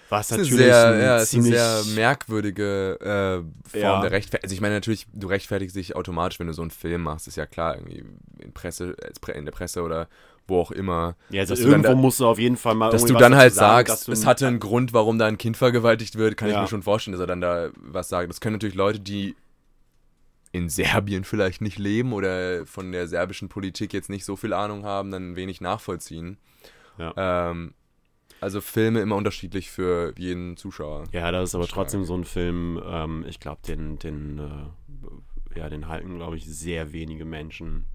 [0.10, 4.02] Was natürlich eine sehr, ja, ziemlich sehr merkwürdige äh, Form Ja.
[4.02, 4.44] der Rechtfertigung.
[4.44, 7.38] Also ich meine natürlich, du rechtfertigst dich automatisch, wenn du so einen Film machst, ist
[7.38, 8.04] ja klar, irgendwie
[8.40, 8.96] in Presse,
[9.34, 10.10] in der Presse oder
[10.48, 11.16] wo auch immer.
[11.30, 13.54] Ja, also dann irgendwo da- musst du auf jeden Fall mal Dass du dann halt
[13.54, 16.62] sagen, sagst, es hatte einen Grund, warum da ein Kind vergewaltigt wird, kann ich Ja.
[16.62, 18.30] mir schon vorstellen, dass er dann da was sagt.
[18.30, 19.36] Das können natürlich Leute, die
[20.52, 24.84] in Serbien vielleicht nicht leben oder von der serbischen Politik jetzt nicht so viel Ahnung
[24.84, 26.38] haben, dann wenig nachvollziehen.
[26.98, 27.14] Ja.
[27.52, 27.74] Ähm,
[28.42, 31.06] also Filme immer unterschiedlich für jeden Zuschauer.
[31.14, 35.70] Ja, das ist aber trotzdem so ein Film, ähm, ich glaube, den, den, äh, ja,
[35.70, 37.86] den halten, glaube ich, sehr wenige Menschen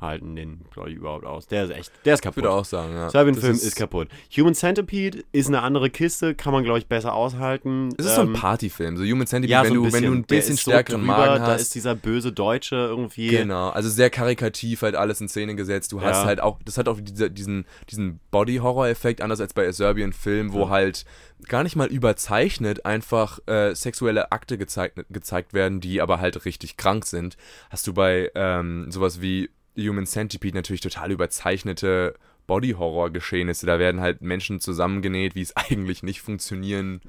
[0.00, 1.46] halten den, glaube ich, überhaupt aus.
[1.46, 2.36] Der ist echt, der ist Ich kaputt.
[2.44, 3.10] würde auch sagen, ja.
[3.10, 4.08] Serbian-Film Das ist, kaputt.
[4.36, 7.90] Human Centipede ist eine andere Kiste, kann man, glaube ich, besser aushalten.
[7.98, 8.96] Es ist so ein Ähm, Partyfilm.
[8.96, 11.16] So Human Centipede, ja, wenn, so du, wenn du ein bisschen ist so stärkeren drüber,
[11.16, 11.62] Magen Da hast.
[11.62, 13.28] ist dieser böse Deutsche irgendwie.
[13.28, 15.92] Genau, also sehr karikativ halt alles in Szene gesetzt.
[15.92, 16.24] Du hast Ja.
[16.24, 20.62] halt auch, das hat auch diese, diesen, diesen Body-Horror-Effekt, anders als bei Serbian Film, wo
[20.64, 20.68] Ja.
[20.70, 21.04] halt
[21.48, 26.76] gar nicht mal überzeichnet einfach äh, sexuelle Akte gezeigt, gezeigt werden, die aber halt richtig
[26.76, 27.36] krank sind.
[27.70, 32.14] Hast du bei ähm, sowas wie Human Centipede natürlich total überzeichnete
[32.50, 33.64] Body-Horror-Geschehnisse.
[33.64, 37.00] Da werden halt Menschen zusammengenäht, wie es eigentlich nicht funktionieren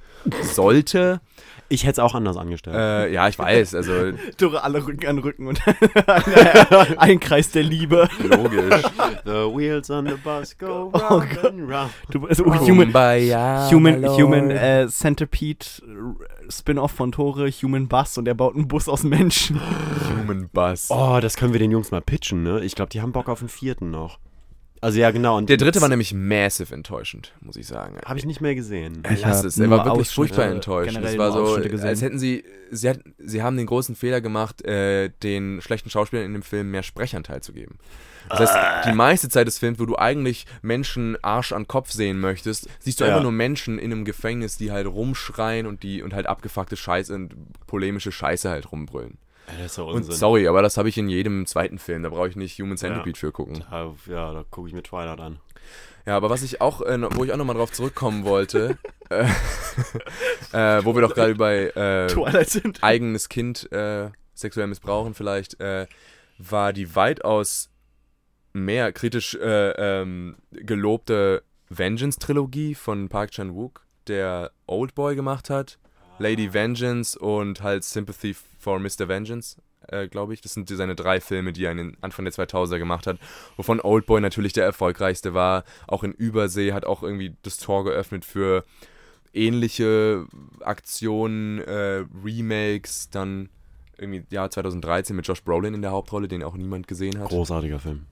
[0.44, 1.20] sollte.
[1.68, 2.76] Ich hätte es auch anders angestellt.
[2.76, 5.60] Äh, ja, ich weiß, also Dürre alle Rücken an Rücken und
[6.98, 8.08] ein Kreis der Liebe.
[8.20, 8.84] logisch.
[9.26, 11.46] The wheels on the bus go Oh round Gott.
[11.46, 11.92] and round.
[12.12, 18.28] Du, also, Human, Kumbaya, Human, Human äh, Centipede äh, Spin-off von Tore, Human Bus und
[18.28, 19.60] er baut einen Bus aus Menschen.
[20.20, 20.88] Human Bus.
[20.92, 22.60] Oh, das können wir den Jungs mal pitchen, ne?
[22.64, 24.20] Ich glaube, die haben Bock auf den vierten noch.
[24.82, 25.38] Also ja, genau.
[25.38, 28.00] Und Der dritte war nämlich massive enttäuschend, muss ich sagen.
[28.04, 29.04] Habe ich nicht mehr gesehen.
[29.14, 30.90] Ich Lass hab es, er war wirklich furchtbar äh, enttäuscht.
[30.92, 34.66] generell Es war so, als hätten sie, sie, hat, sie haben den großen Fehler gemacht,
[34.66, 37.78] äh, den schlechten Schauspielern in dem Film mehr Sprechanteil zu geben.
[38.30, 42.20] Das heißt, die meiste Zeit des Films, wo du eigentlich Menschen Arsch an Kopf sehen
[42.20, 43.12] möchtest, siehst du Ja.
[43.12, 47.14] einfach nur Menschen in einem Gefängnis, die halt rumschreien und die und halt abgefuckte Scheiße
[47.14, 47.36] und
[47.68, 49.18] polemische Scheiße halt rumbrüllen.
[49.58, 50.16] Das ist doch Und Unsinn.
[50.16, 53.18] sorry, aber das habe ich in jedem zweiten Film, da brauche ich nicht Human Centipede
[53.18, 53.64] für gucken.
[53.72, 55.40] Ja, ja, da gucke ich mir Twilight an.
[56.06, 58.78] Ja, aber was ich auch, äh, wo ich auch nochmal drauf zurückkommen wollte,
[59.10, 59.26] äh,
[60.52, 62.84] äh, wo wir doch gerade bei äh, sind.
[62.84, 65.88] eigenes Kind äh, sexuell missbrauchen vielleicht, äh,
[66.38, 67.70] war die weitaus
[68.54, 75.78] mehr kritisch äh, ähm, gelobte Vengeance-Trilogie von Park Chan-wook, der Oldboy gemacht hat,
[76.18, 79.08] Lady Vengeance und halt Sympathy for Mr.
[79.08, 80.42] Vengeance, äh, glaube ich.
[80.42, 83.18] Das sind seine drei Filme, die er in den Anfang der 2000er gemacht hat,
[83.58, 85.64] wovon Oldboy natürlich der erfolgreichste war.
[85.88, 88.64] Auch in Übersee hat auch irgendwie das Tor geöffnet für
[89.34, 90.26] ähnliche
[90.62, 93.50] Aktionen, äh, Remakes, dann
[93.98, 97.30] irgendwie Jahr 2013 mit Josh Brolin in der Hauptrolle, den auch niemand gesehen hat.
[97.30, 98.06] Großartiger Film.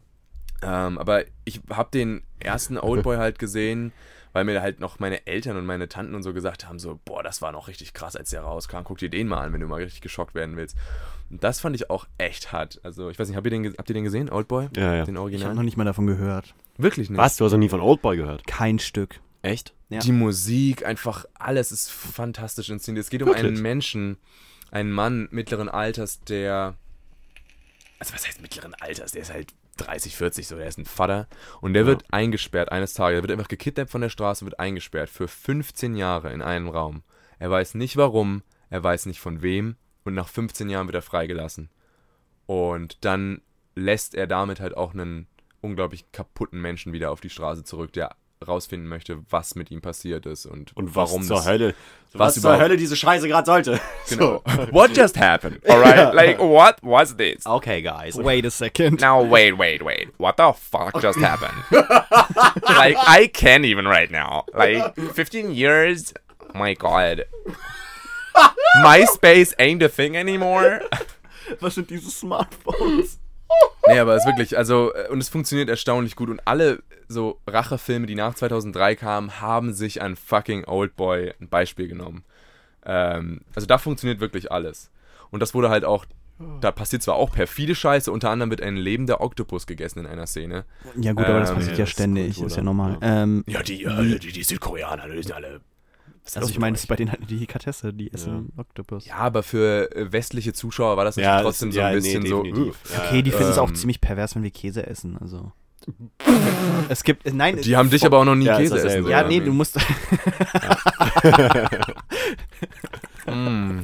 [0.62, 3.94] Ähm, aber ich habe den ersten Oldboy halt gesehen,
[4.34, 7.24] weil mir halt noch meine Eltern und meine Tanten und so gesagt haben, so, boah,
[7.24, 8.84] das war noch richtig krass, als der rauskam.
[8.84, 10.76] Guck dir den mal an, wenn du mal richtig geschockt werden willst.
[11.30, 12.80] Und das fand ich auch echt hart.
[12.84, 14.70] Also, ich weiß nicht, habt ihr den, habt ihr den gesehen, Oldboy?
[14.76, 15.06] Ja, ja.
[15.06, 15.56] Den Ich habe Original?
[15.56, 16.54] noch nicht mal davon gehört.
[16.78, 17.18] Wirklich nicht.
[17.20, 17.38] Was?
[17.38, 18.46] Du hast noch nie von Oldboy gehört?
[18.48, 19.20] Kein Stück.
[19.42, 19.74] Echt?
[19.90, 20.00] Ja.
[20.00, 23.04] Die Musik, einfach alles ist fantastisch inszeniert.
[23.06, 23.46] Es geht um Wirklich?
[23.46, 24.18] einen Menschen,
[24.72, 26.76] einen Mann mittleren Alters, der.
[28.00, 29.12] Also, was heißt mittleren Alters?
[29.12, 31.28] Der ist halt 30, 40, so, der ist ein Vater.
[31.62, 31.88] Und der Ja.
[31.88, 33.18] wird eingesperrt eines Tages.
[33.20, 37.04] Er wird einfach gekidnappt von der Straße, wird eingesperrt für 15 Jahre in einem Raum.
[37.40, 39.76] Er weiß nicht warum, er weiß nicht von wem.
[40.04, 41.70] Und nach 15 Jahren wird er freigelassen.
[42.46, 43.42] Und dann
[43.76, 45.28] lässt er damit halt auch einen
[45.62, 48.16] unglaublich kaputten Menschen wieder auf die Straße zurück, der
[48.48, 51.76] rausfinden möchte, was mit ihm passiert ist und, Und warum was zur das Hölle?
[52.14, 53.80] was Was, zur Hölle diese Scheiße gerade sollte?
[54.10, 54.42] Genau.
[54.72, 55.60] What just happened?
[55.70, 57.46] Alright, like what was this?
[57.46, 58.16] Okay, guys.
[58.16, 59.02] Wait a second.
[59.02, 60.10] Now, wait, wait, wait.
[60.18, 61.54] What the fuck just happened?
[61.72, 64.46] like, I can't even right now.
[64.54, 66.14] Like, 15 years?
[66.56, 67.26] My god.
[68.84, 70.82] MySpace ain't a thing anymore.
[71.62, 73.18] Was sind diese Smartphones?
[73.88, 76.30] Nee, aber es ist wirklich, also, äh, und es funktioniert erstaunlich gut.
[76.30, 81.88] Und alle so Rachefilme, die nach 2003 kamen, haben sich an fucking Oldboy ein Beispiel
[81.88, 82.24] genommen.
[82.86, 84.92] Ähm, also da funktioniert wirklich alles.
[85.32, 86.06] Und das wurde halt auch,
[86.62, 90.28] da passiert zwar auch perfide Scheiße, unter anderem wird ein lebender Oktopus gegessen in einer
[90.28, 90.66] Szene.
[90.96, 92.98] Ja gut, aber das Ähm, passiert ja, ja das ist ständig, Kultur ist ja normal.
[93.02, 93.24] ja.
[93.24, 95.62] Ähm, Ja, die, äh, die, die Südkoreaner, die sind alle.
[96.38, 99.06] Also ich meine, das ist bei denen halt eine Delikatesse, die essen Oktopus.
[99.06, 101.90] Ja, aber für äh, westliche Zuschauer war das natürlich Ja, trotzdem das- so ein ja,
[101.92, 102.44] nee, bisschen so.
[102.44, 102.76] definitiv.
[102.76, 102.94] uh.
[102.94, 105.52] Ja, Okay, die finden es auch ähm, ziemlich pervers, wenn wir Käse essen, also.
[106.90, 107.60] es gibt, äh, nein.
[107.62, 109.08] Die haben dich aber auch noch nie Ja, Käse essen.
[109.08, 109.78] Ja, nee, du musst.
[113.28, 113.82] Mm.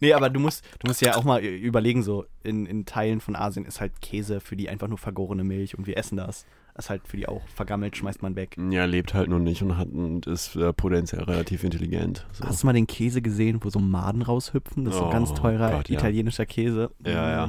[0.00, 3.36] nee, aber du musst, du musst ja auch mal überlegen, so in, in Teilen von
[3.36, 6.46] Asien ist halt Käse für die einfach nur vergorene Milch und wir essen das.
[6.76, 8.56] Ist halt für die auch vergammelt, schmeißt man weg.
[8.70, 12.26] Ja, lebt halt nur nicht und, hat, und ist äh, potenziell relativ intelligent.
[12.32, 12.44] So.
[12.44, 14.84] Hast du mal den Käse gesehen, wo so Maden raushüpfen?
[14.84, 15.98] Das ist so ein ganz Oh teurer Gott, ja.
[15.98, 16.90] italienischer Käse.
[17.04, 17.48] Ja, ja.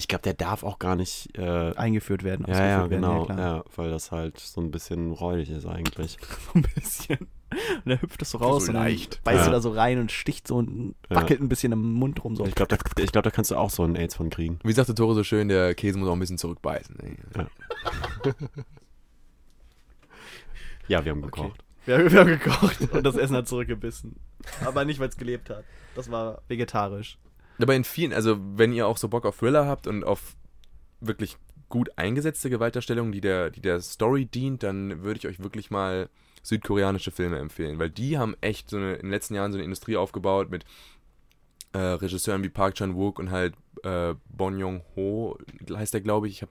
[0.00, 1.36] Ich glaube, der darf auch gar nicht.
[1.38, 3.24] Äh, Eingeführt werden, ja, ja, ausgeführt werden, genau.
[3.26, 3.38] klar.
[3.38, 6.16] Ja, weil das halt so ein bisschen räudig ist eigentlich.
[6.52, 7.18] so ein bisschen.
[7.50, 9.22] Und dann hüpft das so raus So und dann leicht.
[9.24, 9.44] beißt Ja.
[9.46, 11.16] du da so rein und sticht so und Ja.
[11.16, 12.34] wackelt ein bisschen im Mund rum.
[12.36, 12.46] So.
[12.46, 14.58] Ich glaube, da, ich glaub, da kannst du auch so einen AIDS von kriegen.
[14.62, 16.96] Wie sagte Tore so schön, der Käse muss auch ein bisschen zurückbeißen.
[17.00, 17.16] ey.
[20.88, 21.42] Ja, wir haben Okay.
[21.42, 21.64] gekocht.
[21.86, 24.16] Wir, wir haben gekocht und das Essen hat zurückgebissen.
[24.64, 25.64] Aber nicht, weil es gelebt hat.
[25.94, 27.18] Das war vegetarisch.
[27.62, 30.36] Aber in vielen, also wenn ihr auch so Bock auf Thriller habt und auf
[31.00, 31.36] wirklich
[31.68, 36.08] gut eingesetzte Gewaltdarstellungen, die der, die der Story dient, dann würde ich euch wirklich mal
[36.42, 39.64] südkoreanische Filme empfehlen, weil die haben echt so eine, in den letzten Jahren so eine
[39.64, 40.64] Industrie aufgebaut mit
[41.72, 45.38] äh, Regisseuren wie Park Chan-wook und halt äh, Bon Joon-ho,
[45.70, 46.34] heißt der, glaube ich.
[46.34, 46.50] Ich, hab,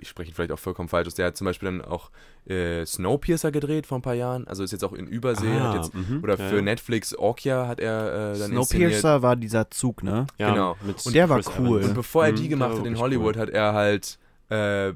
[0.00, 1.14] ich spreche ihn vielleicht auch vollkommen falsch aus.
[1.14, 2.10] Der hat zum Beispiel dann auch
[2.46, 5.48] äh, Snowpiercer gedreht vor ein paar Jahren, also ist jetzt auch in Übersee.
[5.48, 6.62] Ah, hat jetzt, mhm, oder ja, für ja.
[6.62, 8.50] Netflix Okja hat er äh, dann.
[8.50, 10.26] Snowpiercer war dieser Zug, ne?
[10.38, 10.76] Ja, genau.
[10.82, 11.78] mit Und der war Chris cool.
[11.78, 11.88] Evans.
[11.88, 13.42] Und bevor er Mhm, die der gemacht war hat in Hollywood, cool.
[13.42, 14.18] hat er halt
[14.50, 14.88] äh,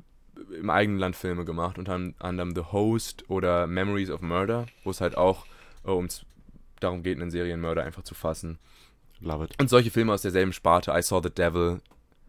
[0.59, 5.01] im eigenen Land Filme gemacht, unter anderem The Host oder Memories of Murder, wo es
[5.01, 5.47] halt auch
[5.85, 6.25] äh, ums,
[6.81, 8.59] darum geht, einen Serienmörder einfach zu fassen.
[9.21, 9.61] Love it.
[9.61, 11.81] Und solche Filme aus derselben Sparte, I Saw the Devil,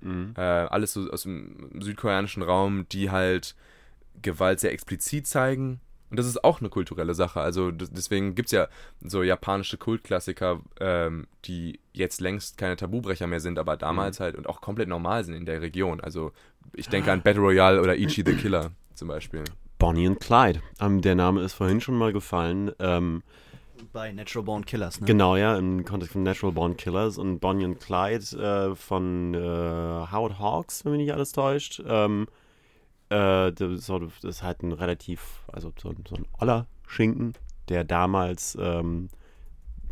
[0.06, 0.34] Mhm.
[0.38, 3.56] äh, alles so aus dem südkoreanischen Raum, die halt
[4.22, 5.80] Gewalt sehr explizit zeigen.
[6.12, 7.42] Und das ist auch eine kulturelle Sache.
[7.42, 8.68] Also deswegen gibt es ja
[9.04, 14.48] so japanische Kultklassiker, ähm, die jetzt längst keine Tabubrecher mehr sind, aber damals halt und
[14.48, 16.00] auch komplett normal sind in der Region.
[16.00, 16.32] Also
[16.74, 19.44] ich denke an Battle Royale oder Ichi the Killer zum Beispiel.
[19.80, 20.62] Bonnie und Clyde.
[20.80, 22.72] Ähm, der Name ist vorhin schon mal gefallen.
[22.80, 23.24] Ähm,
[23.92, 25.08] Bei Natural Born Killers, ne?
[25.08, 29.38] Genau, ja, im Kontext von Natural Born Killers und Bonnie und Clyde äh, von äh,
[29.38, 31.82] Howard Hawks, wenn mich nicht alles täuscht.
[31.86, 32.28] Ähm,
[33.10, 33.90] äh, das,
[34.24, 37.34] ist halt ein relativ, also so, so ein oller Schinken,
[37.70, 39.10] der damals ähm,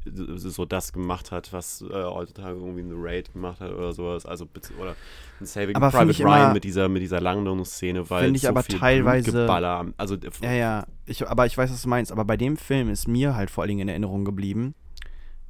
[0.05, 4.25] so das gemacht hat, was äh, heutzutage irgendwie in The Raid gemacht hat oder sowas.
[4.25, 4.47] Also,
[4.79, 4.95] oder
[5.39, 8.49] ein Saving Aber Private Ryan immer- mit dieser, mit dieser Landungsszene, weil Find ich so
[8.49, 10.85] aber teilweise- also Ja, ja.
[11.05, 12.11] Ich, aber ich weiß, was du meinst.
[12.11, 14.75] Aber bei dem Film ist mir halt vor allen Dingen in Erinnerung geblieben,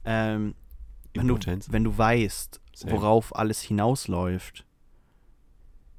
[0.06, 0.56] ähm,
[1.14, 1.38] wenn, du,
[1.70, 2.92] wenn du weißt, Same.
[2.92, 4.66] worauf alles hinausläuft,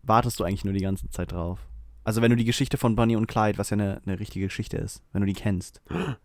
[0.02, 1.60] wartest du eigentlich nur die ganze Zeit drauf.
[2.02, 4.76] Also wenn du die Geschichte von Bonnie und Clyde, was ja eine, eine richtige Geschichte
[4.76, 5.80] ist, wenn du die kennst,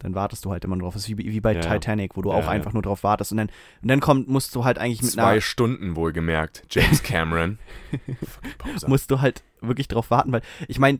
[0.00, 0.94] dann wartest du halt immer drauf.
[0.94, 1.60] Das ist wie, wie bei Ja.
[1.60, 2.48] Titanic, wo du Ja, auch ja.
[2.50, 3.32] einfach nur drauf wartest.
[3.32, 3.48] Und dann,
[3.82, 7.58] und dann kommt, musst du halt eigentlich mit Zwei einer, Stunden wohlgemerkt, James Cameron.
[8.86, 10.98] Musst du halt wirklich drauf warten, weil ich meine,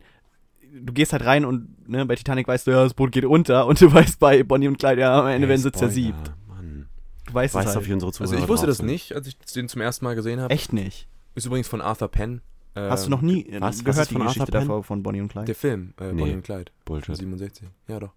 [0.73, 3.65] du gehst halt rein und ne, bei Titanic weißt du, ja, das Boot geht unter
[3.67, 6.31] und du weißt bei Bonnie und Clyde, ja, am Ende Hey, werden sie zersiebt.
[6.47, 6.87] Mann.
[7.25, 7.87] Du weißt Weißt es du, halt.
[7.89, 10.39] wie unsere Zuhörer Also ich wusste das nicht, als ich den zum ersten Mal gesehen
[10.39, 10.53] habe.
[10.53, 11.07] Echt nicht.
[11.35, 12.41] Ist übrigens von Arthur Penn.
[12.75, 13.77] Hast du noch nie äh, was?
[13.79, 14.67] Was gehört, ist die von Geschichte Arthur Penn?
[14.69, 15.45] davor von Bonnie und Clyde?
[15.47, 16.21] Der Film, äh, Nee.
[16.21, 17.15] Bonnie und Clyde, Bullshit.
[17.17, 17.67] 67.
[17.87, 18.13] Ja, doch.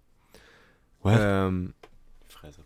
[1.03, 1.17] What?
[1.19, 1.73] Ähm,
[2.27, 2.61] Fresse.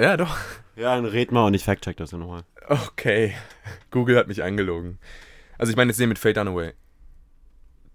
[0.00, 0.36] ja, doch.
[0.76, 2.44] Ja, dann red mal und ich fact-check das ja nochmal.
[2.68, 3.34] Okay.
[3.90, 4.98] Google hat mich angelogen.
[5.56, 6.72] Also ich meine jetzt den mit Faye Dunaway.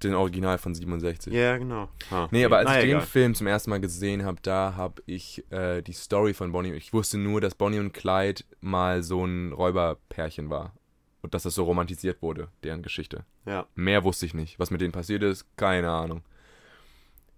[0.01, 1.31] Den Original von 67.
[1.31, 1.87] Ja, genau.
[2.11, 3.01] Ah, Nee, aber als na, ich den egal.
[3.05, 6.73] Film zum ersten Mal gesehen habe, da habe ich äh, die Story von Bonnie.
[6.73, 10.73] Ich wusste nur, dass Bonnie und Clyde mal so ein Räuberpärchen war.
[11.21, 13.23] Und dass das so romantisiert wurde, deren Geschichte.
[13.45, 13.65] Ja.
[13.75, 14.59] Mehr wusste ich nicht.
[14.59, 16.21] Was mit denen passiert ist, keine Ahnung.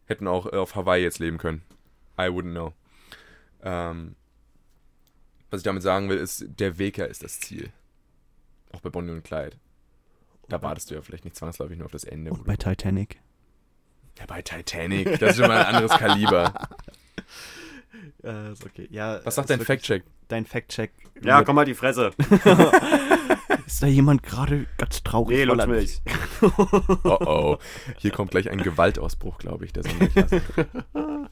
[0.07, 1.61] Hätten auch auf Hawaii jetzt leben können.
[2.19, 2.73] I wouldn't know.
[3.63, 4.15] Ähm,
[5.49, 7.71] was ich damit sagen will, ist, der Weker ist das Ziel.
[8.73, 9.57] Auch bei Bonnie und Clyde.
[10.49, 12.31] Da wartest du ja vielleicht nicht zwangsläufig nur auf das Ende.
[12.31, 13.19] Und bei Titanic.
[14.19, 15.19] ja, bei Titanic.
[15.19, 16.53] Das ist schon mal ein anderes Kaliber.
[18.23, 18.87] Äh, ist okay.
[18.91, 20.03] Ja, Was sagt ist dein Fact-Check?
[20.27, 20.91] Dein Fact-Check.
[21.23, 22.11] Ja, komm mal die Fresse.
[23.65, 25.37] Ist da jemand gerade ganz traurig?
[25.37, 26.01] Nee, voller- Lutzmilch.
[27.03, 27.57] Oh oh.
[27.97, 29.73] Hier kommt gleich ein Gewaltausbruch, glaube ich.
[29.73, 30.41] Der, lassen.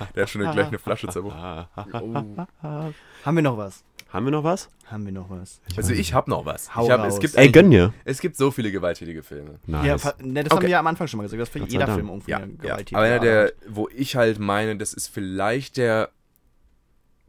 [0.14, 1.66] der hat schon gleich eine Flasche zerbrochen.
[1.92, 2.44] Oh.
[2.62, 3.84] Haben wir noch was?
[4.12, 4.68] Haben wir noch was?
[4.86, 5.60] Haben wir noch was?
[5.76, 6.74] Also ich habe noch was.
[6.74, 7.14] Hau ich hab, raus.
[7.14, 7.94] es, gibt Ey, gönn dir.
[8.04, 9.60] es gibt so viele gewalttätige Filme.
[9.66, 10.02] Nice.
[10.02, 10.62] Ja, ne, das haben Okay.
[10.66, 11.40] wir ja am Anfang schon mal gesagt.
[11.40, 11.86] Das für jeder.
[11.86, 12.74] Film irgendwie Ja, eine ja.
[12.92, 16.10] aber einer der, wo ich halt meine, das ist vielleicht der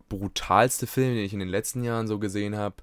[0.10, 2.76] brutalste Film, den ich in den letzten Jahren so gesehen habe,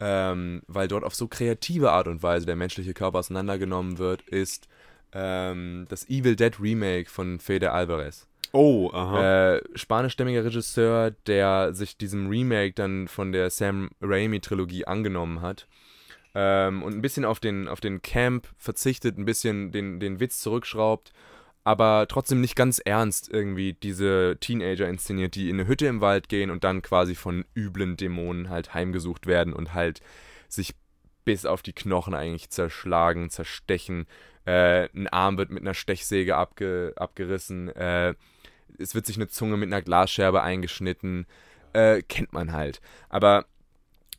[0.00, 4.68] ähm, weil dort auf so kreative Art und Weise der menschliche Körper auseinandergenommen wird, ist
[5.12, 8.26] ähm, das Evil Dead Remake von Fede Alvarez.
[8.52, 9.56] Oh, aha.
[9.56, 15.66] Äh, spanischstämmiger Regisseur, der sich diesem Remake dann von der Sam Raimi-Trilogie angenommen hat.
[16.34, 20.38] Ähm, und ein bisschen auf den, auf den Camp verzichtet, ein bisschen den, den Witz
[20.38, 21.12] zurückschraubt,
[21.64, 26.28] aber trotzdem nicht ganz ernst irgendwie diese Teenager inszeniert, die in eine Hütte im Wald
[26.28, 30.00] gehen und dann quasi von üblen Dämonen halt heimgesucht werden und halt
[30.48, 30.74] sich
[31.24, 34.06] bis auf die Knochen eigentlich zerschlagen, zerstechen,
[34.44, 37.68] Äh, ein Arm wird mit einer Stechsäge abge abgerissen.
[37.68, 38.14] Äh,
[38.78, 41.26] es wird sich eine Zunge mit einer Glasscherbe eingeschnitten.
[41.72, 42.80] Äh, kennt man halt.
[43.08, 43.46] Aber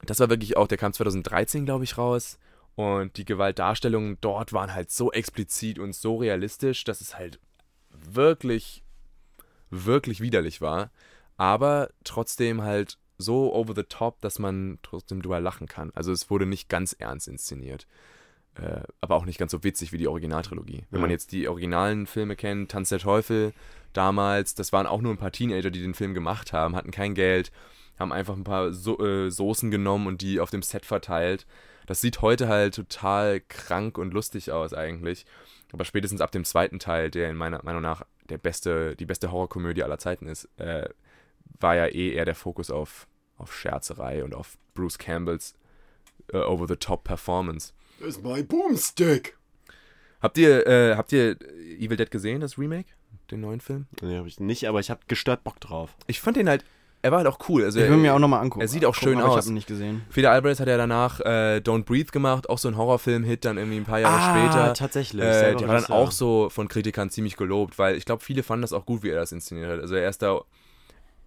[0.05, 2.37] das war wirklich auch, der kam 2013, glaube ich, raus.
[2.75, 7.39] Und die Gewaltdarstellungen dort waren halt so explizit und so realistisch, dass es halt
[7.91, 8.83] wirklich,
[9.69, 10.89] wirklich widerlich war.
[11.37, 15.91] Aber trotzdem halt so over the top, dass man trotzdem drüber lachen kann.
[15.93, 17.87] Also es wurde nicht ganz ernst inszeniert.
[18.55, 20.83] Äh, aber auch nicht ganz so witzig wie die Originaltrilogie.
[20.91, 21.01] Wenn Ja.
[21.01, 23.53] man jetzt die originalen Filme kennt, Tanz der Teufel
[23.93, 27.15] damals, das waren auch nur ein paar Teenager, die den Film gemacht haben, hatten kein
[27.15, 27.51] Geld,
[27.99, 31.45] haben einfach ein paar so äh, Soßen genommen und die auf dem Set verteilt.
[31.87, 35.25] Das sieht heute halt total krank und lustig aus eigentlich.
[35.71, 39.31] Aber spätestens ab dem zweiten Teil, der in meiner Meinung nach der beste, die beste
[39.31, 40.87] Horrorkomödie aller Zeiten ist, äh,
[41.59, 43.07] war ja eh eher der Fokus auf,
[43.37, 45.55] auf Scherzerei und auf Bruce Campbells
[46.31, 47.73] äh, over-the-top-Performance.
[48.03, 49.37] Das ist mein Boomstick.
[50.21, 51.37] Habt ihr, äh, habt ihr
[51.79, 52.89] Evil Dead gesehen, das Remake?
[53.31, 53.87] Den neuen Film?
[54.01, 55.95] Nee, habe ich nicht, aber ich habe gestört Bock drauf.
[56.07, 56.65] Ich fand den halt,
[57.01, 57.63] er war halt auch cool.
[57.63, 58.61] Also Ich er, will mir auch nochmal angucken.
[58.61, 59.37] er sieht auch schön aber Ich aus.
[59.37, 60.01] habe ihn nicht gesehen.
[60.09, 63.77] Fede Alvarez hat ja danach äh, Don't Breathe gemacht, auch so ein Horrorfilm-Hit dann irgendwie
[63.77, 64.63] ein paar Jahre später.
[64.71, 65.21] Ah, tatsächlich.
[65.23, 68.63] Äh, der war dann auch so von Kritikern ziemlich gelobt, weil ich glaube, viele fanden
[68.63, 69.79] das auch gut, wie er das inszeniert hat.
[69.79, 70.41] Also er ist da,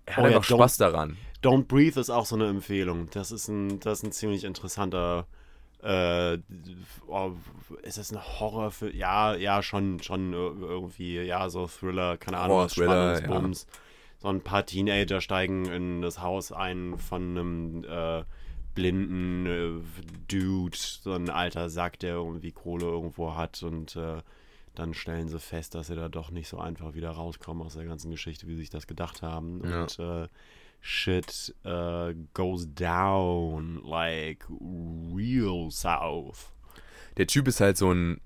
[0.07, 1.16] er hat Oh ja, einfach Don't- Spaß daran.
[1.43, 3.09] Don't Breathe ist auch so eine Empfehlung.
[3.12, 5.27] Das ist ein, das ist ein ziemlich interessanter.
[5.87, 6.39] Äh,
[7.07, 7.33] oh,
[7.83, 8.97] ist das ein Horrorfilm?
[8.97, 13.67] Ja, ja, schon, schon ir- irgendwie, ja, so Thriller, keine Ahnung, was Horror-Thriller, Spannungsbums.
[14.19, 18.25] So ein paar Teenager steigen in das Haus ein von einem äh,
[18.75, 19.83] blinden äh,
[20.29, 24.23] Dude, so ein alter Sack, der irgendwie Kohle irgendwo hat und äh,
[24.75, 27.85] dann stellen sie fest, dass sie da doch nicht so einfach wieder rauskommen aus der
[27.85, 29.63] ganzen Geschichte, wie sie sich das gedacht haben.
[29.65, 29.83] Ja.
[29.83, 30.29] Und äh,
[30.81, 34.44] shit uh, goes down like
[35.15, 36.53] real south.
[37.16, 38.20] Der Typ ist halt so ein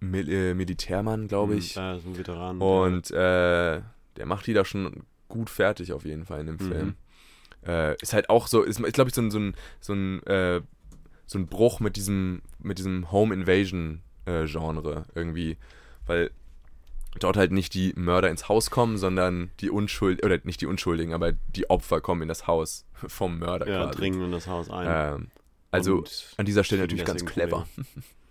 [0.00, 1.74] Ex-Militärmann, glaube ich.
[1.74, 2.60] Da ist ein Veteran.
[2.60, 3.82] Und äh,
[4.16, 6.68] der macht die da schon gut fertig auf jeden Fall in dem Mhm.
[6.72, 6.94] Film.
[7.66, 10.22] Äh, ist halt auch so, ist, ist glaube ich, so ein, so ein, so ein,
[10.26, 10.60] äh,
[11.26, 15.56] so ein Bruch mit diesem, mit diesem Home Invasion äh, Genre irgendwie.
[16.06, 16.30] Weil
[17.22, 21.14] dort halt nicht die Mörder ins Haus kommen, sondern die Unschuld oder nicht die Unschuldigen,
[21.14, 23.98] aber die Opfer kommen in das Haus vom Mörder ja, quasi.
[23.98, 24.86] dringen in das Haus ein.
[25.16, 25.30] Ähm,
[25.70, 27.66] also Und an dieser Stelle natürlich ganz clever.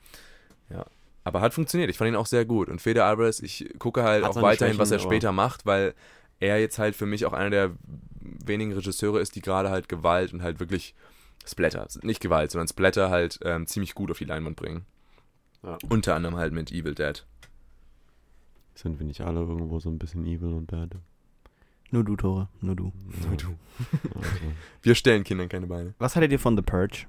[0.70, 0.86] ja.
[1.24, 1.90] Aber hat funktioniert.
[1.90, 2.70] Ich fand ihn auch sehr gut.
[2.70, 5.94] Und Fede Alvarez, ich gucke halt Hat auch weiterhin, was er Schwächen, später macht, weil
[6.40, 7.72] er jetzt halt für mich auch einer der
[8.46, 10.96] wenigen Regisseure ist, die gerade halt Gewalt und halt wirklich
[11.46, 14.86] Splatter, nicht Gewalt, sondern Splatter halt ähm, ziemlich gut auf die Leinwand bringen.
[15.64, 15.78] Ja.
[15.90, 17.26] Unter anderem halt mit Evil Dead.
[18.78, 20.90] Sind wir nicht alle irgendwo so ein bisschen evil und bad?
[21.90, 22.48] Nur du, Tore.
[22.62, 22.92] Nur du.
[23.28, 23.56] Nur du.
[24.14, 24.30] Also,
[24.82, 25.94] Wir stellen Kindern keine Beine.
[26.00, 27.06] Was haltet ihr von The Purge?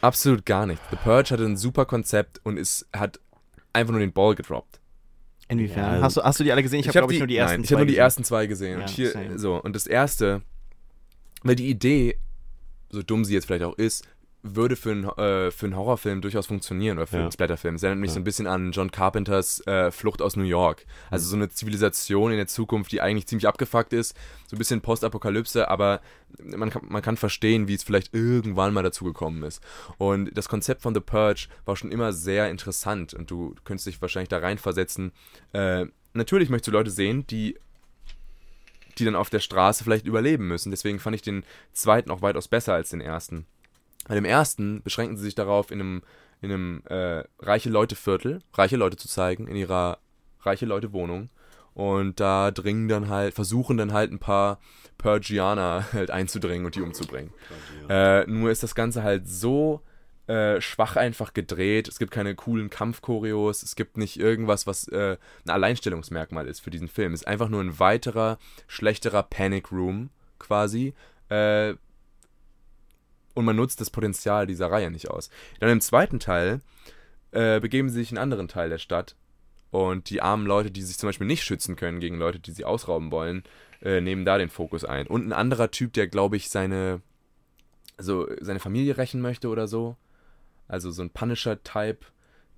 [0.00, 0.82] Absolut gar nicht.
[0.90, 3.20] The Purge hatte ein super Konzept und ist, hat
[3.72, 4.80] einfach nur den Ball gedroppt.
[5.48, 5.96] Inwiefern?
[5.96, 6.80] Ja, hast, du, hast du die alle gesehen?
[6.80, 8.02] Ich, Ich habe, habe glaube ich, nur die ersten nein, ich habe nur die gesehen.
[8.02, 8.78] ersten zwei gesehen.
[8.78, 10.42] Ja, und hier, so, und das erste,
[11.42, 12.16] weil die Idee,
[12.90, 14.08] so dumm sie jetzt vielleicht auch ist,
[14.44, 17.22] würde für einen, äh, für einen Horrorfilm durchaus funktionieren oder für Ja.
[17.22, 17.76] einen Splatterfilm.
[17.76, 18.14] Es erinnert mich Ja.
[18.14, 20.84] so ein bisschen an John Carpenters äh, Flucht aus New York.
[21.10, 24.16] Also so eine Zivilisation in der Zukunft, die eigentlich ziemlich abgefuckt ist.
[24.48, 26.00] So ein bisschen Postapokalypse, aber
[26.42, 29.62] man kann, man kann verstehen, wie es vielleicht irgendwann mal dazu gekommen ist.
[29.98, 34.02] Und das Konzept von The Purge war schon immer sehr interessant und du könntest dich
[34.02, 35.12] wahrscheinlich da reinversetzen.
[35.52, 37.58] Äh, natürlich möchtest du Leute sehen, die
[38.98, 40.70] die dann auf der Straße vielleicht überleben müssen.
[40.70, 43.46] Deswegen fand ich den zweiten auch weitaus besser als den ersten.
[44.08, 46.02] Bei dem ersten beschränken sie sich darauf, in einem,
[46.40, 49.98] in einem äh, reiche Leute-Viertel reiche Leute zu zeigen, in ihrer
[50.40, 51.30] reiche Leute-Wohnung.
[51.74, 54.58] Und da dringen dann halt, versuchen dann halt ein paar
[54.98, 57.32] Purgianer halt einzudringen und die umzubringen.
[57.88, 59.80] Äh, nur ist das Ganze halt so
[60.26, 61.88] äh, schwach einfach gedreht.
[61.88, 63.62] Es gibt keine coolen Kampfchoreos.
[63.62, 67.12] Es gibt nicht irgendwas, was äh, ein Alleinstellungsmerkmal ist für diesen Film.
[67.12, 70.94] Es ist einfach nur ein weiterer, schlechterer Panic Room quasi.
[71.28, 71.74] Äh,
[73.34, 75.30] und man nutzt das Potenzial dieser Reihe nicht aus.
[75.60, 76.60] Dann im zweiten Teil
[77.32, 79.16] äh, begeben sie sich in einen anderen Teil der Stadt.
[79.70, 82.66] Und die armen Leute, die sich zum Beispiel nicht schützen können gegen Leute, die sie
[82.66, 83.42] ausrauben wollen,
[83.80, 85.06] äh, nehmen da den Fokus ein.
[85.06, 87.00] Und ein anderer Typ, der, glaube ich, seine,
[87.96, 89.96] also seine Familie rächen möchte oder so.
[90.68, 92.00] Also so ein Punisher-Type,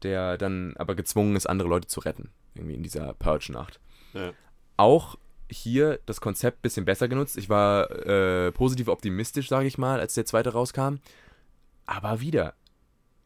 [0.02, 2.30] der dann aber gezwungen ist, andere Leute zu retten.
[2.56, 3.78] Irgendwie in dieser Purge-Nacht.
[4.12, 4.32] Ja.
[4.76, 5.16] Auch
[5.50, 7.36] hier das Konzept ein bisschen besser genutzt.
[7.36, 10.96] Ich war äh, positiv optimistisch, sage ich mal, als der zweite rauskam.
[11.86, 12.54] Aber wieder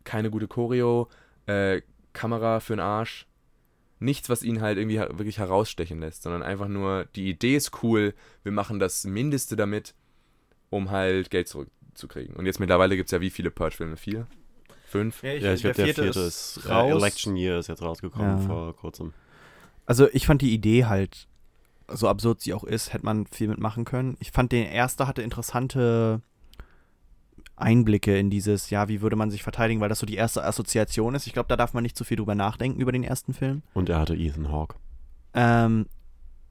[0.05, 1.09] keine gute Choreo,
[1.47, 1.83] äh,
[2.13, 3.27] Kamera für den Arsch.
[4.01, 8.15] Nichts, was ihn halt irgendwie wirklich herausstechen lässt, sondern einfach nur, die Idee ist cool,
[8.45, 9.95] wir machen das Mindeste damit,
[10.71, 12.37] um halt Geld zurückzukriegen.
[12.37, 13.97] Und jetzt mittlerweile gibt es ja wie viele Purge-Filme?
[13.97, 14.27] Vier?
[14.87, 15.23] fünf.
[15.23, 17.03] Ja, ich glaube, der vierte ist äh, raus.
[17.03, 18.47] Election Year ist jetzt rausgekommen Ja.
[18.47, 19.13] vor kurzem.
[19.85, 21.28] Also ich fand die Idee halt,
[21.89, 24.17] so absurd sie auch ist, hätte man viel mitmachen können.
[24.21, 26.21] Ich fand, der erste hatte interessante
[27.57, 31.15] Einblicke in dieses, ja, wie würde man sich verteidigen, weil das so die erste Assoziation
[31.15, 31.27] ist.
[31.27, 33.63] Ich glaube, da darf man nicht zu viel drüber nachdenken über den ersten Film.
[33.75, 34.77] Und er hatte Ethan Hawke.
[35.35, 35.87] Ähm,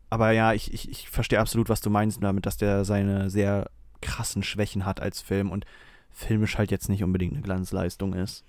[0.09, 3.69] aber ja, ich, ich, ich verstehe absolut, was du meinst damit, dass der seine sehr
[4.01, 5.65] krassen Schwächen hat als Film und
[6.09, 8.43] filmisch halt jetzt nicht unbedingt eine Glanzleistung ist.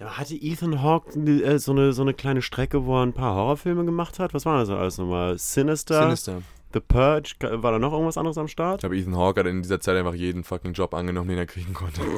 [0.00, 3.34] Ja, hatte Ethan Hawke äh, so, eine, so eine kleine Strecke, wo er ein paar
[3.34, 4.32] Horrorfilme gemacht hat?
[4.32, 5.36] Was war das alles nochmal?
[5.38, 6.42] Sinister, Sinister.
[6.72, 8.76] The Purge, war da noch irgendwas anderes am Start?
[8.76, 11.46] Ich glaube, Ethan Hawke hat in dieser Zeit einfach jeden fucking Job angenommen, den er
[11.46, 12.00] kriegen konnte.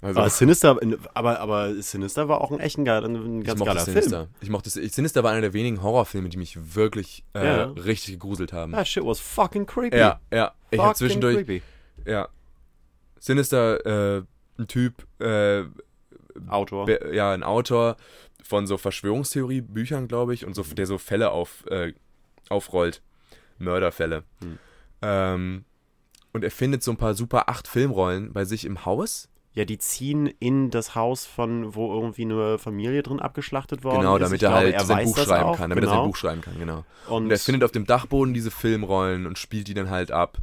[0.00, 0.78] Also, Aber Sinister,
[1.14, 4.16] aber, aber Sinister war auch ein echt ein, ein ich ganz mochte geiler Sinister.
[4.18, 4.28] Film.
[4.40, 7.64] Ich mochte Sinister war einer der wenigen Horrorfilme, die mich wirklich äh, Ja.
[7.64, 8.70] richtig gegruselt haben.
[8.74, 9.96] That shit was fucking creepy.
[9.98, 10.52] Ja, ja.
[10.70, 11.62] Ich Fucking zwischendurch, creepy.
[12.06, 12.28] ja.
[13.18, 14.22] Sinister, äh,
[14.60, 15.64] ein Typ, äh,
[16.48, 16.86] Autor.
[16.86, 17.96] Be- ja, ein Autor
[18.42, 21.92] von so Verschwörungstheorie-Büchern, glaube ich, und so, der so Fälle auf, äh,
[22.48, 23.02] aufrollt.
[23.58, 24.22] Mörderfälle.
[24.40, 24.58] Hm.
[25.02, 25.64] Ähm,
[26.32, 29.28] und er findet so ein paar super 8 Filmrollen bei sich im Haus.
[29.54, 34.16] Ja, die ziehen in das Haus von, wo irgendwie eine Familie drin abgeschlachtet worden genau,
[34.16, 34.22] ist.
[34.22, 35.70] damit Ich er glaube, halt er sein Buch schreiben auch, kann.
[35.70, 36.02] Damit er genau.
[36.02, 36.84] sein Buch schreiben kann, genau.
[37.08, 40.38] Und, Und er findet auf dem Dachboden diese Filmrollen und spielt die dann halt ab.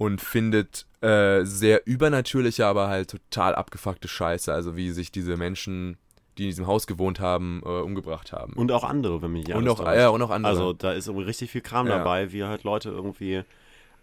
[0.00, 4.50] Und findet äh, sehr übernatürliche, aber halt total abgefuckte Scheiße.
[4.50, 5.98] Also wie sich diese Menschen,
[6.38, 8.54] die in diesem Haus gewohnt haben, äh, umgebracht haben.
[8.54, 10.50] und auch andere, wenn mich nicht und, auch, ja, und auch andere.
[10.52, 11.98] Also da ist irgendwie richtig viel Kram Ja.
[11.98, 13.42] dabei, wie halt Leute irgendwie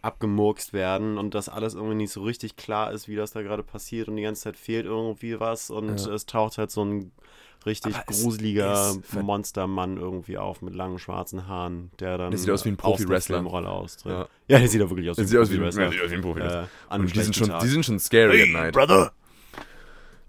[0.04, 3.64] abgemurkst werden und das alles irgendwie nicht so richtig klar ist, wie das da gerade
[3.64, 6.14] passiert und die ganze Zeit fehlt irgendwie was und Ja.
[6.14, 7.12] es taucht halt so ein
[7.68, 12.66] richtig Aber gruseliger Monstermann irgendwie auf mit langen schwarzen Haaren, der dann Der sieht aus
[12.66, 13.38] wie ein Profi-Wrestler.
[13.38, 14.12] Filmrolle austritt.
[14.14, 14.28] Ja.
[14.48, 14.60] Ja.
[14.60, 16.04] der sieht auch wirklich aus wie sieht ein aus wie ein, Profi-Wrestler.
[16.04, 16.68] ja, wie ein Profi-Wrestler.
[16.90, 17.62] Äh, und die sind, schon, Tag.
[17.62, 18.74] die sind schon scary at night.
[18.74, 19.12] Brother!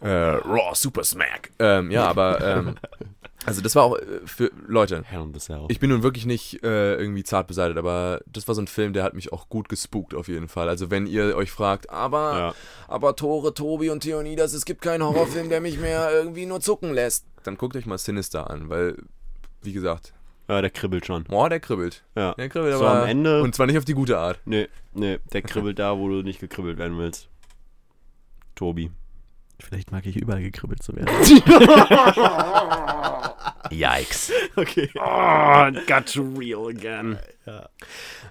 [0.01, 1.51] Äh, Raw Super Smack.
[1.59, 2.77] Ähm, ja, aber ähm,
[3.49, 5.03] also das war auch äh, für Leute.
[5.05, 5.65] Hell in the Cell.
[5.69, 8.93] Ich bin nun wirklich nicht äh, irgendwie zart beseitigt, aber das war so ein Film,
[8.93, 10.69] der hat mich auch gut gespukt auf jeden Fall.
[10.69, 12.55] Also wenn ihr euch fragt, aber ja.
[12.87, 16.93] aber Tore, Tobi und Theonidas, es gibt keinen Horrorfilm, der mich mehr irgendwie nur zucken
[16.93, 18.97] lässt, dann guckt euch mal Sinister an, weil
[19.63, 20.13] wie gesagt,
[20.49, 21.25] ja, der kribbelt schon.
[21.25, 22.05] boah, der kribbelt.
[22.17, 22.35] Ja.
[22.35, 24.41] Der kribbelt So aber am Ende- und zwar nicht auf die gute Art.
[24.47, 27.29] Nee, nee, der kribbelt da, wo du nicht gekribbelt werden willst.
[28.55, 28.91] Tobi.
[29.61, 31.09] Vielleicht mag ich überall gekribbelt zu werden.
[33.71, 34.33] Yikes.
[34.57, 34.89] okay.
[34.97, 37.19] Oh, got to real again.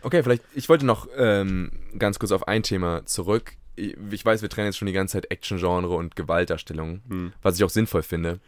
[0.04, 3.54] Okay, vielleicht, ich wollte noch ähm, ganz kurz auf ein Thema zurück.
[3.76, 7.34] Ich weiß, wir trennen jetzt schon die ganze Zeit Action-Genre und Gewaltdarstellung, Hm.
[7.44, 8.40] was ich auch sinnvoll finde.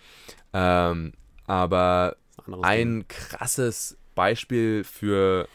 [0.53, 1.13] Ähm,
[1.45, 2.65] aber Anderes Ding.
[2.65, 5.47] ein krasses Beispiel für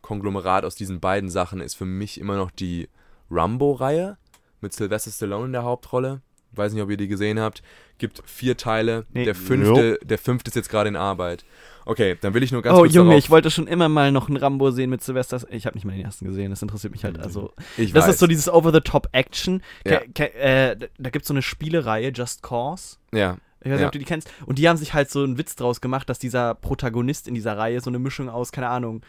[0.00, 2.88] Konglomerat aus diesen beiden Sachen ist für mich immer noch die
[3.30, 4.16] Rambo-Reihe
[4.60, 6.22] mit Sylvester Stallone in der Hauptrolle.
[6.58, 7.62] Weiß nicht, ob ihr die gesehen habt.
[7.98, 9.06] Gibt vier Teile.
[9.12, 9.24] Nee.
[9.24, 11.44] Der, fünfte, der fünfte ist jetzt gerade in Arbeit.
[11.86, 14.12] Okay, dann will ich nur ganz oh kurz Junge, darauf, ich wollte schon immer mal
[14.12, 15.40] noch einen Rambo sehen mit Sylvester.
[15.50, 17.18] Ich habe nicht mal den ersten gesehen, das interessiert mich halt.
[17.18, 18.14] Also, ich das weiß.
[18.14, 19.62] ist so dieses Over-the-Top-Action.
[19.86, 20.00] Ja.
[20.18, 22.96] Äh, da- da gibt es so eine Spielereihe, Just Cause.
[23.14, 23.86] Ja, Ich weiß nicht, Ja.
[23.86, 24.30] ob du die kennst.
[24.46, 27.56] Und die haben sich halt so einen Witz draus gemacht, dass dieser Protagonist in dieser
[27.58, 29.02] Reihe so eine Mischung aus, keine Ahnung,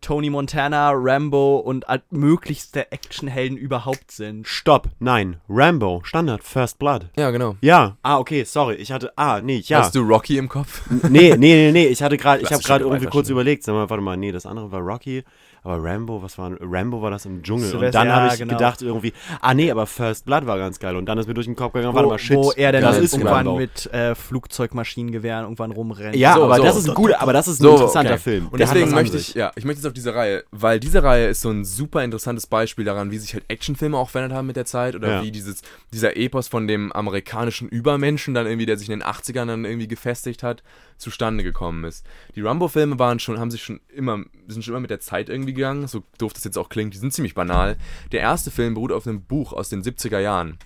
[0.00, 4.46] Tony Montana, Rambo und halt möglichste Actionhelden überhaupt sind.
[4.46, 5.40] Stopp, nein.
[5.48, 7.10] Rambo, Standard, First Blood.
[7.16, 7.56] ja, genau.
[7.60, 8.76] Ja, ah, okay, sorry.
[8.76, 9.80] Ich hatte, ah, nee, ja.
[9.80, 10.82] Hast du Rocky im Kopf?
[11.08, 11.86] Nee, nee, nee, nee.
[11.86, 13.64] Ich hatte gerade, ich habe gerade irgendwie kurz überlegt.
[13.64, 15.24] Sag mal, warte mal, nee, das andere war Rocky.
[15.66, 17.66] Aber Rambo, was war, Rambo war das im Dschungel.
[17.68, 18.52] Sylvester- Und dann ja, habe ich genau.
[18.54, 20.94] gedacht irgendwie, ah, nee, aber First Blood war ganz geil.
[20.94, 22.36] Und dann ist mir durch den Kopf gegangen, warte mal, shit.
[22.36, 23.56] wo er dann das ist irgendwann Rambo.
[23.58, 26.16] mit äh, Flugzeugmaschinengewehren irgendwann rumrennt.
[26.16, 26.62] Ja, So, aber so.
[26.62, 28.20] das ist ein guter, aber das ist ein So, interessanter okay.
[28.22, 28.46] Film.
[28.48, 31.28] Und Der deswegen möchte ich, ja, ich möchte jetzt auf diese Reihe, weil diese Reihe
[31.28, 34.56] ist so ein super interessantes Beispiel daran, wie sich halt Actionfilme auch verändert haben mit
[34.56, 35.22] der Zeit oder Ja.
[35.22, 35.62] wie dieses,
[35.92, 39.88] dieser Epos von dem amerikanischen Übermenschen dann irgendwie, der sich in den 80ern dann irgendwie
[39.88, 40.62] gefestigt hat,
[40.98, 42.06] zustande gekommen ist.
[42.34, 45.52] Die Rambo-Filme waren schon, haben sich schon immer, sind schon immer mit der Zeit irgendwie
[45.56, 47.76] gegangen, so doof das jetzt auch klingt, die sind ziemlich banal.
[48.12, 50.58] Der erste Film beruht auf einem Buch aus den 70er Jahren.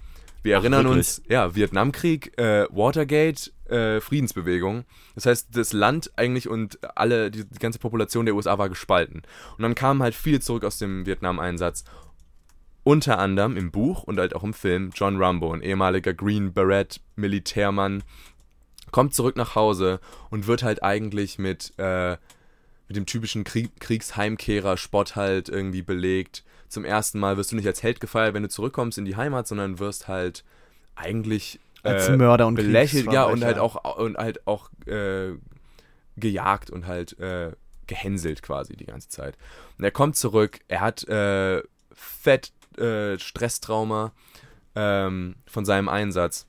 [0.43, 0.99] Wir Ach, erinnern wirklich?
[0.99, 4.85] uns, ja, Vietnamkrieg, äh, Watergate, äh, Friedensbewegung.
[5.15, 9.23] Das heißt, das Land eigentlich und alle, die, die ganze Population der USA war gespalten.
[9.57, 11.85] Und dann kamen halt viele zurück aus dem Vietnam-Einsatz.
[12.83, 17.01] Unter anderem im Buch und halt auch im Film John Rambo, ein ehemaliger Green Beret
[17.17, 18.03] Militärmann,
[18.91, 20.01] kommt zurück nach Hause
[20.31, 22.17] und wird halt eigentlich mit, äh,
[22.91, 26.43] mit dem typischen Krieg Kriegsheimkehrer Spott halt irgendwie belegt.
[26.67, 29.47] Zum ersten Mal wirst du nicht als Held gefeiert, wenn du zurückkommst in die Heimat,
[29.47, 30.43] sondern wirst halt
[30.97, 35.35] eigentlich Als äh, Mörder und belächelt, ja, und halt auch und halt auch äh,
[36.17, 37.53] gejagt und halt äh,
[37.87, 39.39] gehänselt quasi die ganze Zeit.
[39.79, 41.63] Und er kommt zurück, er hat äh,
[41.93, 44.11] fett äh, Stresstrauma
[44.75, 46.49] ähm, von seinem Einsatz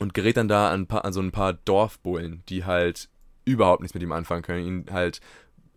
[0.00, 3.08] und gerät dann da an, paar, an so ein paar Dorfbullen, die halt
[3.44, 5.20] überhaupt nichts mit ihm anfangen können, ihn halt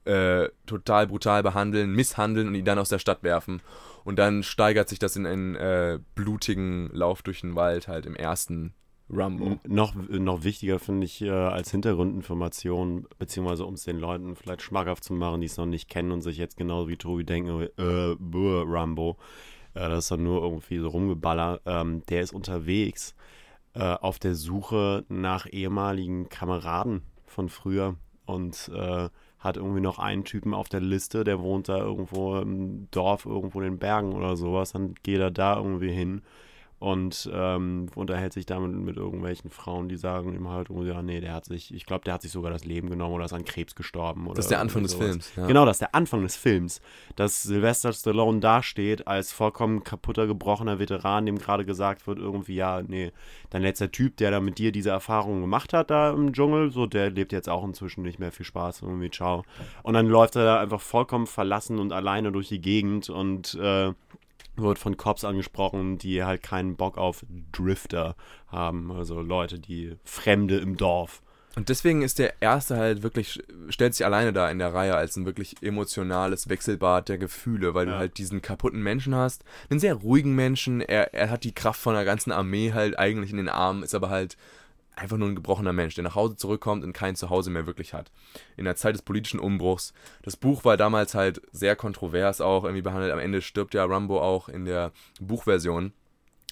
[0.06, 3.62] äh, total brutal behandeln, misshandeln und ihn dann aus der Stadt werfen.
[4.04, 8.16] Und dann steigert sich das in einen äh, blutigen Lauf durch den Wald halt im
[8.16, 8.74] ersten
[9.10, 9.60] Rumble.
[9.66, 15.04] Noch, noch wichtiger finde ich äh, als Hintergrundinformation, beziehungsweise um es den Leuten vielleicht schmackhaft
[15.04, 18.16] zu machen, die es noch nicht kennen und sich jetzt genauso wie Tobi denken, äh,
[18.18, 19.18] buh, Rambo,
[19.74, 21.62] äh, das ist dann nur irgendwie so rumgeballert.
[21.66, 23.16] Ähm, der ist unterwegs
[23.74, 29.10] äh, auf der Suche nach ehemaligen Kameraden von früher und äh,
[29.44, 33.60] hat irgendwie noch einen Typen auf der Liste, der wohnt da irgendwo im Dorf, irgendwo
[33.60, 34.72] in den Bergen oder sowas.
[34.72, 36.22] Dann geht er da irgendwie hin
[36.84, 41.22] und ähm, unterhält sich damit mit irgendwelchen Frauen, die sagen ihm halt, oh ja, nee,
[41.22, 43.46] der hat sich, ich glaube, der hat sich sogar das Leben genommen oder ist an
[43.46, 44.26] Krebs gestorben.
[44.26, 44.94] Oder Das ist der Anfang des.
[44.94, 45.32] Films.
[45.38, 45.48] Ja.
[45.48, 46.82] Genau, das ist der Anfang des Films,
[47.16, 52.82] dass Sylvester Stallone dasteht als vollkommen kaputter, gebrochener Veteran, dem gerade gesagt wird, irgendwie, ja,
[52.86, 53.14] nee,
[53.50, 56.86] dein letzter Typ, der da mit dir diese Erfahrung gemacht hat da im Dschungel, so,
[56.86, 58.34] der lebt jetzt auch inzwischen nicht mehr.
[58.34, 59.44] Viel Spaß, irgendwie, ciao.
[59.84, 63.94] Und dann läuft er da einfach vollkommen verlassen und alleine durch die Gegend und äh,
[64.56, 68.16] wird von Cops angesprochen, die halt keinen Bock auf Drifter
[68.48, 71.22] haben, also Leute, die Fremde im Dorf.
[71.56, 73.40] Und deswegen ist der erste halt wirklich,
[73.70, 77.86] stellt sich alleine da in der Reihe als ein wirklich emotionales Wechselbad der Gefühle, weil
[77.88, 77.94] Ja.
[77.94, 81.80] du halt diesen kaputten Menschen hast, einen sehr ruhigen Menschen, er, er hat die Kraft
[81.80, 84.36] von der ganzen Armee halt eigentlich in den Armen, ist aber halt
[84.96, 88.12] einfach nur ein gebrochener Mensch, der nach Hause zurückkommt und kein Zuhause mehr wirklich hat.
[88.58, 89.94] In der Zeit des politischen Umbruchs.
[90.22, 93.12] Das Buch war damals halt sehr kontrovers auch irgendwie behandelt.
[93.12, 95.94] Am Ende stirbt ja Rambo auch in der Buchversion.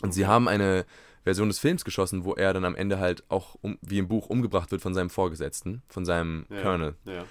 [0.02, 0.86] Und sie haben eine
[1.24, 4.26] Version des Films geschossen, wo er dann am Ende halt auch um, wie im Buch
[4.28, 7.26] umgebracht wird von seinem Vorgesetzten, von seinem Colonel, Ja.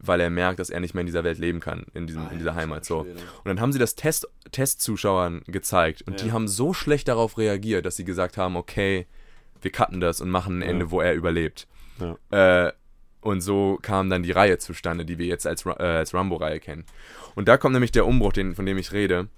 [0.00, 2.38] weil er merkt, dass er nicht mehr in dieser Welt leben kann, in, diesem, in
[2.38, 2.84] dieser Heimat.
[2.84, 3.02] So.
[3.02, 6.32] Und dann haben sie das Test, Testzuschauern gezeigt und die Ja.
[6.32, 9.06] haben so schlecht darauf reagiert, dass sie gesagt haben, okay,
[9.62, 10.90] wir cutten das und machen ein Ende, Ja.
[10.90, 11.66] wo er überlebt.
[11.98, 12.66] Ja.
[12.66, 12.72] Äh,
[13.20, 16.84] und so kam dann die Reihe zustande, die wir jetzt als, äh, als Rambo-Reihe kennen.
[17.34, 19.28] Und da kommt nämlich der Umbruch, den, von dem ich rede.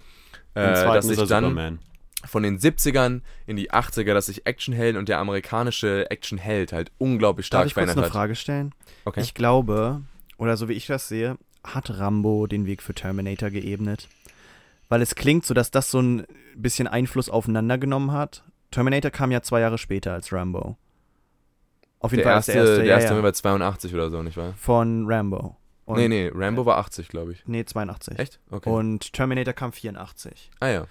[0.54, 1.78] Äh, dass er dann Superman.
[2.26, 7.48] von den 70ern in die 80er, dass sich Actionhelden und der amerikanische Actionheld halt unglaublich
[7.48, 8.12] Darf stark ich kurz verändert eine hat.
[8.12, 8.74] Frage stellen?
[9.04, 9.20] Okay.
[9.22, 10.02] Ich glaube,
[10.36, 14.08] oder so wie ich das sehe, hat Rambo den Weg für Terminator geebnet.
[14.88, 16.26] Weil es klingt so, dass das so ein
[16.56, 18.42] bisschen Einfluss aufeinander genommen hat.
[18.70, 20.76] Terminator kam ja zwei Jahre später als Rambo.
[21.98, 24.22] Auf jeden der Fall erste, der erste, der erste ja, war bei 82 oder so,
[24.22, 24.54] nicht wahr?
[24.56, 25.56] von Rambo.
[25.84, 27.42] Und, nee, nee, Rambo war 80, glaube ich.
[27.46, 28.18] Nee, 82.
[28.18, 28.40] Echt?
[28.50, 28.70] Okay.
[28.70, 30.50] Und Terminator kam 84.
[30.60, 30.86] ah ja.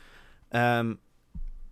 [0.51, 0.99] Ähm,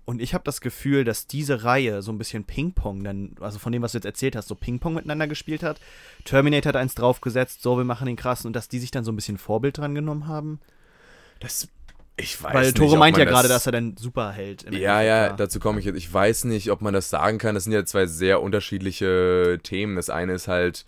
[0.06, 3.74] und ich habe das Gefühl, dass diese Reihe so ein bisschen Ping-Pong, dann, also von
[3.74, 5.82] dem, was du jetzt erzählt hast, so Ping-Pong miteinander gespielt hat.
[6.24, 9.12] Terminator hat eins draufgesetzt, so, wir machen den krassen und dass die sich dann so
[9.12, 10.62] ein bisschen Vorbild dran genommen haben.
[11.42, 11.68] Das,
[12.20, 15.34] ich weiß Weil nicht, Tore meint ja gerade, dass er dann Superheld im Ja, ja,
[15.34, 15.98] dazu komme ich jetzt.
[15.98, 17.54] Ich weiß nicht, ob man das sagen kann.
[17.54, 19.96] Das sind ja zwei sehr unterschiedliche Themen.
[19.96, 20.86] Das eine ist halt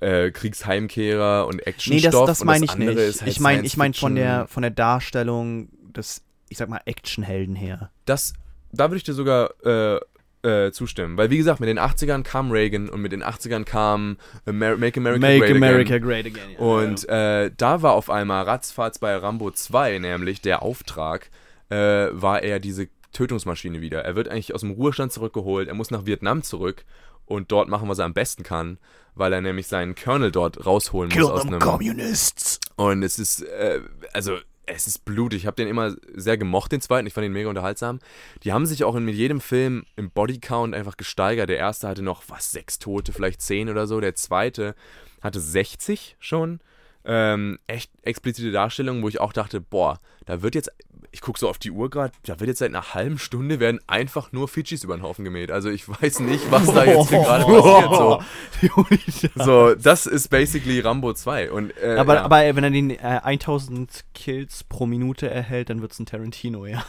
[0.00, 2.26] äh, Kriegsheimkehrer und Nee, Actionstoff.
[2.26, 3.20] das, das und meine ich nicht.
[3.20, 7.56] Halt ich meine ich mein von, der, von der Darstellung des, ich sag mal, Actionhelden
[7.56, 7.90] her.
[8.04, 8.34] Das,
[8.70, 10.00] da würde ich dir sogar äh,
[10.42, 11.16] äh, zustimmen.
[11.16, 15.00] Weil, wie gesagt, mit den 80ern kam Reagan und mit den 80ern kam Amer Make
[15.00, 16.08] America Make Great America Again.
[16.08, 16.50] Great Again.
[16.52, 16.58] Ja.
[16.58, 21.30] Und äh, da war auf einmal ratzfatz bei Rambo 2 nämlich der Auftrag,
[21.70, 21.76] äh,
[22.12, 24.04] war er diese Tötungsmaschine wieder.
[24.04, 26.84] Er wird eigentlich aus dem Ruhestand zurückgeholt, er muss nach Vietnam zurück
[27.26, 28.78] und dort machen, was er am besten kann,
[29.14, 31.58] weil er nämlich seinen Colonel dort rausholen muss aus einem...
[31.58, 32.60] Communists!
[32.76, 33.80] Und es ist, äh,
[34.12, 34.38] also,
[34.68, 35.40] es ist blutig.
[35.40, 37.06] Ich habe den immer sehr gemocht, den zweiten.
[37.06, 37.98] Ich fand ihn mega unterhaltsam.
[38.44, 41.48] Die haben sich auch in, mit jedem Film im Bodycount einfach gesteigert.
[41.48, 44.00] Der erste hatte noch, was, sechs Tote, vielleicht zehn oder so.
[44.00, 44.74] Der zweite
[45.22, 46.60] hatte 60 schon.
[47.04, 50.70] Ähm, echt explizite Darstellungen, wo ich auch dachte, boah, da wird jetzt,
[51.10, 53.80] ich gucke so auf die Uhr gerade, da wird jetzt seit einer halben Stunde werden
[53.86, 55.50] einfach nur Fidschis über den Haufen gemäht.
[55.50, 57.44] Also ich weiß nicht, was da jetzt hier gerade
[58.60, 59.32] passiert.
[59.34, 59.44] So.
[59.44, 61.50] so, das ist basically Rambo 2.
[61.50, 62.22] Und, äh, aber, ja.
[62.24, 66.66] aber wenn er den äh, 1000 Kills pro Minute erhält, dann wird es ein Tarantino,
[66.66, 66.84] ja.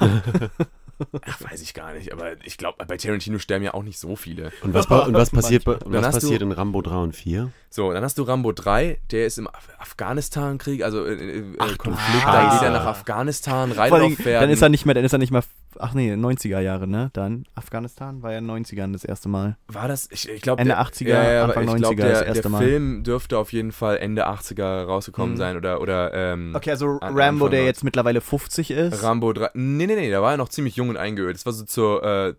[1.26, 4.16] Ach, weiß ich gar nicht, aber ich glaube, bei Tarantino sterben ja auch nicht so
[4.16, 4.52] viele.
[4.62, 7.16] Und was, und was passiert, bei- Dann was hast du- passiert in Rambo 3 und
[7.16, 7.52] 4?
[7.70, 11.78] So, dann hast du Rambo 3, der ist im Af Afghanistan-Krieg, also äh, äh, Ach,
[11.78, 12.26] Konflikt, Scheiße.
[12.26, 14.42] da geht er nach Afghanistan, Pferden.
[14.42, 15.44] dann ist er nicht mehr, dann ist er nicht mehr,
[15.78, 17.10] ach nee, 90er Jahre, ne?
[17.14, 19.58] Dann Afghanistan war ja in den 90ern das erste Mal.
[19.68, 22.10] War das, ich, ich glaube, Ende der- 80er, ja, ja, Anfang ich glaub, 90er der,
[22.12, 22.64] das erste der Mal.
[22.64, 25.38] Film dürfte auf jeden Fall Ende 80er rausgekommen Mhm.
[25.38, 29.04] sein oder, oder ähm, Okay, also Rambo, der jetzt mittlerweile 50 ist.
[29.04, 29.50] Rambo 3.
[29.54, 31.36] Nee, nee, nee, da war er noch ziemlich jung und eingeölt.
[31.36, 32.34] Das war so zur äh,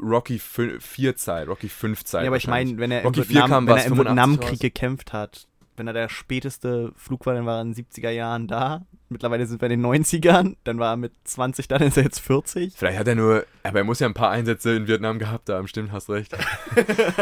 [0.00, 2.22] Rocky 4 Zeit, Rocky 5 Zeit.
[2.22, 4.06] ja, aber ich meine, wenn er im Rocky 4 Vietnam, kam, wenn war's im 85
[4.06, 4.58] Vietnamkrieg raus?
[4.60, 5.47] gekämpft hat,
[5.78, 8.82] wenn er der späteste Flug war, dann war er in den 70er Jahren da.
[9.08, 10.56] Mittlerweile sind wir in den 90ern.
[10.64, 12.74] Dann war er mit 20, dann ist er jetzt 40.
[12.76, 15.66] Vielleicht hat er nur, aber er muss ja ein paar Einsätze in Vietnam gehabt haben,
[15.68, 16.36] stimmt, hast recht.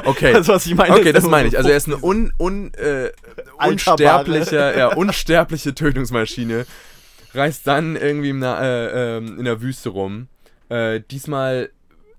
[0.04, 0.32] Okay.
[0.32, 0.94] Das, was ich meine.
[0.94, 1.56] Okay, das meine ich.
[1.56, 3.10] Also er ist eine un, un, äh,
[3.66, 6.66] unsterblicher, ja, unsterbliche Tötungsmaschine.
[7.34, 10.28] Reist dann irgendwie in der, äh, ähm, in der Wüste rum.
[10.68, 11.70] Äh, diesmal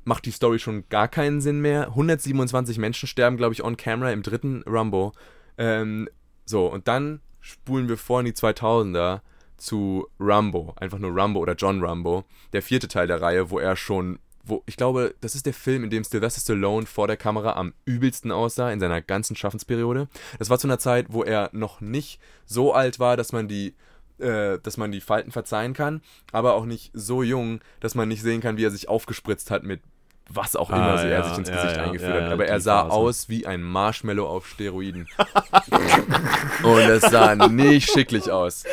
[0.08, 1.90] macht die Story schon gar keinen Sinn mehr.
[1.90, 5.12] 127 Menschen sterben, glaube ich, on camera im dritten Rumbo.
[5.58, 6.08] Ähm,
[6.48, 9.22] so, und dann spulen wir vor in die 2000er
[9.58, 10.74] zu Rumbo.
[10.78, 12.26] Einfach nur Rumbo oder John Rumbo.
[12.54, 14.20] Der vierte Teil der Reihe, wo er schon
[14.50, 17.74] wo ich glaube, das ist der Film, in dem Sylvester Stallone vor der Kamera am
[17.84, 20.08] übelsten aussah in seiner ganzen Schaffensperiode.
[20.40, 23.76] Das war zu einer Zeit, wo er noch nicht so alt war, dass man die
[24.20, 26.02] äh, dass man die Falten verzeihen kann,
[26.32, 29.64] aber auch nicht so jung, dass man nicht sehen kann, wie er sich aufgespritzt hat
[29.64, 29.82] mit
[30.30, 32.32] was auch immer Ah, er ja, sich ins Gesicht ja, eingeführt ja, hat.
[32.32, 32.94] Aber er sah Phase.
[32.94, 35.08] aus wie ein Marshmallow auf Steroiden.
[36.64, 38.64] Und es sah nicht schicklich aus.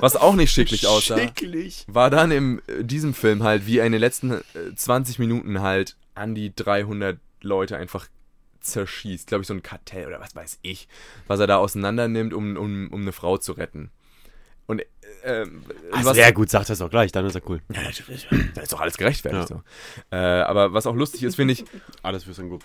[0.00, 1.84] Was auch nicht schicklich aussah Schicklich.
[1.86, 5.60] war dann in äh, diesem Film halt, wie er in den letzten äh, 20 Minuten
[5.62, 8.08] halt an die 300 Leute einfach
[8.60, 9.26] zerschießt.
[9.26, 10.88] Glaube ich, so ein Kartell oder was weiß ich,
[11.26, 13.90] was er da auseinander nimmt, um, um, um eine Frau zu retten.
[14.66, 14.84] Und äh,
[15.24, 15.62] ähm,
[15.92, 17.60] Also, was, ja, gut, sagt das auch gleich, dann ist er cool.
[17.72, 19.50] ja, natürlich, da ist doch alles gerechtfertigt.
[19.50, 19.56] Ja.
[19.56, 19.62] So.
[20.10, 21.64] Äh, aber was auch lustig ist, finde ich,
[22.02, 22.62] Alles für sein gut.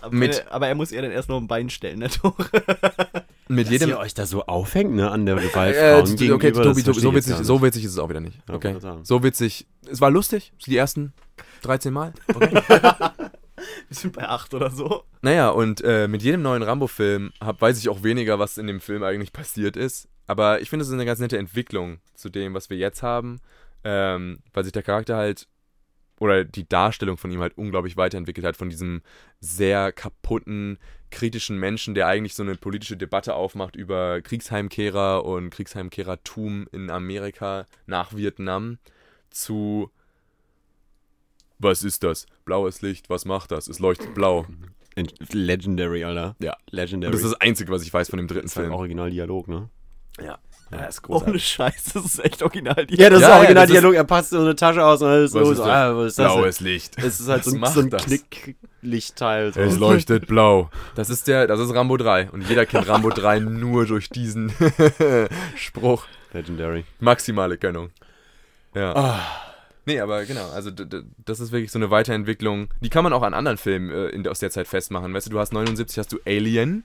[0.00, 2.34] Aber, mit- aber er muss ihr dann erst noch ein Bein stellen, ne, Tore?
[3.48, 3.90] mit Dass jedem.
[3.90, 7.14] ihr euch da so aufhängt, ne, an der Gewalt Äh, Frauen okay, Tobi, Tobi, so
[7.14, 8.38] witzig, so witzig ist es auch wieder nicht.
[8.48, 8.78] Ja, Okay.
[8.80, 9.04] sagen.
[9.04, 9.66] So witzig.
[9.88, 11.12] Es war lustig, die ersten
[11.62, 12.12] 13 Mal.
[12.34, 12.60] Okay.
[13.88, 15.04] Wir sind bei 8 oder so.
[15.22, 19.02] Naja, und äh, mit jedem neuen Rambo-Film weiß ich auch weniger, was in dem Film
[19.02, 20.08] eigentlich passiert ist.
[20.26, 23.40] Aber ich finde, es ist eine ganz nette Entwicklung zu dem, was wir jetzt haben.
[23.84, 25.46] Ähm, weil sich der Charakter halt,
[26.18, 29.02] oder die Darstellung von ihm halt unglaublich weiterentwickelt hat, von diesem
[29.38, 30.78] sehr kaputten,
[31.10, 37.66] kritischen Menschen, der eigentlich so eine politische Debatte aufmacht über Kriegsheimkehrer und Kriegsheimkehrertum in Amerika
[37.86, 38.78] nach Vietnam,
[39.30, 39.90] zu
[41.58, 42.26] was ist das?
[42.44, 43.68] Blaues Licht, was macht das?
[43.68, 44.46] Es leuchtet blau.
[45.32, 46.36] Legendary, Alter.
[46.40, 46.56] Ja.
[46.70, 47.08] Legendary.
[47.08, 48.74] Und das ist das Einzige, was ich weiß von dem dritten Das ist halt Film.
[48.74, 49.68] Originaldialog, ne?
[50.22, 50.38] Ja.
[50.72, 51.46] Ja, ist Ohne großartig.
[51.46, 52.86] Scheiß, das ist echt original.
[52.90, 53.94] Ja, das Ja, ist ja, Originaldialog.
[53.94, 55.52] Er passt so eine Tasche aus und alles Was so.
[55.52, 56.26] ist ah, was ist das?
[56.32, 56.40] denn?
[56.40, 56.98] Blaues Licht.
[56.98, 58.02] Es ist halt so ein, so ein das?
[58.04, 59.52] Klicklichtteil.
[59.52, 59.60] So.
[59.60, 60.68] Es leuchtet blau.
[60.96, 62.30] Das ist der, das ist Rambo 3.
[62.32, 64.52] Und jeder kennt Rambo 3 nur durch diesen
[65.56, 66.06] Spruch.
[66.32, 66.84] Legendary.
[66.98, 67.90] Maximale Gönnung.
[68.74, 69.20] Ja.
[69.84, 72.68] Nee, aber genau, also das ist wirklich so eine Weiterentwicklung.
[72.80, 75.14] Die kann man auch an anderen Filmen äh, in, aus der Zeit festmachen.
[75.14, 76.82] Weißt du, du hast 79, hast du Alien.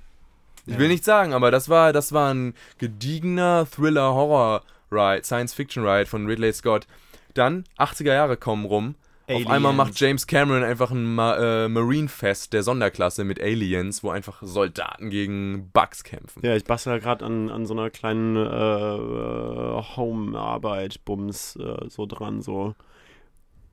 [0.66, 6.54] Ich will nicht sagen, aber das war, das war ein gediegener Thriller-Horror-Ride, Science-Fiction-Ride von Ridley
[6.54, 6.88] Scott.
[7.34, 8.96] Dann, 80er Jahre kommen rum.
[9.28, 9.52] Auf Aliens.
[9.52, 14.42] einmal macht James Cameron einfach ein Ma äh, Marine-Fest der Sonderklasse mit Aliens, wo einfach
[14.42, 16.42] Soldaten gegen Bugs kämpfen.
[16.44, 22.06] Ja, ich bastel gerade an, an so einer kleinen äh, äh, Home-Arbeit, Bums, äh, so
[22.06, 22.76] dran, so.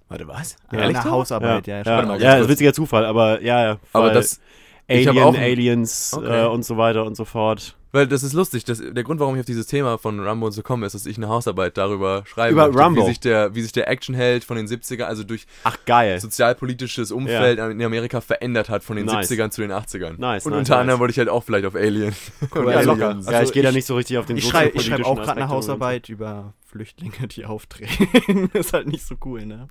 [0.08, 0.56] Warte, was?
[0.70, 1.10] Ja, Ehrlich eine?
[1.10, 1.78] Hausarbeit, ja.
[1.78, 3.78] ja, ja, ganz ja ist witziger Zufall, aber ja, ja.
[3.92, 4.40] Aber das,
[4.88, 6.44] Alien, auch Aliens Okay.
[6.44, 7.74] äh, und so weiter und so fort.
[7.90, 8.64] Weil das ist lustig.
[8.64, 11.06] Das, der Grund, warum ich auf dieses Thema von Rambo und so komme, ist, dass
[11.06, 12.52] ich eine Hausarbeit darüber schreibe.
[12.52, 13.00] Über möchte, Rambo?
[13.02, 16.20] Wie sich, der, wie sich der Actionheld von den 70er, also durch Ach, geil.
[16.20, 19.30] sozialpolitisches Umfeld in Amerika verändert hat von den Nice.
[19.30, 20.18] 70ern zu den 80ern.
[20.18, 20.98] Nice, und nice, unter anderem nice.
[21.00, 22.14] wollte ich halt auch vielleicht auf Alien.
[22.54, 23.08] Cool, Ja, also- locker.
[23.08, 23.30] Aliens.
[23.30, 25.16] ja, ich gehe da ich- nicht so richtig auf den Ich schreibe ich schreib auch
[25.16, 25.48] gerade eine.
[25.48, 28.50] Hausarbeit über Flüchtlinge, die auftreten.
[28.52, 29.68] ist halt nicht so cool, ne?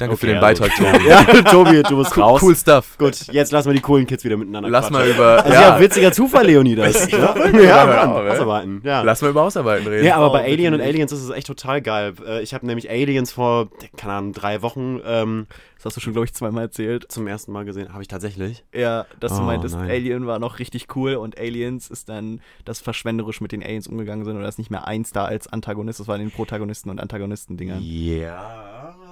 [0.00, 1.06] Danke für Okay, den also- Beitrag, Tobi.
[1.08, 2.42] Ja, Tobi, du musst raus.
[2.42, 2.98] Cool Stuff.
[2.98, 5.14] Gut, jetzt lassen wir die coolen Kids wieder miteinander Lass mal quatschen.
[5.16, 5.44] über.
[5.44, 7.08] Also ja, witziger Zufall, Leonidas.
[7.12, 8.80] ja, ja, Ja, Mann, ja, Hausarbeiten.
[8.84, 9.02] Ja.
[9.02, 10.04] Lass mal über Hausarbeiten reden.
[10.06, 10.80] Ja, aber Oh, bei Alien und.
[10.80, 12.14] Aliens ist es echt total geil.
[12.26, 15.46] Äh, Ich habe nämlich Aliens vor, keine Ahnung, drei Wochen ähm,
[15.76, 17.06] Das hast du schon, glaube ich, zweimal erzählt.
[17.10, 17.92] zum ersten Mal gesehen.
[17.92, 18.64] Habe ich tatsächlich?
[18.74, 19.90] Ja, dass du Oh, meintest, nein.
[19.90, 24.24] Alien war noch richtig cool und Aliens ist dann, dass verschwenderisch mit den Aliens umgegangen
[24.24, 27.78] sind oder dass nicht mehr eins da als Antagonist, das waren den Protagonisten und Antagonisten-Dinger.
[27.80, 28.94] Ja.
[28.98, 29.09] Hab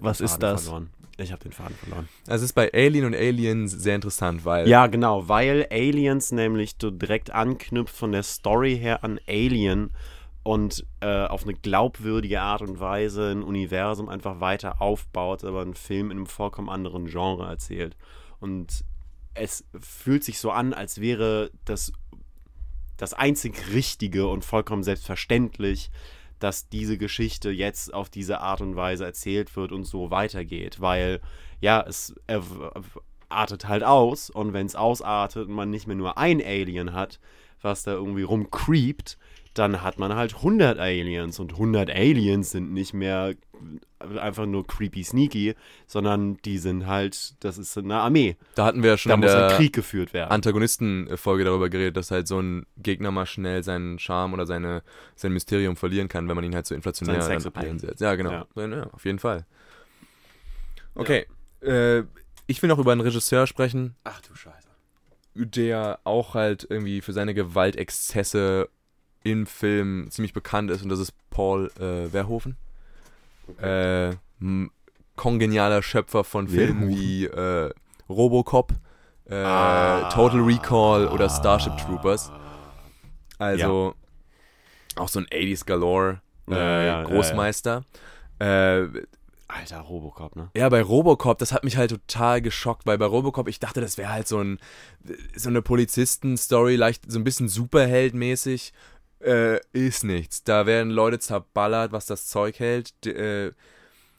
[0.00, 0.64] Was ist das?
[0.64, 0.90] Verloren.
[1.16, 2.08] Ich habe den Faden verloren.
[2.26, 4.68] Also es ist bei Alien und Aliens sehr interessant, weil.
[4.68, 9.90] Ja, genau, weil Aliens nämlich so direkt anknüpft von der Story her an Alien
[10.42, 15.74] und äh, auf eine glaubwürdige Art und Weise ein Universum einfach weiter aufbaut, aber einen
[15.74, 17.96] Film in einem vollkommen anderen Genre erzählt.
[18.40, 18.84] Und
[19.34, 21.92] es fühlt sich so an, als wäre das
[22.96, 25.90] das einzig Richtige und vollkommen selbstverständlich,
[26.38, 31.20] dass diese Geschichte jetzt auf diese Art und Weise erzählt wird und so weitergeht, weil
[31.60, 32.14] ja, es
[33.28, 37.20] artet halt aus und wenn es ausartet und man nicht mehr nur ein Alien hat,
[37.60, 39.18] was da irgendwie rumcreept,
[39.54, 43.34] dann hat man halt 100 Aliens und 100 Aliens sind nicht mehr
[44.18, 45.54] einfach nur creepy sneaky,
[45.86, 48.36] sondern die sind halt, das ist eine Armee.
[48.54, 50.30] Da hatten wir ja schon Da in muss ein der Krieg geführt werden.
[50.30, 54.82] Antagonistenfolge darüber geredet, dass halt so ein Gegner mal schnell seinen Charme oder seine,
[55.14, 57.24] sein Mysterium verlieren kann, wenn man ihn halt so inflationär
[57.54, 58.00] einsetzt.
[58.00, 58.30] Ja, genau.
[58.30, 58.46] Ja.
[58.56, 58.66] Ja.
[58.66, 59.46] Ja, auf jeden Fall.
[60.94, 61.26] Okay.
[61.60, 62.02] Äh,
[62.46, 64.68] ich will noch über einen Regisseur sprechen, Ach du Scheiße.
[65.34, 68.68] der auch halt irgendwie für seine Gewaltexzesse
[69.24, 72.56] im Film ziemlich bekannt ist und das ist Paul äh, Verhoeven.
[73.60, 74.10] Äh,
[74.40, 74.70] m-
[75.16, 77.70] kongenialer Schöpfer von Filmen wie äh,
[78.08, 78.72] Robocop,
[79.28, 80.08] äh, Ah.
[80.12, 82.30] Total Recall oder Starship Troopers.
[83.38, 83.94] Also
[84.96, 87.84] auch so ein 80s Galore äh, Ja, ja, ja, Großmeister.
[88.38, 88.86] Äh,
[89.46, 90.50] Alter, Robocop, ne?
[90.56, 93.98] ja, bei Robocop, das hat mich halt total geschockt, weil bei Robocop, ich dachte, das
[93.98, 94.58] wäre halt so ein
[95.36, 98.72] so eine Polizisten-Story, leicht so ein bisschen Superheldmäßig.
[99.24, 100.44] Äh, ist nichts.
[100.44, 102.92] Da werden Leute zerballert, was das Zeug hält.
[103.04, 103.52] D äh,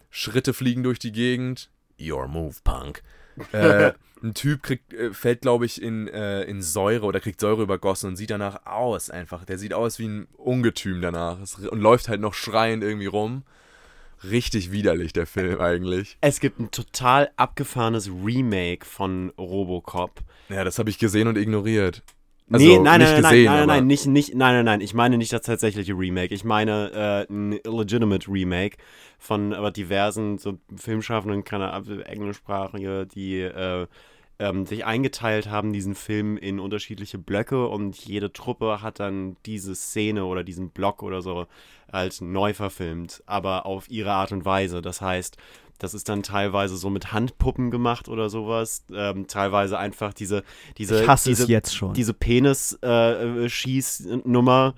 [0.10, 1.70] Schritte fliegen durch die Gegend.
[2.00, 3.04] Your move, Punk.
[3.52, 3.92] äh,
[4.24, 8.10] ein Typ kriegt, äh, fällt, glaube ich, in, äh, in Säure oder kriegt Säure übergossen
[8.10, 9.46] und sieht danach aus einfach.
[9.46, 13.44] Der sieht aus wie ein Ungetüm danach und läuft halt noch schreiend irgendwie rum.
[14.24, 16.18] Richtig widerlich, der Film eigentlich.
[16.22, 20.22] Es gibt ein total abgefahrenes Remake von Robocop.
[20.50, 22.02] Ja, das habe ich gesehen und ignoriert.
[22.48, 24.82] Nee, nein, nein, gesehen, nein, nein, nein, nicht, nicht, nein, nein, nein.
[24.82, 26.34] Ich meine nicht das tatsächliche Remake.
[26.34, 28.78] Ich meine äh, ein illegitimate Remake
[29.18, 33.88] von aber diversen so Filmschaffenden, keine Ahnung, englischsprachige, die äh,
[34.38, 39.76] ähm, sich eingeteilt haben, diesen Film in unterschiedliche Blöcke und jede Truppe hat dann diese
[39.76, 41.48] Szene oder diesen Block oder so
[41.92, 44.82] halt neu verfilmt, aber auf ihre Art und Weise.
[44.82, 45.38] Das heißt,
[45.80, 50.44] das ist dann teilweise so mit Handpuppen gemacht oder sowas, ähm, teilweise einfach diese,
[50.78, 51.94] diese, Ich hasse diese, es jetzt schon.
[51.94, 54.76] diese Penis-Schieß-Nummer.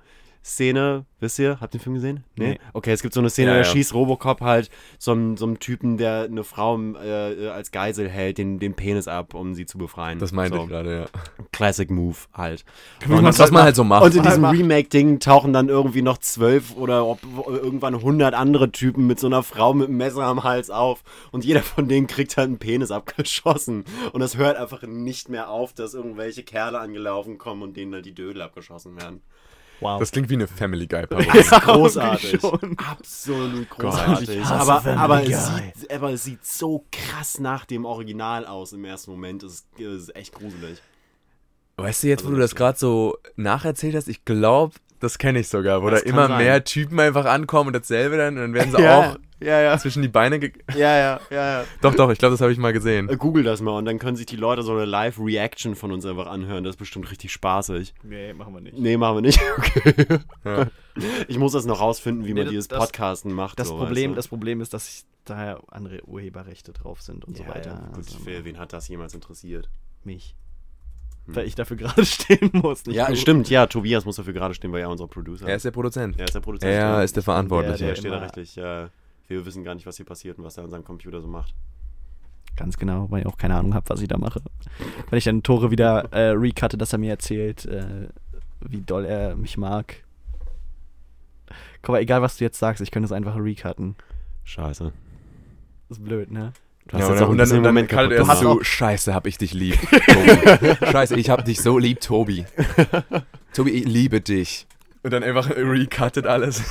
[0.48, 1.60] Szene, wisst ihr?
[1.60, 2.24] Habt ihr den Film gesehen?
[2.38, 2.58] Nee.
[2.72, 3.66] Okay, es gibt so eine Szene, Ja, da ja.
[3.66, 8.38] schießt Robocop halt so einem, so einem Typen, der eine Frau äh, als Geisel hält,
[8.38, 10.20] den, den Penis ab, um sie zu befreien.
[10.20, 10.64] Das meinte so.
[10.64, 11.06] ich gerade, ja.
[11.52, 12.64] Classic Move halt.
[13.10, 14.06] Und was man halt so macht.
[14.06, 14.46] Und in diesem.
[14.46, 19.44] Remake-Ding tauchen dann irgendwie noch zwölf oder ob, irgendwann hundert andere Typen mit so einer
[19.44, 21.04] Frau mit einem Messer am Hals auf.
[21.32, 23.84] Und jeder von denen kriegt halt einen Penis abgeschossen.
[24.14, 28.04] Und das hört einfach nicht mehr auf, dass irgendwelche Kerle angelaufen kommen und denen dann
[28.04, 29.22] die Dödel abgeschossen werden.
[29.80, 30.00] Wow.
[30.00, 31.28] Das klingt wie eine Family Guy Parodie.
[31.34, 32.42] Das ist großartig.
[32.42, 32.78] schon.
[32.78, 34.44] Absolut großartig.
[34.46, 39.12] aber, aber, es sieht, aber es sieht so krass nach dem Original aus im ersten
[39.12, 39.44] Moment.
[39.44, 40.82] Es ist, es ist echt gruselig.
[41.78, 44.08] Weißt du jetzt, wo Also du das gerade so nacherzählt hast?
[44.08, 46.38] Ich glaube, das kenne ich sogar, wo Das da immer sein.
[46.40, 49.78] mehr Typen einfach ankommen und dasselbe dann und dann werden sie Ja, auch ja, ja.
[49.78, 51.66] zwischen die Beine ge Ja, ja, ja, ja.
[51.82, 53.10] Doch, doch, ich glaube, das habe ich mal gesehen.
[53.10, 56.06] Äh, Google das mal und dann können sich die Leute so eine Live-Reaction von uns
[56.06, 56.64] einfach anhören.
[56.64, 57.94] Das ist bestimmt richtig spaßig.
[58.04, 58.78] Nee, machen wir nicht.
[58.78, 59.40] Nee, machen wir nicht.
[59.58, 60.20] Okay.
[60.46, 60.68] Ja.
[61.28, 63.60] Ich muss das noch rausfinden, wie Nee, man das- dieses das- Podcasten macht.
[63.60, 64.16] Das so, Problem, weißt du?
[64.16, 67.70] das Problem ist, dass ich da andere Urheberrechte drauf sind und so Ja, weiter.
[67.72, 69.70] ja, gut, Also, wer- wen hat das jemals interessiert?
[70.04, 70.36] mich.
[71.26, 71.36] Hm.
[71.36, 72.86] Weil ich dafür gerade stehen muss.
[72.86, 73.16] nicht Ja, du.
[73.18, 73.50] stimmt.
[73.50, 76.18] Ja, Tobias muss dafür gerade stehen, weil er unser Producer Er ist der Produzent.
[76.18, 76.72] Er ist der Produzent.
[76.72, 77.04] Er ja.
[77.04, 77.78] ist der Verantwortliche.
[77.80, 78.58] Der Der steht da richtig.
[78.58, 78.88] Äh,
[79.28, 81.54] wir wissen gar nicht, was hier passiert und was er an seinem Computer so macht.
[82.56, 84.42] Ganz genau, weil ich auch keine Ahnung habe, was ich da mache.
[85.10, 88.08] Wenn ich dann Tore wieder äh, recutte, dass er mir erzählt, äh,
[88.62, 90.04] wie doll er mich mag.
[91.84, 93.96] Guck mal, egal was du jetzt sagst, ich könnte es einfach recutten.
[94.44, 94.92] Scheiße.
[95.90, 96.52] Das ist blöd, ne?
[96.88, 98.58] Du Ja, hast und jetzt dann, auch und dann, dann Moment kaltet kaputt er gemacht.
[98.60, 100.76] so, scheiße, hab ich dich lieb, Tobi.
[100.92, 102.46] scheiße, ich hab dich so lieb, Tobi.
[103.54, 104.66] Tobi, ich liebe dich.
[105.08, 106.62] Und dann einfach recuttet alles.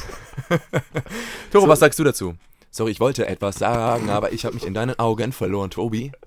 [1.51, 2.35] Toro, was sagst du dazu?
[2.71, 6.13] Sorry, ich wollte etwas sagen, aber ich habe mich in deinen Augen verloren, Tobi.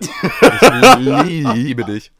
[1.20, 2.10] Ich liebe dich.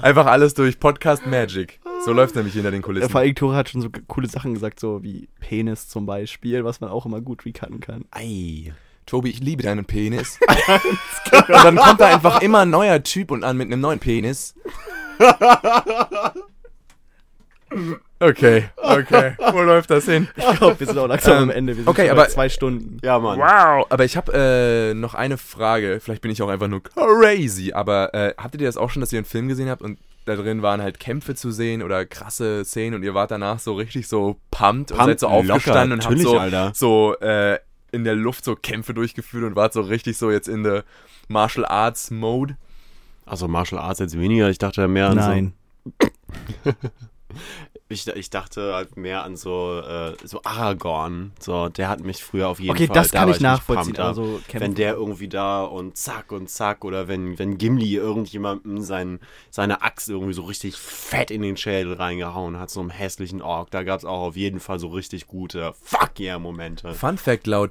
[0.00, 1.80] Einfach alles durch Podcast Magic.
[2.04, 3.10] So läuft nämlich hinter den Kulissen.
[3.10, 6.80] Vor allem Tore hat schon so coole Sachen gesagt, so wie Penis zum Beispiel, was
[6.80, 8.04] man auch immer gut recutten kann.
[8.12, 8.72] Ei.
[9.06, 10.38] Tobi, ich liebe deinen Penis.
[11.32, 14.54] und dann kommt da einfach immer ein neuer Typ und an mit einem neuen Penis.
[18.18, 19.34] Okay, okay.
[19.52, 20.28] Wo läuft das hin?
[20.36, 21.72] Ich glaube, wir sind auch langsam Ähm, am Ende.
[21.76, 22.98] Wir sind okay, schon bei aber- zwei Stunden.
[23.02, 23.38] Ja, Mann.
[23.38, 23.86] Wow.
[23.90, 25.98] Aber ich habe äh, noch eine Frage.
[26.00, 27.72] Vielleicht bin ich auch einfach nur crazy.
[27.72, 30.34] Aber äh, hattet ihr das auch schon, dass ihr einen Film gesehen habt und da
[30.34, 34.08] drin waren halt Kämpfe zu sehen oder krasse Szenen und ihr wart danach so richtig
[34.08, 36.72] so pumped, und seid so Pumped, aufgestanden locker, und habt so, Alter.
[36.74, 37.58] so äh,
[37.92, 40.82] in der Luft so Kämpfe durchgeführt und wart so richtig so jetzt in der
[41.28, 42.56] Martial Arts Mode?
[43.24, 44.48] Also Martial Arts jetzt weniger.
[44.50, 45.52] Ich dachte mehr an Nein.
[45.84, 46.72] so.
[47.88, 51.32] Ich, ich dachte halt mehr an so, äh, so Aragorn.
[51.38, 52.94] So, der hat mich früher auf jeden Okay, Fall.
[52.94, 53.96] das da kann ich nachvollziehen.
[53.96, 54.06] up.
[54.06, 59.20] Also, wenn der irgendwie da und zack und zack oder wenn, wenn Gimli irgendjemandem sein,
[59.50, 63.70] seine Axt irgendwie so richtig fett in den Schädel reingehauen hat, so einem hässlichen Ork,
[63.70, 66.92] da gab es auch auf jeden Fall so richtig gute Fuck yeah Momente.
[66.94, 67.70] Fun Fact laut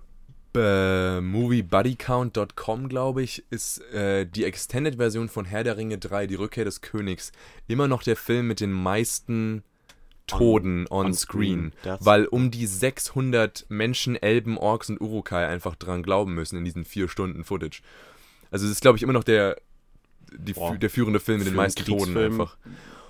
[0.56, 6.66] äh, moviebodycount.com, glaube ich, ist äh, die Extended-Version von Herr der Ringe 3, die Rückkehr
[6.66, 7.32] des Königs,
[7.68, 9.64] immer noch der Film mit den meisten
[10.28, 11.98] Toten on, on screen, screen.
[12.00, 16.86] Weil um die 600 Menschen, Elben, Orks und Urukai einfach dran glauben müssen in diesen
[16.86, 17.82] vier Stunden Footage.
[18.52, 19.58] Also es ist, glaube ich, immer noch der,
[20.34, 20.76] die, Boah.
[20.76, 22.58] der führende Film mit den meisten Toten einfach.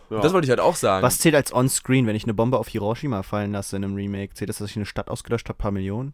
[0.09, 0.19] Ja.
[0.19, 1.03] Das wollte ich halt auch sagen.
[1.03, 4.33] Was zählt als On-Screen, wenn ich eine Bombe auf Hiroshima fallen lasse in einem Remake?
[4.33, 6.13] Zählt das, dass ich eine Stadt ausgelöscht habe, paar Millionen?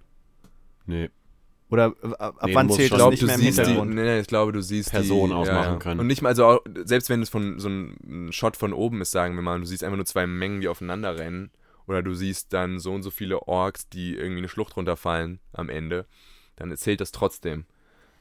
[0.85, 1.09] Nee.
[1.72, 3.95] Oder äh, ab Nee, wann zählt schon- das nicht du mehr im siehst die, Hintergrund?
[3.95, 5.80] nee, ich glaube, du siehst Personen die, ausmachen ja.
[5.80, 5.99] können.
[6.02, 9.11] Und nicht mal, also auch, selbst wenn es von so ein Shot von oben ist,
[9.11, 11.49] sagen wir mal, du siehst einfach nur zwei Mengen, die aufeinander rennen,
[11.88, 15.69] oder du siehst dann so und so viele Orks, die irgendwie eine Schlucht runterfallen am
[15.69, 16.06] Ende,
[16.57, 17.65] dann zählt das trotzdem.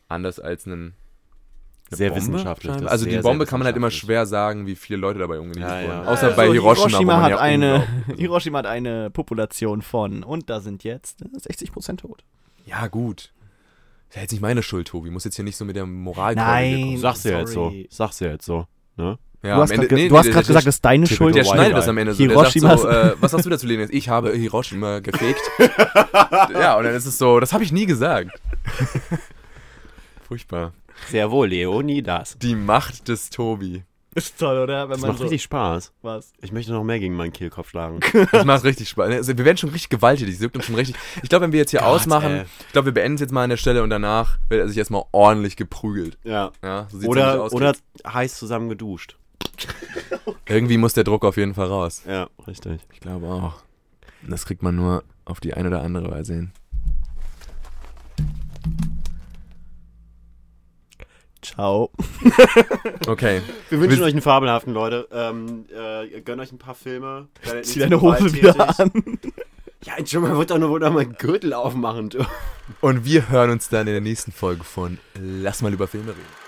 [0.09, 0.95] Anders als einen
[1.91, 4.99] eine Sehr Bombe, wissenschaftlich, Also die Bombe kann man halt immer schwer sagen, wie viele
[5.01, 5.89] Leute dabei umgelegt Ja, ja.
[5.89, 6.09] wurden.
[6.09, 7.85] Außer Also, bei Hiroshima, man hat ja eine
[8.17, 12.23] Hiroshima hat eine Population von und da sind jetzt äh, 60% tot.
[12.65, 13.33] Ja, gut.
[14.11, 15.11] Das ist jetzt nicht meine Schuld, Tobi.
[15.11, 16.99] Muss jetzt hier nicht so mit der Moral Nein.
[16.99, 17.65] Sag's dir jetzt so.
[17.65, 17.89] Sorry.
[17.91, 18.66] Sag's dir jetzt so.
[18.97, 19.19] Ne?
[19.43, 21.35] Ja, du hast gerade nee, du gesagt, das ist deine Schuld.
[21.35, 22.19] Der schneidet das am Ende so.
[22.19, 23.89] Hiroshima Der sagt so, äh, was hast du dazu, Linus?
[23.91, 25.41] Ich habe Hiroshima gefegt.
[25.59, 28.31] ja, und dann ist es so, das habe ich nie gesagt.
[30.28, 30.73] Furchtbar.
[31.09, 32.37] Sehr wohl, Leo, nie das.
[32.39, 33.85] Die Macht des Tobi.
[34.15, 34.89] Ist toll, oder?
[34.89, 35.93] Wenn Das macht richtig Spaß.
[36.03, 36.32] was.
[36.41, 38.01] Ich möchte noch mehr gegen meinen Kehlkopf schlagen.
[38.32, 39.09] Das macht richtig Spaß.
[39.11, 40.01] Also, wir werden schon richtig.
[40.01, 40.97] Das wirkt uns schon richtig.
[41.23, 42.45] Ich glaube, wenn wir jetzt hier Gott, ausmachen, ey.
[42.66, 44.78] ich glaube, wir beenden es jetzt mal an der Stelle und danach wird er sich
[44.78, 46.19] erstmal ordentlich geprügelt.
[46.24, 46.51] Ja.
[46.62, 47.53] Ja, so Oder, aus.
[47.53, 47.74] oder
[48.07, 49.16] heiß zusammen geduscht.
[50.49, 52.03] Irgendwie muss der Druck auf jeden Fall raus.
[52.07, 52.81] Ja, richtig.
[52.93, 53.62] Ich glaube auch.
[54.23, 56.53] Und Das kriegt man nur auf die eine oder andere Weise hin.
[61.43, 61.91] Ciao.
[63.07, 63.41] Okay.
[63.71, 65.09] Wir wünschen Wir- euch einen fabelhaften, Leute.
[65.12, 67.29] Ähm, äh, ihr gönnt euch ein paar Filme.
[67.62, 68.91] Zieh deine Hose wieder an.
[69.85, 72.11] Ja, Entschuldigung, man wird doch nur wohl noch mal einen Gürtel aufmachen.
[72.11, 72.25] Du.
[72.83, 76.40] Und wir hören uns dann in der nächsten Folge von Lass mal über Filme reden.